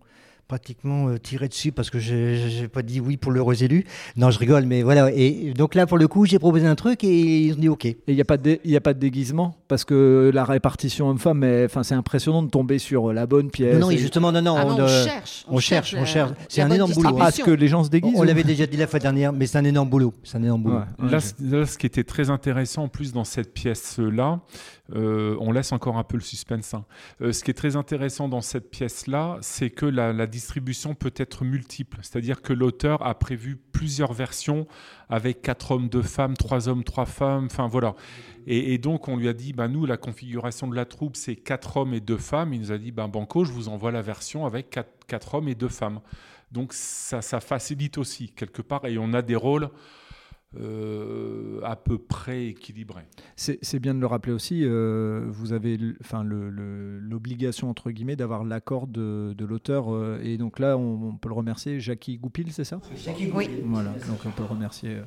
pratiquement 0.50 1.06
euh, 1.08 1.16
tiré 1.18 1.46
dessus 1.46 1.70
parce 1.70 1.90
que 1.90 2.00
je 2.00 2.60
n'ai 2.62 2.66
pas 2.68 2.82
dit 2.82 2.98
oui 2.98 3.16
pour 3.16 3.30
l'heureux 3.30 3.62
élu. 3.62 3.84
Non, 4.16 4.30
je 4.32 4.38
rigole, 4.40 4.66
mais 4.66 4.82
voilà. 4.82 5.10
Et 5.14 5.52
donc 5.54 5.76
là, 5.76 5.86
pour 5.86 5.96
le 5.96 6.08
coup, 6.08 6.26
j'ai 6.26 6.40
proposé 6.40 6.66
un 6.66 6.74
truc 6.74 7.04
et 7.04 7.40
ils 7.46 7.52
ont 7.54 7.60
dit 7.60 7.68
OK. 7.68 7.84
Et 7.86 7.96
il 8.08 8.14
n'y 8.16 8.20
a, 8.20 8.24
pas 8.24 8.36
de 8.36 8.42
dé- 8.42 8.60
il 8.64 8.70
y 8.72 8.76
a 8.76 8.80
pas 8.80 8.92
de 8.92 8.98
déguisement 8.98 9.54
Parce 9.68 9.84
que 9.84 10.30
la 10.34 10.44
répartition 10.44 11.08
homme-femme, 11.08 11.46
c'est 11.84 11.94
impressionnant 11.94 12.42
de 12.42 12.50
tomber 12.50 12.78
sur 12.80 13.12
la 13.12 13.26
bonne 13.26 13.50
pièce. 13.50 13.74
Non, 13.74 13.86
non, 13.86 13.90
Et- 13.92 13.98
justement, 13.98 14.32
non, 14.32 14.42
non. 14.42 14.56
Ah 14.58 14.64
non, 14.64 14.74
on 14.76 14.80
euh, 14.80 15.04
cherche, 15.04 15.44
On, 15.48 15.54
on 15.56 15.58
cherche, 15.60 15.94
on 15.96 16.04
cherche. 16.04 16.32
C'est 16.48 16.62
un 16.62 16.70
énorme 16.70 16.92
boulot. 16.92 17.16
Ah, 17.20 17.28
est-ce 17.28 17.42
que 17.42 17.52
les 17.52 17.68
gens 17.68 17.84
se 17.84 17.88
déguisent 17.90 18.14
On 18.16 18.24
l'avait 18.24 18.42
déjà 18.42 18.66
dit 18.66 18.76
la 18.76 18.88
fois 18.88 18.98
dernière, 18.98 19.32
mais 19.32 19.46
c'est 19.46 19.58
un 19.58 19.64
énorme 19.64 19.88
boulot. 19.88 20.12
C'est 20.24 20.36
un 20.38 20.42
énorme 20.42 20.62
boulot. 20.64 20.76
Ouais, 20.78 21.04
ouais, 21.04 21.10
Là, 21.12 21.18
je- 21.20 21.26
c- 21.26 21.34
là, 21.40 21.64
ce 21.64 21.78
qui 21.78 21.86
était 21.86 22.02
très 22.04 22.28
intéressant 22.28 22.82
en 22.84 22.88
plus 22.88 23.12
dans 23.12 23.24
cette 23.24 23.54
pièce-là, 23.54 24.40
euh, 24.96 25.36
on 25.38 25.52
laisse 25.52 25.70
encore 25.70 25.96
un 25.98 26.02
peu 26.02 26.16
le 26.16 26.22
suspense. 26.22 26.74
hein. 26.74 26.84
Euh, 27.22 27.30
ce 27.32 27.44
qui 27.44 27.52
est 27.52 27.54
très 27.54 27.76
intéressant 27.76 28.28
dans 28.28 28.40
cette 28.40 28.70
pièce-là, 28.70 29.38
c'est 29.40 29.70
que 29.70 29.86
la, 29.86 30.12
la 30.12 30.26
distribution 30.40 30.94
peut 30.94 31.12
être 31.16 31.44
multiple. 31.44 31.98
C'est-à-dire 32.00 32.40
que 32.40 32.54
l'auteur 32.54 33.06
a 33.06 33.14
prévu 33.18 33.56
plusieurs 33.56 34.14
versions 34.14 34.66
avec 35.10 35.42
quatre 35.42 35.72
hommes, 35.72 35.88
deux 35.88 36.02
femmes, 36.02 36.34
trois 36.34 36.68
hommes, 36.68 36.82
trois 36.82 37.04
femmes. 37.04 37.44
Enfin 37.44 37.68
voilà. 37.68 37.94
Et, 38.46 38.78
donc 38.78 39.08
on 39.08 39.16
lui 39.16 39.28
a 39.28 39.34
dit, 39.34 39.52
bah, 39.52 39.68
nous, 39.68 39.84
la 39.84 39.98
configuration 39.98 40.66
de 40.66 40.74
la 40.74 40.86
troupe, 40.86 41.16
c'est 41.16 41.36
quatre 41.36 41.76
hommes 41.76 41.92
et 41.92 42.00
deux 42.00 42.16
femmes. 42.16 42.54
Il 42.54 42.60
nous 42.60 42.72
a 42.72 42.78
dit, 42.78 42.90
ben 42.90 43.06
Banco, 43.06 43.44
je 43.44 43.52
vous 43.52 43.68
envoie 43.68 43.92
la 43.92 44.02
version 44.02 44.46
avec 44.46 44.70
quatre, 45.06 45.34
hommes 45.34 45.48
et 45.48 45.54
deux 45.54 45.68
femmes. 45.68 46.00
Donc 46.50 46.72
ça 46.72 47.40
facilite 47.40 47.98
aussi 47.98 48.30
quelque 48.30 48.62
part. 48.62 48.86
Et 48.86 48.96
on 48.98 49.12
a 49.12 49.22
des 49.22 49.36
rôles 49.36 49.68
euh, 50.58 51.60
à 51.62 51.76
peu 51.76 51.98
près 51.98 52.46
équilibrés. 52.46 53.04
C'est 53.36 53.78
bien 53.78 53.94
de 53.94 54.00
le 54.00 54.06
rappeler 54.06 54.32
aussi, 54.32 54.62
euh, 54.64 55.26
vous 55.28 55.52
avez 55.52 55.76
le- 55.76 55.96
le- 56.50 56.98
l'obligation, 56.98 57.70
entre 57.70 57.90
guillemets, 57.90 58.16
d'avoir 58.16 58.44
l'accord 58.44 58.86
de, 58.86 59.32
de 59.36 59.44
l'auteur. 59.44 59.94
euh, 59.94 60.20
et 60.22 60.36
donc 60.38 60.58
là, 60.58 60.76
on, 60.76 61.10
on 61.10 61.16
peut 61.16 61.28
le 61.28 61.34
remercier, 61.34 61.80
Jackie 61.80 62.18
Goupil, 62.18 62.52
c'est 62.52 62.64
ça? 62.64 62.80
Oui. 63.34 63.48
Voilà, 63.64 63.90
donc 64.08 64.18
on 64.26 64.30
peut 64.30 64.42
le 64.42 64.48
remercier. 64.48 64.98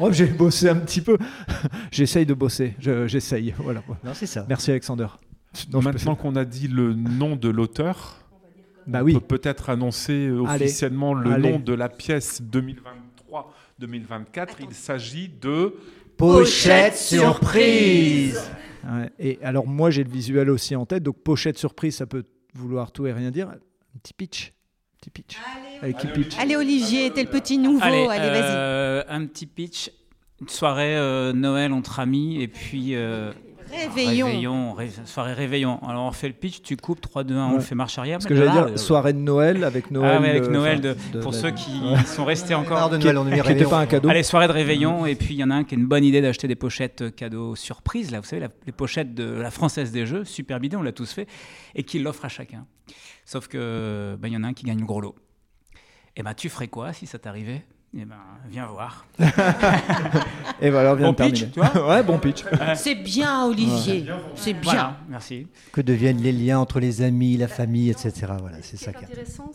Oh, 0.00 0.10
j'ai 0.10 0.26
bossé 0.26 0.68
un 0.68 0.76
petit 0.76 1.00
peu. 1.00 1.18
J'essaye 1.90 2.24
de 2.26 2.34
bosser, 2.34 2.74
Je- 2.78 3.06
j'essaye. 3.06 3.54
Voilà. 3.58 3.82
Non, 4.04 4.12
c'est 4.14 4.26
ça. 4.26 4.46
Merci 4.48 4.70
Alexander. 4.70 5.06
Non, 5.72 5.80
je 5.80 5.84
Maintenant 5.88 6.16
qu'on 6.16 6.36
a 6.36 6.44
dit 6.44 6.68
le 6.68 6.94
nom 6.94 7.36
de 7.36 7.48
l'auteur, 7.48 8.16
Bah 8.86 9.00
on 9.02 9.04
oui. 9.04 9.12
peut 9.14 9.20
peut-être 9.38 9.70
annoncer 9.70 10.26
Allez. 10.26 10.64
officiellement 10.64 11.14
le 11.14 11.30
Allez. 11.32 11.52
nom 11.52 11.58
de 11.60 11.72
la 11.74 11.88
pièce 11.88 12.42
2023-2024. 13.80 14.46
Il 14.60 14.74
s'agit 14.74 15.28
de 15.28 15.74
Pochette 16.16 16.96
surprise 16.96 18.40
Ouais, 18.86 19.10
Et 19.18 19.38
alors 19.42 19.66
moi 19.66 19.90
j'ai 19.90 20.04
le 20.04 20.10
visuel 20.10 20.50
aussi 20.50 20.76
en 20.76 20.84
tête, 20.84 21.02
donc 21.02 21.16
pochette 21.22 21.56
surprise, 21.56 21.96
ça 21.96 22.06
peut 22.06 22.24
vouloir 22.54 22.92
tout 22.92 23.06
et 23.06 23.12
rien 23.12 23.30
dire. 23.30 23.48
Un 23.48 23.98
petit 24.02 24.12
pitch. 24.12 24.52
Un 24.52 24.96
petit 24.98 25.10
pitch 26.08 26.38
Allez 26.38 26.56
Olivier, 26.56 27.10
t'es 27.10 27.22
le 27.22 27.30
petit 27.30 27.56
nouveau, 27.58 27.82
allez, 27.82 28.06
vas-y. 28.06 28.42
euh, 28.42 29.02
un 29.08 29.24
petit 29.26 29.46
pitch. 29.46 29.90
Une 30.40 30.48
soirée 30.48 30.96
euh, 30.96 31.32
Noël 31.32 31.72
entre 31.72 31.98
amis 32.00 32.42
et 32.42 32.48
puis. 32.48 32.94
euh, 32.94 33.32
Réveillon. 33.76 34.26
Réveillon, 34.26 34.72
ré- 34.74 34.90
soirée 35.04 35.32
réveillon. 35.32 35.78
Alors 35.86 36.04
on 36.04 36.12
fait 36.12 36.28
le 36.28 36.34
pitch, 36.34 36.62
tu 36.62 36.76
coupes 36.76 37.00
3, 37.00 37.24
2, 37.24 37.34
1, 37.36 37.46
on 37.48 37.54
Ouais. 37.54 37.60
fait 37.60 37.74
marche 37.74 37.98
arrière. 37.98 38.18
Parce 38.18 38.26
que 38.26 38.34
j'allais 38.34 38.50
dire 38.50 38.66
euh, 38.68 38.76
soirée 38.76 39.12
de 39.12 39.18
Noël 39.18 39.64
avec 39.64 39.90
Noël. 39.90 40.16
Ah 40.16 40.20
ouais, 40.20 40.30
avec 40.30 40.48
Noël, 40.50 40.80
de- 40.80 40.96
de 41.12 41.20
pour 41.20 41.34
ceux 41.34 41.50
qui 41.50 41.80
Ouais. 41.80 42.02
sont 42.04 42.24
restés 42.24 42.54
encore. 42.54 42.90
De 42.90 42.96
Noël, 42.98 43.18
on 43.18 43.26
est 43.28 43.40
qui 43.56 43.64
pas 43.64 43.78
un 43.80 43.86
cadeau. 43.86 44.08
Allez, 44.08 44.22
soirée 44.22 44.48
de 44.48 44.52
réveillon, 44.52 45.06
et 45.06 45.14
puis 45.14 45.34
il 45.34 45.38
y 45.38 45.44
en 45.44 45.50
a 45.50 45.54
un 45.56 45.64
qui 45.64 45.74
a 45.74 45.78
une 45.78 45.86
bonne 45.86 46.04
idée 46.04 46.20
d'acheter 46.20 46.48
des 46.48 46.54
pochettes 46.56 47.02
euh, 47.02 47.10
cadeaux 47.10 47.56
surprises, 47.56 48.10
là, 48.10 48.20
vous 48.20 48.26
savez, 48.26 48.40
la- 48.40 48.48
les 48.66 48.72
pochettes 48.72 49.14
de 49.14 49.24
la 49.24 49.50
Française 49.50 49.92
des 49.92 50.06
Jeux, 50.06 50.24
superbe 50.24 50.64
idée, 50.64 50.76
on 50.76 50.82
l'a 50.82 50.92
tous 50.92 51.12
fait, 51.12 51.26
et 51.74 51.82
qui 51.82 51.98
l'offre 51.98 52.24
à 52.24 52.28
chacun. 52.28 52.66
Sauf 53.24 53.48
que 53.48 54.16
ben, 54.20 54.28
il 54.28 54.34
y 54.34 54.36
en 54.36 54.44
a 54.44 54.48
un 54.48 54.52
qui 54.52 54.64
gagne 54.66 54.80
le 54.80 54.86
gros 54.86 55.00
lot. 55.00 55.14
Et 56.16 56.22
ben 56.22 56.34
tu 56.34 56.48
ferais 56.48 56.68
quoi 56.68 56.92
si 56.92 57.06
ça 57.06 57.18
t'arrivait? 57.18 57.64
Eh 57.96 58.04
ben 58.04 58.16
viens 58.48 58.66
voir. 58.66 59.06
Et 60.60 60.70
voilà, 60.70 60.92
on 60.92 60.96
vient 60.96 61.06
Bon 61.06 61.12
de 61.12 61.16
terminer. 61.16 61.40
pitch, 61.46 61.52
tu 61.52 61.60
vois 61.60 61.88
Ouais, 61.88 62.02
bon 62.02 62.18
pitch. 62.18 62.44
C'est 62.74 62.96
bien 62.96 63.44
Olivier, 63.46 64.06
c'est 64.34 64.52
bien. 64.52 64.62
Voilà, 64.72 64.96
merci. 65.08 65.46
Que 65.72 65.80
deviennent 65.80 66.20
les 66.20 66.32
liens 66.32 66.58
entre 66.58 66.80
les 66.80 67.02
amis, 67.02 67.36
la 67.36 67.48
famille, 67.48 67.90
etc. 67.90 68.32
Voilà, 68.40 68.58
c'est 68.62 68.76
Ce 68.76 68.84
ça. 68.86 68.92
qui 68.92 68.98
qui 68.98 69.04
est 69.04 69.08
intéressant, 69.08 69.50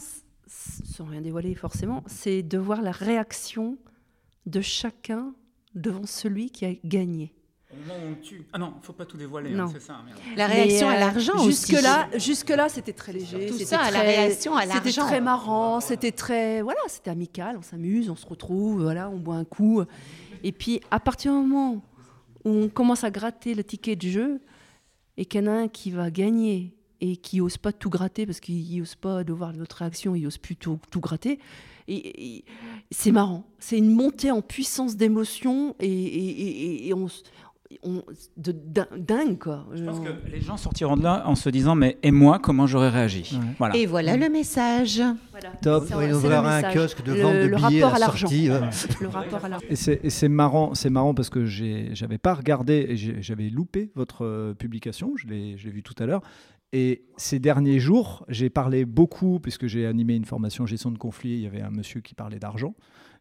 sans 0.47 1.06
rien 1.06 1.21
dévoiler 1.21 1.54
forcément, 1.56 2.04
c'est 2.08 2.41
de 2.43 2.58
voir 2.58 2.82
la 2.82 2.91
réaction 2.91 3.78
de 4.45 4.62
chacun 4.62 5.34
devant 5.75 6.06
celui 6.06 6.49
qui 6.49 6.65
a 6.65 6.71
gagné. 6.86 7.34
Au 7.71 7.75
moment 7.75 7.99
où 8.03 8.12
on 8.13 8.15
tue. 8.23 8.43
Ah 8.51 8.58
non, 8.58 8.73
faut 8.82 8.93
pas 8.93 9.05
tout 9.05 9.15
dévoiler, 9.17 9.51
Non. 9.51 9.65
hein, 9.65 9.69
c'est 9.71 9.82
ça. 9.82 9.99
merde. 10.03 10.17
La 10.36 10.47
réaction 10.47 10.89
à 10.89 10.95
euh, 10.95 10.99
l'argent 10.99 11.36
aussi. 11.36 11.51
jusque 11.73 11.82
là, 11.84 12.10
jusque 12.17 12.49
là, 12.49 12.67
c'était 12.67 12.93
très 12.93 13.13
léger. 13.13 13.45
Tout 13.45 13.53
c'était 13.53 13.65
ça, 13.65 13.91
la 13.91 13.99
réaction 14.01 14.55
à 14.55 14.62
C'était 14.63 14.73
l'argent. 14.75 15.05
très 15.05 15.21
marrant, 15.21 15.79
c'était 15.79 16.12
très, 16.12 16.62
voilà, 16.63 16.79
c'était 16.88 17.12
amical. 17.12 17.58
On 17.58 17.62
s'amuse, 17.62 18.10
on 18.10 18.15
se 18.15 18.25
retrouve, 18.25 18.82
voilà, 18.82 19.10
on 19.12 19.17
boit 19.17 19.36
un 19.36 19.45
coup. 19.45 19.84
Et 20.43 20.51
puis 20.51 20.82
à 20.89 20.99
partir 20.99 21.32
du 21.34 21.38
moment 21.47 21.75
où 22.43 22.49
on 22.49 22.69
commence 22.69 23.03
à 23.03 23.12
gratter 23.12 23.53
le 23.53 23.63
ticket 23.63 23.95
de 23.95 24.08
jeu 24.08 24.41
et 25.17 25.25
qu'il 25.25 25.41
y 25.41 25.47
en 25.47 25.51
a 25.51 25.55
un 25.55 25.67
qui 25.67 25.91
va 25.91 26.10
gagner 26.10 26.73
et 27.01 27.17
qui 27.17 27.39
ose 27.39 27.58
pas 27.58 27.71
tout 27.71 27.89
gratter 27.91 28.25
parce 28.25 28.39
qu'il 28.39 28.82
ose 28.82 28.95
pas 28.95 29.23
de 29.23 29.32
voir 29.32 29.53
notre 29.53 29.77
réaction, 29.77 30.15
il 30.15 30.25
ose 30.25 30.38
plus 30.39 30.55
tout, 30.55 30.79
tout 30.89 31.01
gratter. 31.01 31.38
Et, 31.88 32.38
et- 32.38 32.45
c'est 32.91 33.12
marrant. 33.12 33.45
C'est 33.60 33.77
une 33.77 33.93
montée 33.93 34.32
en 34.32 34.41
puissance 34.41 34.95
d'émotion 34.95 35.75
et, 35.79 35.88
et- 35.88 36.41
et- 36.41 36.88
et 36.88 36.93
on, 36.93 37.08
on- 37.84 38.03
de 38.38 38.51
din- 38.51 38.88
dingue 38.97 39.38
quoi. 39.38 39.67
Je 39.73 39.84
pense 39.84 39.99
que 39.99 40.10
les 40.32 40.41
gens 40.41 40.58
sortiront 40.58 40.97
de 40.97 41.03
là 41.03 41.23
en 41.27 41.36
se 41.36 41.49
disant 41.49 41.75
mais 41.75 41.97
et 42.03 42.12
moi 42.12 42.39
comment 42.39 42.65
j'aurais 42.67 42.89
réagi 42.89 43.39
Voilà. 43.58 43.75
Et 43.77 43.86
voilà 43.86 44.17
le 44.17 44.27
message. 44.29 45.01
Voilà. 45.32 45.51
Top, 45.62 45.88
le 45.89 46.15
ouvrir 46.15 46.43
un 46.45 46.62
kiosque 46.73 47.03
de 47.03 47.13
Le- 47.13 47.21
vente 47.21 47.34
de 47.36 47.39
le 47.47 47.55
billets 47.58 47.84
rapport 47.84 47.93
à 47.93 47.95
à 47.97 47.99
la 47.99 48.08
l'argent. 48.08 48.27
sortie, 48.27 48.49
ouais. 48.49 48.60
Le 49.01 49.08
rapport 49.08 49.45
à 49.45 49.49
l'argent. 49.49 49.65
Et 49.69 50.10
c'est 50.10 50.29
marrant, 50.29 50.73
c'est 50.73 50.89
marrant 50.89 51.13
parce 51.13 51.29
que 51.29 51.45
j'ai- 51.45 51.89
j'avais 51.93 52.17
pas 52.17 52.34
regardé, 52.34 52.86
et 52.89 52.97
j'avais 53.21 53.49
loupé 53.49 53.91
votre 53.95 54.25
euh, 54.25 54.53
publication, 54.53 55.13
je 55.15 55.27
l'ai 55.27 55.58
je 55.58 55.65
l'ai 55.65 55.71
vu 55.71 55.84
tout 55.84 55.95
à 55.99 56.05
l'heure. 56.05 56.21
Et 56.73 57.03
ces 57.17 57.39
derniers 57.39 57.79
jours, 57.79 58.25
j'ai 58.29 58.49
parlé 58.49 58.86
beaucoup, 58.86 59.39
puisque 59.39 59.65
j'ai 59.67 59.86
animé 59.88 60.15
une 60.15 60.25
formation 60.25 60.65
gestion 60.67 60.91
de 60.91 60.97
conflit, 60.99 61.32
il 61.34 61.39
y 61.41 61.47
avait 61.47 61.62
un 61.62 61.71
monsieur 61.71 62.01
qui 62.01 62.13
parlait 62.13 62.38
d'argent. 62.39 62.75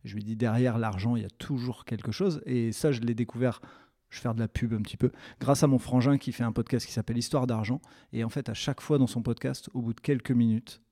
Je 0.05 0.15
lui 0.15 0.21
ai 0.21 0.25
dit, 0.25 0.37
derrière 0.37 0.79
l'argent, 0.79 1.17
il 1.17 1.23
y 1.23 1.27
a 1.27 1.31
toujours 1.39 1.85
quelque 1.87 2.13
chose. 2.13 2.41
Et 2.47 2.73
ça, 2.73 2.93
je 2.93 3.01
l'ai 3.01 3.15
découvert, 3.15 3.61
je 4.11 4.19
vais 4.19 4.23
faire 4.23 4.35
de 4.35 4.41
la 4.41 4.49
pub 4.49 4.73
un 4.73 4.83
petit 4.83 4.97
peu, 4.97 5.11
grâce 5.41 5.63
à 5.63 5.67
mon 5.67 5.79
frangin 5.79 6.19
qui 6.19 6.33
fait 6.33 6.45
un 6.45 6.53
podcast 6.53 6.87
qui 6.87 6.93
s'appelle 6.93 7.19
Histoire 7.19 7.47
d'argent. 7.47 7.81
Et 8.13 8.25
en 8.25 8.29
fait, 8.29 8.49
à 8.49 8.55
chaque 8.55 8.81
fois 8.81 8.99
dans 8.99 9.07
son 9.07 9.23
podcast, 9.23 9.69
au 9.75 9.83
bout 9.83 9.93
de 9.93 10.01
quelques 10.01 10.31
minutes, 10.31 10.83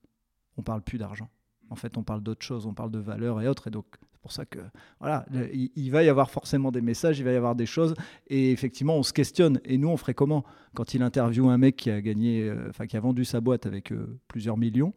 on 0.56 0.62
parle 0.62 0.82
plus 0.82 0.98
d'argent. 0.98 1.28
En 1.70 1.76
fait, 1.76 1.96
on 1.96 2.02
parle 2.02 2.22
d'autre 2.22 2.44
chose, 2.44 2.66
on 2.66 2.74
parle 2.74 2.90
de 2.90 2.98
valeurs 2.98 3.40
et 3.40 3.48
autres. 3.48 3.66
Et 3.66 3.70
donc, 3.70 3.86
c'est 4.12 4.20
pour 4.20 4.32
ça 4.32 4.44
que, 4.44 4.60
voilà, 5.00 5.26
il, 5.52 5.70
il 5.74 5.90
va 5.90 6.02
y 6.04 6.08
avoir 6.08 6.30
forcément 6.30 6.70
des 6.70 6.80
messages, 6.80 7.18
il 7.18 7.24
va 7.24 7.32
y 7.32 7.36
avoir 7.36 7.56
des 7.56 7.66
choses. 7.66 7.94
Et 8.28 8.52
effectivement, 8.52 8.96
on 8.96 9.02
se 9.02 9.12
questionne. 9.12 9.60
Et 9.64 9.78
nous, 9.78 9.88
on 9.88 9.96
ferait 9.96 10.14
comment? 10.14 10.44
Quand 10.74 10.94
il 10.94 11.02
interviewe 11.02 11.48
un 11.48 11.58
mec 11.58 11.76
qui 11.76 11.90
a 11.90 12.00
gagné, 12.00 12.44
euh, 12.44 12.68
enfin, 12.68 12.86
qui 12.86 12.96
a 12.96 13.00
vendu 13.00 13.24
sa 13.24 13.40
boîte 13.40 13.66
avec 13.66 13.92
euh, 13.92 14.18
plusieurs 14.28 14.56
millions, 14.56 14.94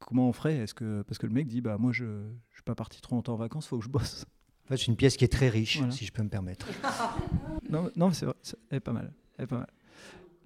comment 0.00 0.28
on 0.28 0.32
ferait? 0.32 0.56
Est-ce 0.56 0.74
que 0.74 1.02
Parce 1.02 1.18
que 1.18 1.26
le 1.26 1.32
mec 1.32 1.46
dit, 1.46 1.60
bah, 1.60 1.76
moi, 1.78 1.92
je 1.92 2.04
ne 2.04 2.32
suis 2.52 2.62
pas 2.62 2.74
parti 2.74 3.00
trop 3.00 3.14
longtemps 3.14 3.34
en 3.34 3.38
vacances, 3.38 3.66
faut 3.66 3.78
que 3.78 3.84
je 3.84 3.90
bosse. 3.90 4.26
En 4.68 4.72
fait, 4.72 4.76
c'est 4.76 4.86
une 4.88 4.96
pièce 4.96 5.16
qui 5.16 5.24
est 5.24 5.32
très 5.32 5.48
riche, 5.48 5.78
Voilà. 5.78 5.92
si 5.92 6.04
je 6.04 6.12
peux 6.12 6.22
me 6.22 6.28
permettre. 6.28 6.66
Non, 7.70 7.90
non 7.96 8.12
c'est 8.12 8.24
vrai, 8.26 8.34
elle 8.70 8.76
est 8.76 8.80
pas 8.80 8.92
mal. 8.92 9.12
Elle 9.36 9.44
est 9.44 9.48
pas 9.48 9.58
mal. 9.58 9.66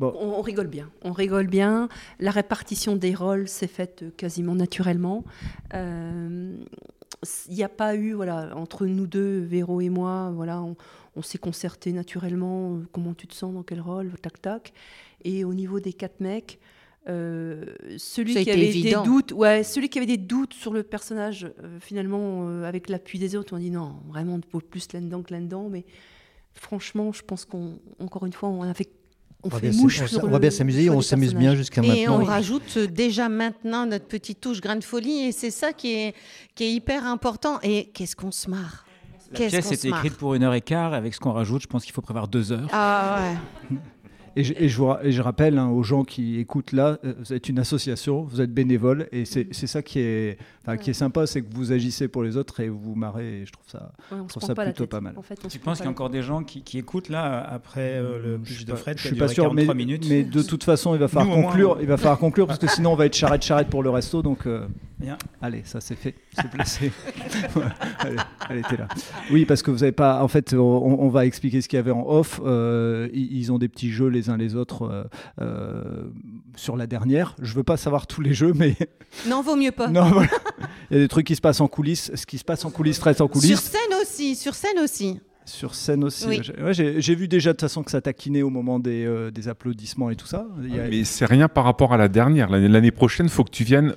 On, 0.00 0.06
on 0.38 0.42
rigole 0.42 0.66
bien. 0.66 0.90
On 1.02 1.12
rigole 1.12 1.46
bien. 1.46 1.88
La 2.18 2.32
répartition 2.32 2.96
des 2.96 3.14
rôles 3.14 3.46
s'est 3.46 3.68
faite 3.68 4.02
euh, 4.02 4.10
quasiment 4.16 4.56
naturellement. 4.56 5.22
Euh, 5.74 6.56
Il 7.48 7.54
n'y 7.54 7.62
a 7.62 7.68
pas 7.68 7.94
eu, 7.94 8.12
voilà, 8.14 8.56
entre 8.56 8.86
nous 8.86 9.06
deux, 9.06 9.38
Véro 9.40 9.80
et 9.80 9.88
moi, 9.90 10.32
voilà, 10.34 10.60
on, 10.62 10.74
on 11.14 11.22
s'est 11.22 11.38
concerté 11.38 11.92
naturellement. 11.92 12.76
euh, 12.78 12.88
Comment 12.90 13.14
tu 13.14 13.28
te 13.28 13.34
sens 13.34 13.54
dans 13.54 13.62
quel 13.62 13.80
rôle 13.80 14.10
Tac, 14.20 14.42
tac. 14.42 14.72
Et 15.24 15.44
au 15.44 15.54
niveau 15.54 15.78
des 15.78 15.92
quatre 15.92 16.18
mecs, 16.18 16.58
euh, 17.08 17.64
celui 17.98 18.32
qui 18.44 18.50
avait 18.50 18.68
évident. 18.68 19.02
des 19.02 19.08
doutes, 19.08 19.32
ouais, 19.32 19.62
celui 19.64 19.88
qui 19.88 19.98
avait 19.98 20.06
des 20.06 20.16
doutes 20.18 20.54
sur 20.54 20.72
le 20.72 20.82
personnage, 20.82 21.44
euh, 21.62 21.78
finalement, 21.80 22.46
euh, 22.48 22.64
avec 22.64 22.88
l'appui 22.88 23.18
des 23.18 23.34
autres, 23.36 23.54
on 23.56 23.58
dit 23.58 23.70
non, 23.70 23.96
vraiment, 24.08 24.38
faut 24.50 24.60
plus 24.60 24.86
là-dedans 24.92 25.22
que 25.22 25.32
là-dedans. 25.34 25.68
Mais 25.70 25.84
franchement, 26.54 27.12
je 27.12 27.22
pense 27.22 27.44
qu'on, 27.44 27.78
encore 27.98 28.24
une 28.26 28.32
fois, 28.32 28.48
on 28.50 28.62
a 28.62 28.74
fait, 28.74 28.88
on, 29.42 29.48
On 29.48 29.50
va 29.50 29.58
fait 29.58 29.70
bien 29.70 29.80
mouche 29.82 30.00
on 30.02 30.06
sur 30.06 30.16
s- 30.18 30.22
on 30.22 30.26
le- 30.26 30.32
va 30.32 30.38
bien 30.38 30.50
s'amuser, 30.50 30.90
on 30.90 31.00
s'amuse 31.00 31.34
bien 31.34 31.56
jusqu'à 31.56 31.82
Et 31.82 31.88
maintenant. 31.88 32.20
on 32.20 32.24
rajoute 32.24 32.78
déjà 32.78 33.28
maintenant 33.28 33.84
notre 33.86 34.06
petite 34.06 34.40
touche 34.40 34.60
grain 34.60 34.76
de 34.76 34.84
folie 34.84 35.24
et 35.26 35.32
c'est 35.32 35.50
ça 35.50 35.72
qui 35.72 35.92
est, 35.94 36.14
qui 36.54 36.62
est 36.64 36.72
hyper 36.72 37.04
important. 37.06 37.58
Et 37.64 37.86
qu'est-ce 37.92 38.14
qu'on 38.14 38.30
se 38.30 38.48
marre? 38.48 38.86
La 39.32 39.38
Qu'est-ce 39.38 39.50
pièce 39.50 39.64
qu'on 39.64 39.70
se 39.70 39.74
était 39.74 39.88
marre? 39.88 40.04
écrite 40.04 40.18
pour 40.18 40.34
une 40.34 40.42
heure 40.44 40.54
et 40.54 40.60
quart. 40.60 40.92
Avec 40.94 41.14
ce 41.14 41.18
qu'on 41.18 41.32
rajoute, 41.32 41.62
je 41.62 41.66
pense 41.66 41.84
qu'il 41.84 41.92
faut 41.94 42.02
prévoir 42.02 42.28
deux 42.28 42.52
heures. 42.52 42.68
Ah 42.70 43.32
ouais. 43.70 43.76
Et 44.36 44.44
je, 44.44 44.54
et 44.56 44.68
je 44.68 44.76
vous 44.78 44.86
ra- 44.86 45.00
et 45.04 45.12
je 45.12 45.20
rappelle 45.20 45.58
hein, 45.58 45.68
aux 45.68 45.82
gens 45.82 46.04
qui 46.04 46.38
écoutent 46.38 46.72
là, 46.72 46.98
euh, 47.04 47.12
vous 47.18 47.32
êtes 47.32 47.48
une 47.48 47.58
association, 47.58 48.22
vous 48.22 48.40
êtes 48.40 48.52
bénévole, 48.52 49.08
et 49.12 49.24
c'est 49.26 49.48
c'est 49.52 49.66
ça 49.66 49.82
qui 49.82 49.98
est, 49.98 50.38
enfin, 50.62 50.76
qui 50.78 50.90
est 50.90 50.94
sympa, 50.94 51.26
c'est 51.26 51.42
que 51.42 51.54
vous 51.54 51.72
agissez 51.72 52.08
pour 52.08 52.22
les 52.22 52.36
autres 52.36 52.60
et 52.60 52.68
vous 52.68 52.78
vous 52.80 52.94
marrez, 52.94 53.40
et 53.42 53.46
je 53.46 53.52
trouve 53.52 53.68
ça, 53.68 53.92
Ouais, 54.10 54.18
on 54.20 54.22
je 54.22 54.22
se 54.22 54.28
trouve 54.28 54.40
prend 54.40 54.46
ça 54.48 54.54
pas 54.54 54.64
la 54.64 54.70
plutôt 54.72 54.86
pas 54.86 55.00
mal. 55.00 55.14
En 55.18 55.22
fait, 55.22 55.38
Tu 55.48 55.58
penses 55.58 55.78
qu'il 55.78 55.84
y 55.84 55.88
a 55.88 55.90
encore 55.90 56.08
des 56.10 56.22
gens 56.22 56.42
qui, 56.44 56.62
qui 56.62 56.78
écoutent 56.78 57.08
là 57.10 57.40
après 57.46 57.92
euh, 57.96 58.22
le 58.32 58.38
pitch 58.38 58.56
suis 58.56 58.64
de 58.64 58.74
Fred 58.74 58.98
je 58.98 59.06
suis 59.08 59.16
pas 59.16 59.28
sûr, 59.28 59.52
mais, 59.52 59.66
43 59.66 59.74
minutes 59.74 60.06
mais 60.08 60.22
de 60.24 60.42
toute 60.42 60.64
façon, 60.64 60.94
il 60.94 60.98
va 61.00 61.08
falloir 61.08 61.26
Nous, 61.26 61.32
au 61.34 61.36
moins, 61.42 61.50
conclure. 61.50 61.76
on- 61.78 61.80
Il 61.80 61.86
va 61.86 61.96
falloir 61.98 62.18
conclure 62.18 62.46
parce 62.46 62.58
que 62.58 62.66
sinon, 62.70 62.92
on 62.92 62.96
va 62.96 63.06
être 63.06 63.14
charrette 63.16 63.42
charrette 63.44 63.68
pour 63.68 63.82
le 63.82 63.90
resto. 63.90 64.22
Donc, 64.22 64.46
euh, 64.46 64.66
Bien. 64.98 65.18
allez, 65.42 65.62
ça 65.64 65.80
c'est 65.80 65.96
fait, 65.96 66.14
c'est 66.32 66.48
placé. 66.50 66.92
Allez, 67.98 68.16
allez, 68.48 68.62
t'es 68.68 68.76
là. 68.76 68.88
Oui, 69.30 69.44
parce 69.44 69.62
que 69.62 69.70
vous 69.70 69.82
avez 69.82 69.92
pas. 69.92 70.22
En 70.22 70.28
fait, 70.28 70.54
on, 70.54 70.58
on 70.58 71.08
va 71.08 71.26
expliquer 71.26 71.60
ce 71.60 71.68
qu'il 71.68 71.76
y 71.76 71.80
avait 71.80 71.90
en 71.90 72.04
off. 72.08 72.40
Euh, 72.44 73.08
ils, 73.12 73.36
ils 73.36 73.52
ont 73.52 73.58
des 73.58 73.68
petits 73.68 73.90
jeux 73.90 74.08
les 74.08 74.21
uns 74.30 74.36
les 74.36 74.54
autres 74.56 74.82
euh, 74.90 75.04
euh, 75.40 76.04
sur 76.56 76.76
la 76.76 76.86
dernière. 76.86 77.34
Je 77.40 77.54
veux 77.54 77.62
pas 77.62 77.76
savoir 77.76 78.06
tous 78.06 78.20
les 78.20 78.34
jeux, 78.34 78.52
mais 78.54 78.74
Non, 79.28 79.42
vaut 79.42 79.56
mieux 79.56 79.72
pas. 79.72 79.88
non, 79.88 80.04
voilà. 80.10 80.28
Il 80.90 80.96
y 80.96 81.00
a 81.00 81.02
des 81.02 81.08
trucs 81.08 81.26
qui 81.26 81.36
se 81.36 81.40
passent 81.40 81.60
en 81.60 81.68
coulisses. 81.68 82.10
Ce 82.14 82.26
qui 82.26 82.38
se 82.38 82.44
passe 82.44 82.64
en 82.64 82.70
coulisses 82.70 82.98
reste 83.00 83.20
en 83.20 83.26
Sur 83.26 83.32
coulisses. 83.40 83.60
scène 83.60 83.98
aussi, 84.00 84.34
sur 84.36 84.54
scène 84.54 84.78
aussi. 84.82 85.20
Sur 85.44 85.74
scène 85.74 86.04
aussi. 86.04 86.26
Oui. 86.28 86.40
J'ai- 86.42 86.62
ouais, 86.62 86.72
J'ai 86.72 87.00
j'ai 87.00 87.14
vu 87.16 87.26
déjà 87.26 87.50
de 87.50 87.54
toute 87.54 87.62
façon 87.62 87.82
que 87.82 87.90
ça 87.90 88.00
taquinait 88.00 88.42
au 88.42 88.50
moment 88.50 88.78
des, 88.78 89.04
euh, 89.04 89.30
des 89.32 89.48
applaudissements 89.48 90.08
et 90.10 90.16
tout 90.16 90.26
ça. 90.26 90.46
Il 90.62 90.74
y 90.74 90.78
a- 90.78 90.86
Mais 90.88 91.02
c'est 91.04 91.26
rien 91.26 91.48
par 91.48 91.64
rapport 91.64 91.92
à 91.92 91.96
la 91.96 92.08
dernière. 92.08 92.48
L'année 92.48 92.68
l'année 92.68 92.92
prochaine, 92.92 93.28
faut 93.28 93.42
que 93.42 93.50
tu 93.50 93.64
viennes 93.64 93.94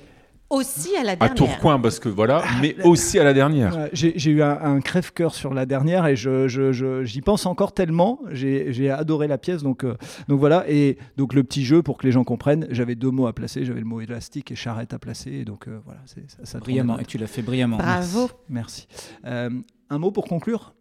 Aussi 0.48 0.96
à 0.96 1.02
la 1.02 1.12
à 1.12 1.16
dernière. 1.16 1.34
Tourcoing, 1.34 1.80
parce 1.80 1.98
que 1.98 2.08
voilà, 2.08 2.44
mais 2.62 2.76
aussi 2.84 3.18
à 3.18 3.24
la 3.24 3.32
dernière. 3.34 3.76
Ouais, 3.76 3.90
J'ai 3.92 4.30
eu 4.30 4.42
un, 4.42 4.56
un 4.62 4.80
crève-cœur 4.80 5.34
sur 5.34 5.52
la 5.52 5.66
dernière 5.66 6.06
et 6.06 6.14
je- 6.14 6.46
je- 6.46 6.70
je- 6.72 7.02
j'y 7.02 7.20
pense 7.20 7.46
encore 7.46 7.72
tellement. 7.72 8.20
J'ai 8.30 8.90
adoré 8.90 9.26
la 9.26 9.38
pièce. 9.38 9.64
Donc, 9.64 9.82
euh, 9.82 9.96
donc 10.28 10.38
voilà. 10.38 10.64
Et 10.68 10.98
donc 11.16 11.34
le 11.34 11.42
petit 11.42 11.64
jeu, 11.64 11.82
pour 11.82 11.98
que 11.98 12.06
les 12.06 12.12
gens 12.12 12.22
comprennent, 12.22 12.68
j'avais 12.70 12.94
deux 12.94 13.10
mots 13.10 13.26
à 13.26 13.32
placer. 13.32 13.64
J'avais 13.64 13.80
le 13.80 13.86
mot 13.86 14.00
élastique 14.00 14.52
et 14.52 14.54
charrette 14.56 14.94
à 14.94 15.00
placer. 15.00 15.32
Et 15.32 15.44
donc 15.44 15.66
euh, 15.66 15.80
voilà, 15.84 16.00
ça, 16.06 16.20
ça 16.44 16.58
brillamment. 16.60 16.98
Et 17.00 17.04
tu 17.04 17.18
l'as 17.18 17.26
fait 17.26 17.42
brillamment. 17.42 17.78
Bravo. 17.78 18.30
Merci. 18.48 18.86
Euh, 19.24 19.50
un 19.90 19.98
mot 19.98 20.12
pour 20.12 20.26
conclure 20.26 20.74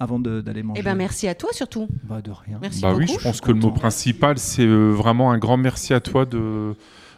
avant 0.00 0.18
d'aller 0.18 0.62
manger. 0.64 0.80
Eh 0.80 0.84
ben 0.84 0.94
merci 0.96 1.28
à 1.28 1.34
toi 1.36 1.50
surtout. 1.52 1.86
Bah, 2.04 2.20
de 2.22 2.30
rien. 2.32 2.58
Merci 2.60 2.82
Bah 2.82 2.92
oui, 2.94 3.06
beaucoup. 3.06 3.18
je 3.20 3.24
pense 3.24 3.40
que 3.40 3.52
le 3.52 3.58
mot 3.58 3.70
principal, 3.70 4.36
c'est 4.38 4.66
vraiment 4.66 5.30
un 5.30 5.38
grand 5.38 5.56
merci 5.56 5.94
à 5.94 6.00
toi 6.00 6.26
de, 6.26 6.74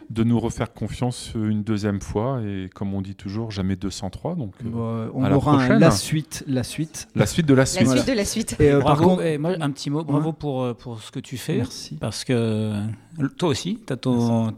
de 0.09 0.23
nous 0.23 0.39
refaire 0.39 0.73
confiance 0.73 1.33
euh, 1.35 1.49
une 1.49 1.61
deuxième 1.63 2.01
fois. 2.01 2.41
Et 2.43 2.69
comme 2.73 2.93
on 2.93 3.01
dit 3.01 3.15
toujours, 3.15 3.51
jamais 3.51 3.75
203. 3.75 4.35
Donc, 4.35 4.53
euh, 4.65 4.69
Bah, 5.05 5.11
on 5.13 5.23
à 5.23 5.29
la 5.29 5.35
aura 5.37 5.61
un- 5.63 5.79
la 5.79 5.91
suite, 5.91 6.43
la 6.47 6.63
suite. 6.63 7.07
La 7.15 7.25
suite 7.27 7.45
de 7.45 7.53
la 7.53 7.61
La 7.61 7.65
suite. 7.67 7.87
suite 7.89 8.07
de 8.07 8.13
la 8.13 8.25
suite. 8.25 8.55
Et 8.59 8.71
euh, 8.71 8.79
par 8.81 8.95
bravo. 8.95 9.09
contre, 9.11 9.21
Et 9.23 9.37
moi, 9.37 9.51
un 9.59 9.69
petit 9.71 9.89
mot. 9.89 10.03
Bravo 10.03 10.33
pour, 10.33 10.63
euh, 10.63 10.73
pour 10.73 11.01
ce 11.01 11.11
que 11.11 11.19
tu 11.19 11.37
fais. 11.37 11.57
Merci. 11.57 11.97
Parce 11.97 12.23
que 12.23 12.33
euh, 12.33 13.27
toi 13.37 13.49
aussi, 13.49 13.79
tu 13.85 13.93
as, 13.93 13.97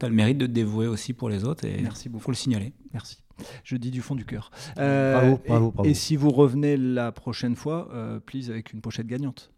le 0.08 0.14
mérite 0.14 0.38
de 0.38 0.46
te 0.46 0.50
dévouer 0.52 0.86
aussi 0.86 1.12
pour 1.12 1.28
les 1.28 1.44
autres. 1.44 1.64
Et 1.66 1.80
Merci 1.82 2.08
beaucoup. 2.08 2.24
faut 2.24 2.30
le 2.30 2.36
signaler. 2.36 2.72
Merci. 2.94 3.18
Je 3.64 3.76
dis 3.76 3.90
du 3.90 4.00
fond 4.02 4.14
du 4.14 4.24
cœur. 4.24 4.50
Euh, 4.78 5.18
Bravo, 5.20 5.40
et- 5.44 5.48
bravo, 5.48 5.70
bravo. 5.72 5.88
Et, 5.88 5.94
si 5.94 6.16
vous 6.16 6.30
revenez 6.30 6.76
la 6.76 7.12
prochaine 7.12 7.56
fois, 7.56 7.88
euh, 7.92 8.20
please 8.20 8.50
avec 8.50 8.72
une 8.72 8.80
pochette 8.80 9.06
gagnante. 9.06 9.50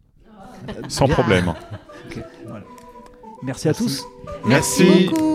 Sans 0.87 1.07
problème. 1.07 1.53
Voilà. 2.47 2.65
Merci, 3.43 3.69
à 3.69 3.73
tous. 3.73 4.03
Merci. 4.47 5.05
beaucoup. 5.07 5.34